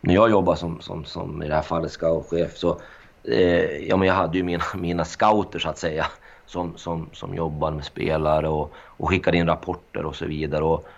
[0.00, 2.80] när jag jobbar som, som, som i det här fallet scoutchef så
[3.24, 6.06] eh, ja, men jag hade ju mina, mina scouter så att säga
[6.46, 10.64] som, som, som jobbar med spelare och, och skickade in rapporter och så vidare.
[10.64, 10.88] Och,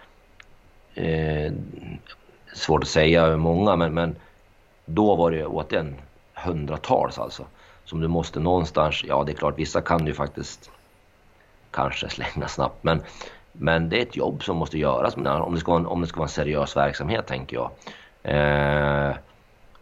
[0.95, 1.53] eh,
[2.55, 4.17] svårt att säga hur många men, men
[4.85, 5.97] då var det återigen
[6.35, 7.47] hundratals alltså
[7.85, 10.71] som du måste någonstans, ja det är klart vissa kan du faktiskt
[11.71, 13.03] kanske slänga snabbt men,
[13.59, 16.07] men det är ett jobb som måste göras om det ska vara en, om det
[16.07, 17.71] ska vara en seriös verksamhet tänker jag.
[18.23, 19.17] Eh,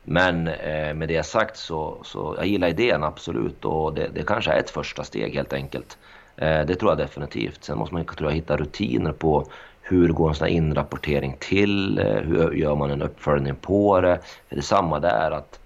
[0.02, 4.50] men eh, med det sagt så, så jag gillar idén absolut och det, det kanske
[4.52, 5.98] är ett första steg helt enkelt.
[6.36, 7.64] Eh, det tror jag definitivt.
[7.64, 9.46] Sen måste man tror jag, hitta rutiner på
[9.80, 11.98] hur går en sån här inrapportering till?
[11.98, 14.18] Eh, hur gör man en uppföljning på det?
[14.48, 15.60] För det är samma där att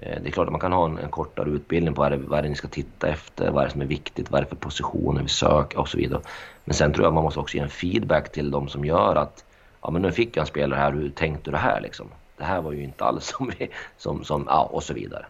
[0.00, 2.16] Eh, det är klart att man kan ha en, en kortare utbildning på vad det,
[2.16, 4.48] vad det ni ska titta efter, vad är det som är viktigt, vad är det
[4.48, 6.20] för positioner vi söker och så vidare.
[6.64, 9.44] Men sen tror jag man måste också ge en feedback till de som gör att
[9.82, 12.06] ja men nu fick jag en spelare här, hur tänkte du det här liksom?
[12.36, 15.26] Det här var ju inte alls som vi, som, som ja och så vidare.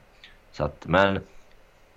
[0.53, 1.21] Så att, men,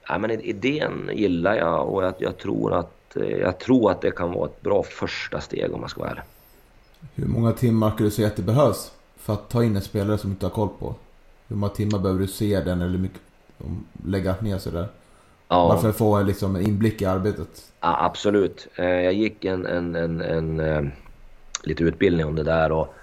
[0.08, 4.12] ja, men idén gillar jag och jag, jag tror att eh, jag tror att det
[4.12, 6.24] kan vara ett bra första steg om man ska vara ärlig.
[7.16, 10.18] Hur många timmar skulle du säga att det behövs för att ta in en spelare
[10.18, 10.96] som du inte har koll på?
[11.52, 13.22] Hur många timmar behöver du se den eller mycket,
[14.06, 14.88] lägga ner sig där?
[15.48, 15.68] Ja.
[15.68, 17.72] Bara för att få liksom, en inblick i arbetet.
[17.80, 18.68] Ja, absolut.
[18.76, 20.84] Eh, jag gick en, en, en, en, eh,
[21.64, 22.94] lite utbildning om det där och,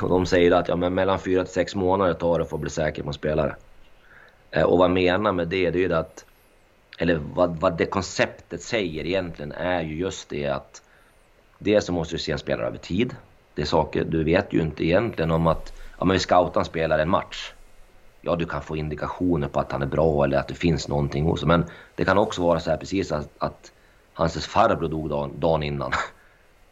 [0.00, 2.60] och de säger att ja, men mellan fyra till sex månader tar det för att
[2.60, 3.56] bli säker på en spelare.
[4.66, 6.24] Och vad jag menar med det, det är ju att
[6.98, 10.82] eller vad, vad det konceptet säger egentligen är ju just det att
[11.58, 13.16] dels så måste du se en spelare över tid.
[13.54, 15.72] Det är saker, du vet ju inte egentligen om att
[16.02, 17.52] ja, men vi scoutar en spelare en match.
[18.20, 21.24] Ja, du kan få indikationer på att han är bra eller att det finns någonting
[21.24, 21.60] hos honom.
[21.60, 23.72] Men det kan också vara så här precis att, att
[24.12, 25.92] hans farbror dog dagen, dagen innan.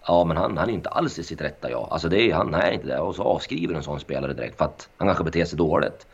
[0.06, 1.88] Ja, men han, han är inte alls i sitt rätta jag.
[1.90, 2.98] Alltså det är, han är inte det.
[2.98, 6.06] Och så avskriver en sån spelare direkt för att han kanske beter sig dåligt.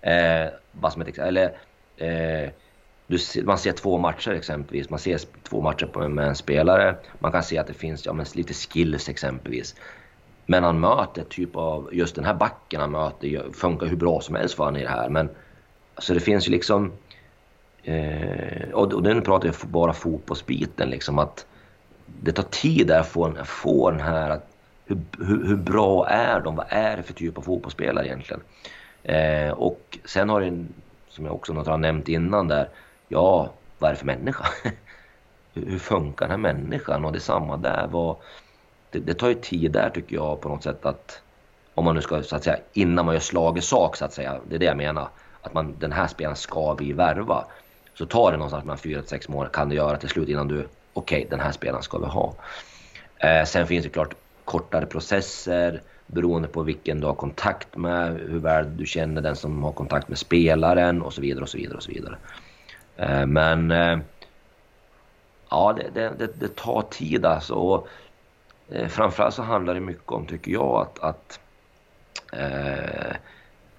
[0.00, 1.44] Eh, bara som ett Eller
[1.96, 2.50] eh,
[3.06, 4.90] du, man ser två matcher exempelvis.
[4.90, 6.96] Man ser två matcher med en spelare.
[7.18, 9.74] Man kan se att det finns ja, men lite skills exempelvis.
[10.46, 14.34] Men han möter typ av, just den här backen han möter funkar hur bra som
[14.34, 15.08] helst för honom i det här.
[15.08, 15.30] Men
[15.94, 16.92] alltså det finns ju liksom,
[17.82, 21.46] eh, och, och nu pratar jag bara fotbollsbiten liksom att
[22.06, 24.48] det tar tid att få, få den här, att,
[24.86, 26.56] hur, hur, hur, bra är de?
[26.56, 28.40] Vad är det för typ av fotbollsspelare egentligen?
[29.02, 30.66] Eh, och sen har det,
[31.08, 32.68] som jag också har nämnt innan där,
[33.08, 34.44] ja, vad är det för människa?
[35.54, 37.04] hur, funkar den här människan?
[37.04, 37.86] Och det är samma där.
[37.90, 38.16] Vad,
[38.94, 41.20] det, det, tar ju tid där tycker jag på något sätt att
[41.74, 44.12] om man nu ska så att säga innan man gör slag i sak så att
[44.12, 44.40] säga.
[44.48, 45.08] Det är det jag menar.
[45.42, 47.44] Att man, den här spelaren ska vi värva.
[47.94, 50.48] Så tar det någonstans mellan 4 till 6 månader kan det göra till slut innan
[50.48, 50.54] du
[50.92, 52.34] okej okay, den här spelaren ska vi ha.
[53.18, 54.14] Eh, sen finns det klart
[54.44, 59.62] kortare processer beroende på vilken du har kontakt med, hur väl du känner den som
[59.62, 62.16] har kontakt med spelaren och så vidare och så vidare och så vidare.
[62.96, 63.98] Eh, men eh,
[65.50, 67.54] ja, det, det, det, tar tid alltså.
[67.54, 67.88] Och,
[68.70, 71.40] eh, framförallt så handlar det mycket om, tycker jag, att, att
[72.32, 73.16] eh,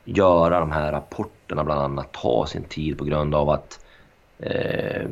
[0.03, 3.85] göra de här rapporterna bland annat, ta sin tid på grund av att
[4.39, 5.07] eh,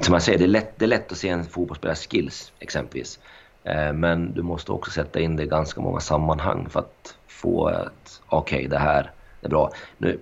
[0.00, 3.18] som jag säger, det är, lätt, det är lätt att se en fotbollsspelares skills exempelvis.
[3.64, 7.68] Eh, men du måste också sätta in det i ganska många sammanhang för att få
[7.68, 9.10] ett okej, okay, det här
[9.42, 9.70] är bra.
[9.98, 10.18] Nu,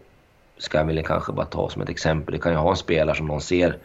[0.59, 2.33] ska jag väl kanske bara ta som ett exempel.
[2.33, 3.79] Det kan ju ha en spelare som någon ser,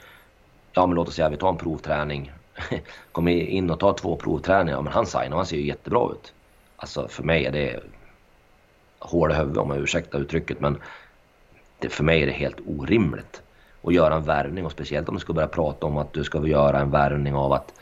[0.73, 2.31] ja men låt oss säga vi tar en provträning.
[3.11, 6.33] Kommer in och tar två provträningar, men han signar, han ser ju jättebra ut.
[6.75, 7.79] Alltså för mig är det
[8.99, 10.81] hål i huvudet om jag ursäktar uttrycket men
[11.79, 13.41] det, för mig är det helt orimligt
[13.83, 16.47] att göra en värvning och speciellt om du ska börja prata om att du ska
[16.47, 17.73] göra en värvning av att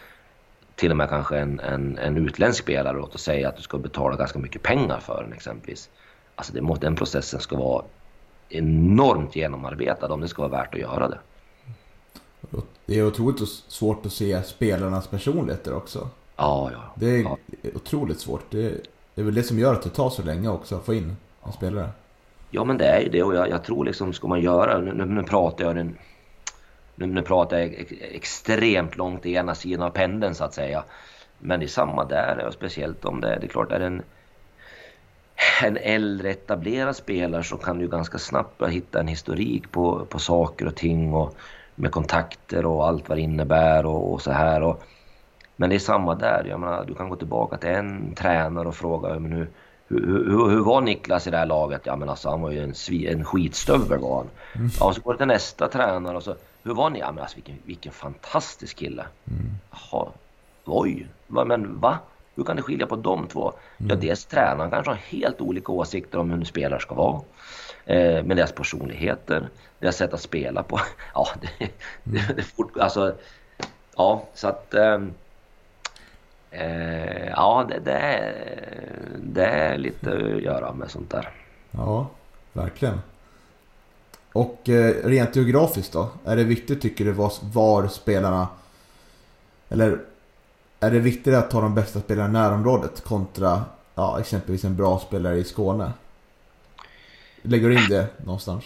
[0.76, 3.78] till och med kanske en, en, en utländsk spelare, låt oss säga att du ska
[3.78, 5.90] betala ganska mycket pengar för den exempelvis.
[6.36, 7.86] Alltså det, den processen ska vara
[8.50, 11.20] enormt genomarbetad om det ska vara värt att göra det.
[12.86, 16.10] Det är otroligt svårt att se spelarnas personligheter också.
[16.36, 16.94] Ja, ja.
[16.96, 17.38] Det är ja.
[17.76, 18.46] otroligt svårt.
[18.50, 18.78] Det är,
[19.16, 21.16] det är väl det som gör att det tar så länge också att få in
[21.46, 21.90] en spelare.
[22.52, 25.06] Ja, men det är ju det och jag, jag tror liksom ska man göra, nu,
[25.06, 25.98] nu pratar jag den,
[26.96, 30.84] nu, nu pratar jag extremt långt i ena sidan av pendeln så att säga.
[31.40, 34.02] Men det är samma där, och speciellt om det, det är klart är en
[35.64, 40.68] en äldre etablerad spelare så kan du ganska snabbt hitta en historik på, på saker
[40.68, 41.36] och ting och
[41.76, 44.62] med kontakter och allt vad det innebär och, och så här.
[44.62, 44.84] Och,
[45.56, 46.46] men det är samma där.
[46.50, 49.50] Jag menar, du kan gå tillbaka till en tränare och fråga men hur,
[49.88, 51.82] hur, hur, hur var Niklas i det här laget?
[51.86, 52.74] Ja men alltså han var ju en,
[53.08, 54.30] en skitstövel var han.
[54.56, 54.70] Mm.
[54.80, 57.00] Ja, och så går det till nästa tränare och så hur var ni?
[57.00, 59.06] Ja men alltså vilken, vilken fantastisk kille.
[59.28, 59.52] Mm.
[59.72, 60.08] Jaha,
[60.66, 62.00] oj, men va?
[62.36, 63.54] Hur kan det skilja på de två?
[63.78, 63.90] Mm.
[63.90, 67.22] Ja, dels tränaren kanske har helt olika åsikter om hur en spelare ska vara.
[67.86, 69.50] Eh, men deras personligheter,
[69.80, 70.80] deras sätt att spela på.
[71.14, 71.72] Ja, det, mm.
[72.04, 73.16] det, det fort, alltså,
[73.96, 74.74] ja, så att...
[74.74, 75.02] Eh,
[76.52, 78.34] eh, ja, det, det, är,
[79.18, 81.30] det är lite att göra med sånt där.
[81.72, 82.08] Ja,
[82.54, 83.02] verkligen.
[84.34, 86.10] Och eh, rent geografiskt då?
[86.26, 88.48] Är det viktigt tycker du var, var spelarna...
[89.70, 90.00] Eller
[90.80, 93.64] är det viktigare att ta de bästa spelarna i närområdet kontra
[93.96, 95.92] ja, exempelvis en bra spelare i Skåne?
[97.48, 98.66] Lägger du in det någonstans?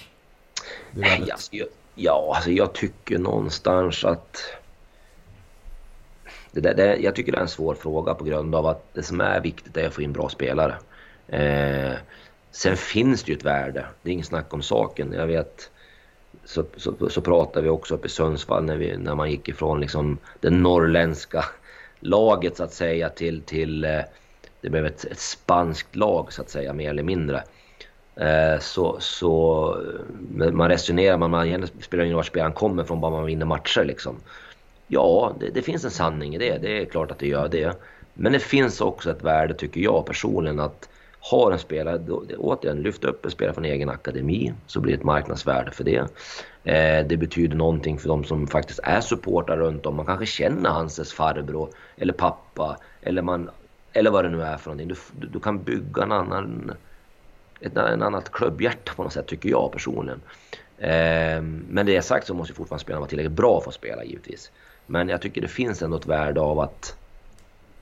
[0.92, 4.44] Det Nej, alltså, jag, ja, alltså jag tycker någonstans att...
[6.52, 9.04] Det där, det, jag tycker det är en svår fråga på grund av att det
[9.04, 10.76] som är viktigt är att få in bra spelare.
[11.28, 11.94] Eh,
[12.52, 15.14] sen finns det ju ett värde, det är inget snack om saken.
[15.14, 15.72] Jag vet,
[16.46, 19.80] så, så, så pratade vi också uppe i Sundsvall när, vi, när man gick ifrån
[19.80, 21.46] liksom den norrländska
[22.00, 24.02] laget så att säga till, till eh,
[24.62, 27.44] det blev ett, ett spanskt lag så att säga mer eller mindre.
[28.20, 29.78] Eh, så, så
[30.52, 33.84] man resonerar, man, man spelar ingen roll var spelaren kommer från, bara man vinner matcher
[33.84, 34.16] liksom.
[34.88, 36.58] Ja, det, det, finns en sanning i det.
[36.58, 37.78] Det är klart att det gör det.
[38.14, 40.90] Men det finns också ett värde, tycker jag personligen, att
[41.20, 45.00] har en spelare, då, återigen, lyft upp en spelare från egen akademi så blir det
[45.00, 46.08] ett marknadsvärde för det.
[46.64, 49.96] Eh, det betyder någonting för de som faktiskt är supportrar runt om.
[49.96, 53.50] Man kanske känner Hanses farbror eller pappa eller, man,
[53.94, 54.88] eller vad det nu är för någonting.
[54.88, 56.72] Du, du kan bygga en annan,
[57.62, 60.22] ett en annat klubbhjärta på något sätt, tycker jag personligen.
[60.78, 64.52] Eh, men det sagt så måste fortfarande spelarna vara tillräckligt bra för att spela givetvis.
[64.86, 66.96] Men jag tycker det finns ändå ett värde av att,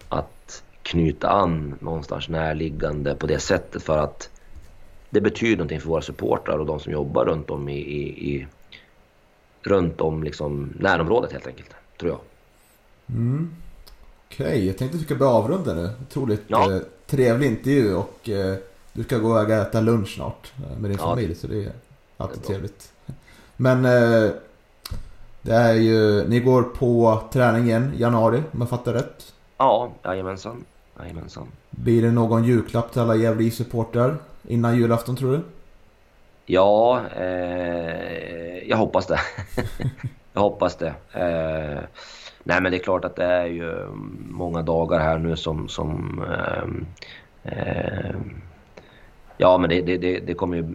[0.09, 4.29] att knyta an någonstans närliggande på det sättet för att
[5.09, 8.47] det betyder någonting för våra supportrar och de som jobbar runt om i, i, i
[9.61, 12.19] runt om liksom närområdet helt enkelt, tror jag.
[13.15, 13.55] Mm.
[14.27, 15.89] Okej, okay, jag tänkte att vi ska börja avrunda nu.
[16.01, 16.73] Otroligt ja.
[16.73, 18.57] eh, trevlig intervju och eh,
[18.97, 21.71] du ska gå och äta lunch snart eh, med din ja, familj så det är
[22.17, 22.91] alltid det är trevligt.
[23.57, 24.31] Men eh,
[25.41, 29.33] det är ju, ni går på träning igen i januari om jag fattar rätt?
[29.57, 30.65] Ja, jajamensan.
[30.99, 31.47] jajamensan.
[31.69, 34.17] Blir det någon julklapp till alla Gävle supportrar
[34.47, 35.41] innan julafton tror du?
[36.45, 39.19] Ja, eh, jag hoppas det.
[40.33, 40.93] jag hoppas det.
[41.13, 41.79] Eh,
[42.43, 43.87] nej men det är klart att det är ju
[44.29, 45.67] många dagar här nu som...
[45.67, 46.63] som eh,
[47.53, 48.15] eh
[49.38, 50.65] ja men det, det, det, kommer ju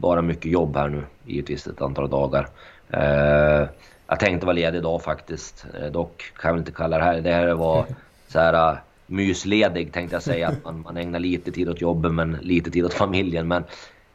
[0.00, 2.48] vara mycket jobb här nu givetvis ett antal dagar.
[2.90, 3.68] Eh,
[4.06, 5.66] jag tänkte vara ledig idag faktiskt.
[5.80, 7.20] Eh, dock kan jag inte kalla det här.
[7.20, 7.86] Det här var
[8.28, 10.48] så här uh, mysledig tänkte jag säga.
[10.48, 13.48] Att man, man ägnar lite tid åt jobben men lite tid åt familjen.
[13.48, 13.64] Men,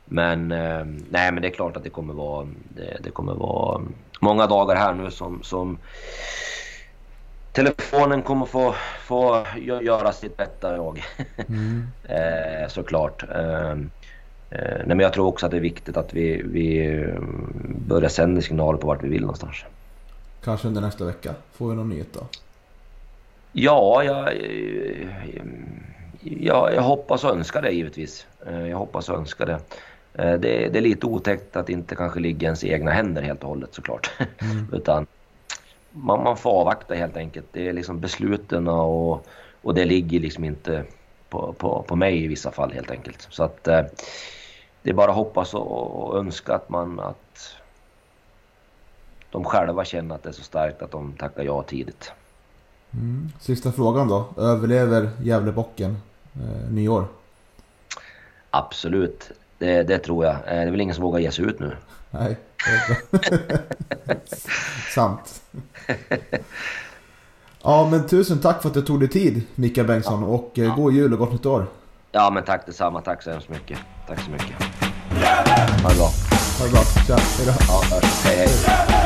[0.05, 3.81] men uh, nej men det är klart att det kommer vara, det, det kommer vara
[4.19, 5.77] många dagar här nu som, som
[7.51, 9.45] telefonen kommer få, få
[9.81, 11.03] göra sitt bästa jag.
[11.47, 11.87] Mm.
[12.03, 13.23] eh, såklart.
[13.35, 13.75] Eh,
[14.51, 17.19] Eh, nej, men jag tror också att det är viktigt att vi, vi eh,
[17.87, 19.55] börjar sända signaler på vart vi vill någonstans.
[20.43, 21.33] Kanske under nästa vecka?
[21.51, 22.19] Får vi någon nyhet då?
[23.51, 24.33] Ja, jag,
[26.21, 28.27] jag, jag hoppas och önskar det givetvis.
[28.45, 29.59] Jag hoppas och önskar det.
[30.13, 33.43] Det, det är lite otäckt att det inte kanske ligger ens i egna händer helt
[33.43, 34.11] och hållet såklart.
[34.17, 34.67] Mm.
[34.73, 35.07] Utan
[35.91, 37.45] man, man får avvakta helt enkelt.
[37.51, 39.25] Det är liksom besluten och,
[39.61, 40.85] och det ligger liksom inte
[41.29, 43.27] på, på, på mig i vissa fall helt enkelt.
[43.29, 43.67] Så att
[44.81, 47.55] det är bara att hoppas och, önska att man att
[49.31, 52.11] de själva känner att det är så starkt att de tackar ja tidigt.
[52.93, 53.31] Mm.
[53.39, 54.25] Sista frågan då.
[54.37, 55.97] Överlever Gävlebocken
[56.35, 57.05] eh, nyår?
[58.49, 60.35] Absolut, det, det, tror jag.
[60.35, 61.75] Eh, det är väl ingen som vågar ge sig ut nu.
[62.11, 62.37] Nej,
[64.93, 65.41] Sant.
[67.63, 70.23] Ja, men tusen tack för att du tog dig tid, Mikael Bengtsson.
[70.23, 70.75] Och eh, ja.
[70.75, 71.67] god jul och gott nytt år.
[72.11, 73.01] Ja, men tack detsamma.
[73.01, 73.79] Tack så hemskt mycket.
[74.07, 74.55] Tack så mycket.
[75.83, 76.09] Ha det bra.
[76.59, 76.81] Ha det bra.
[77.07, 77.53] Tja, hejdå.
[77.67, 79.00] Ja, hej hej.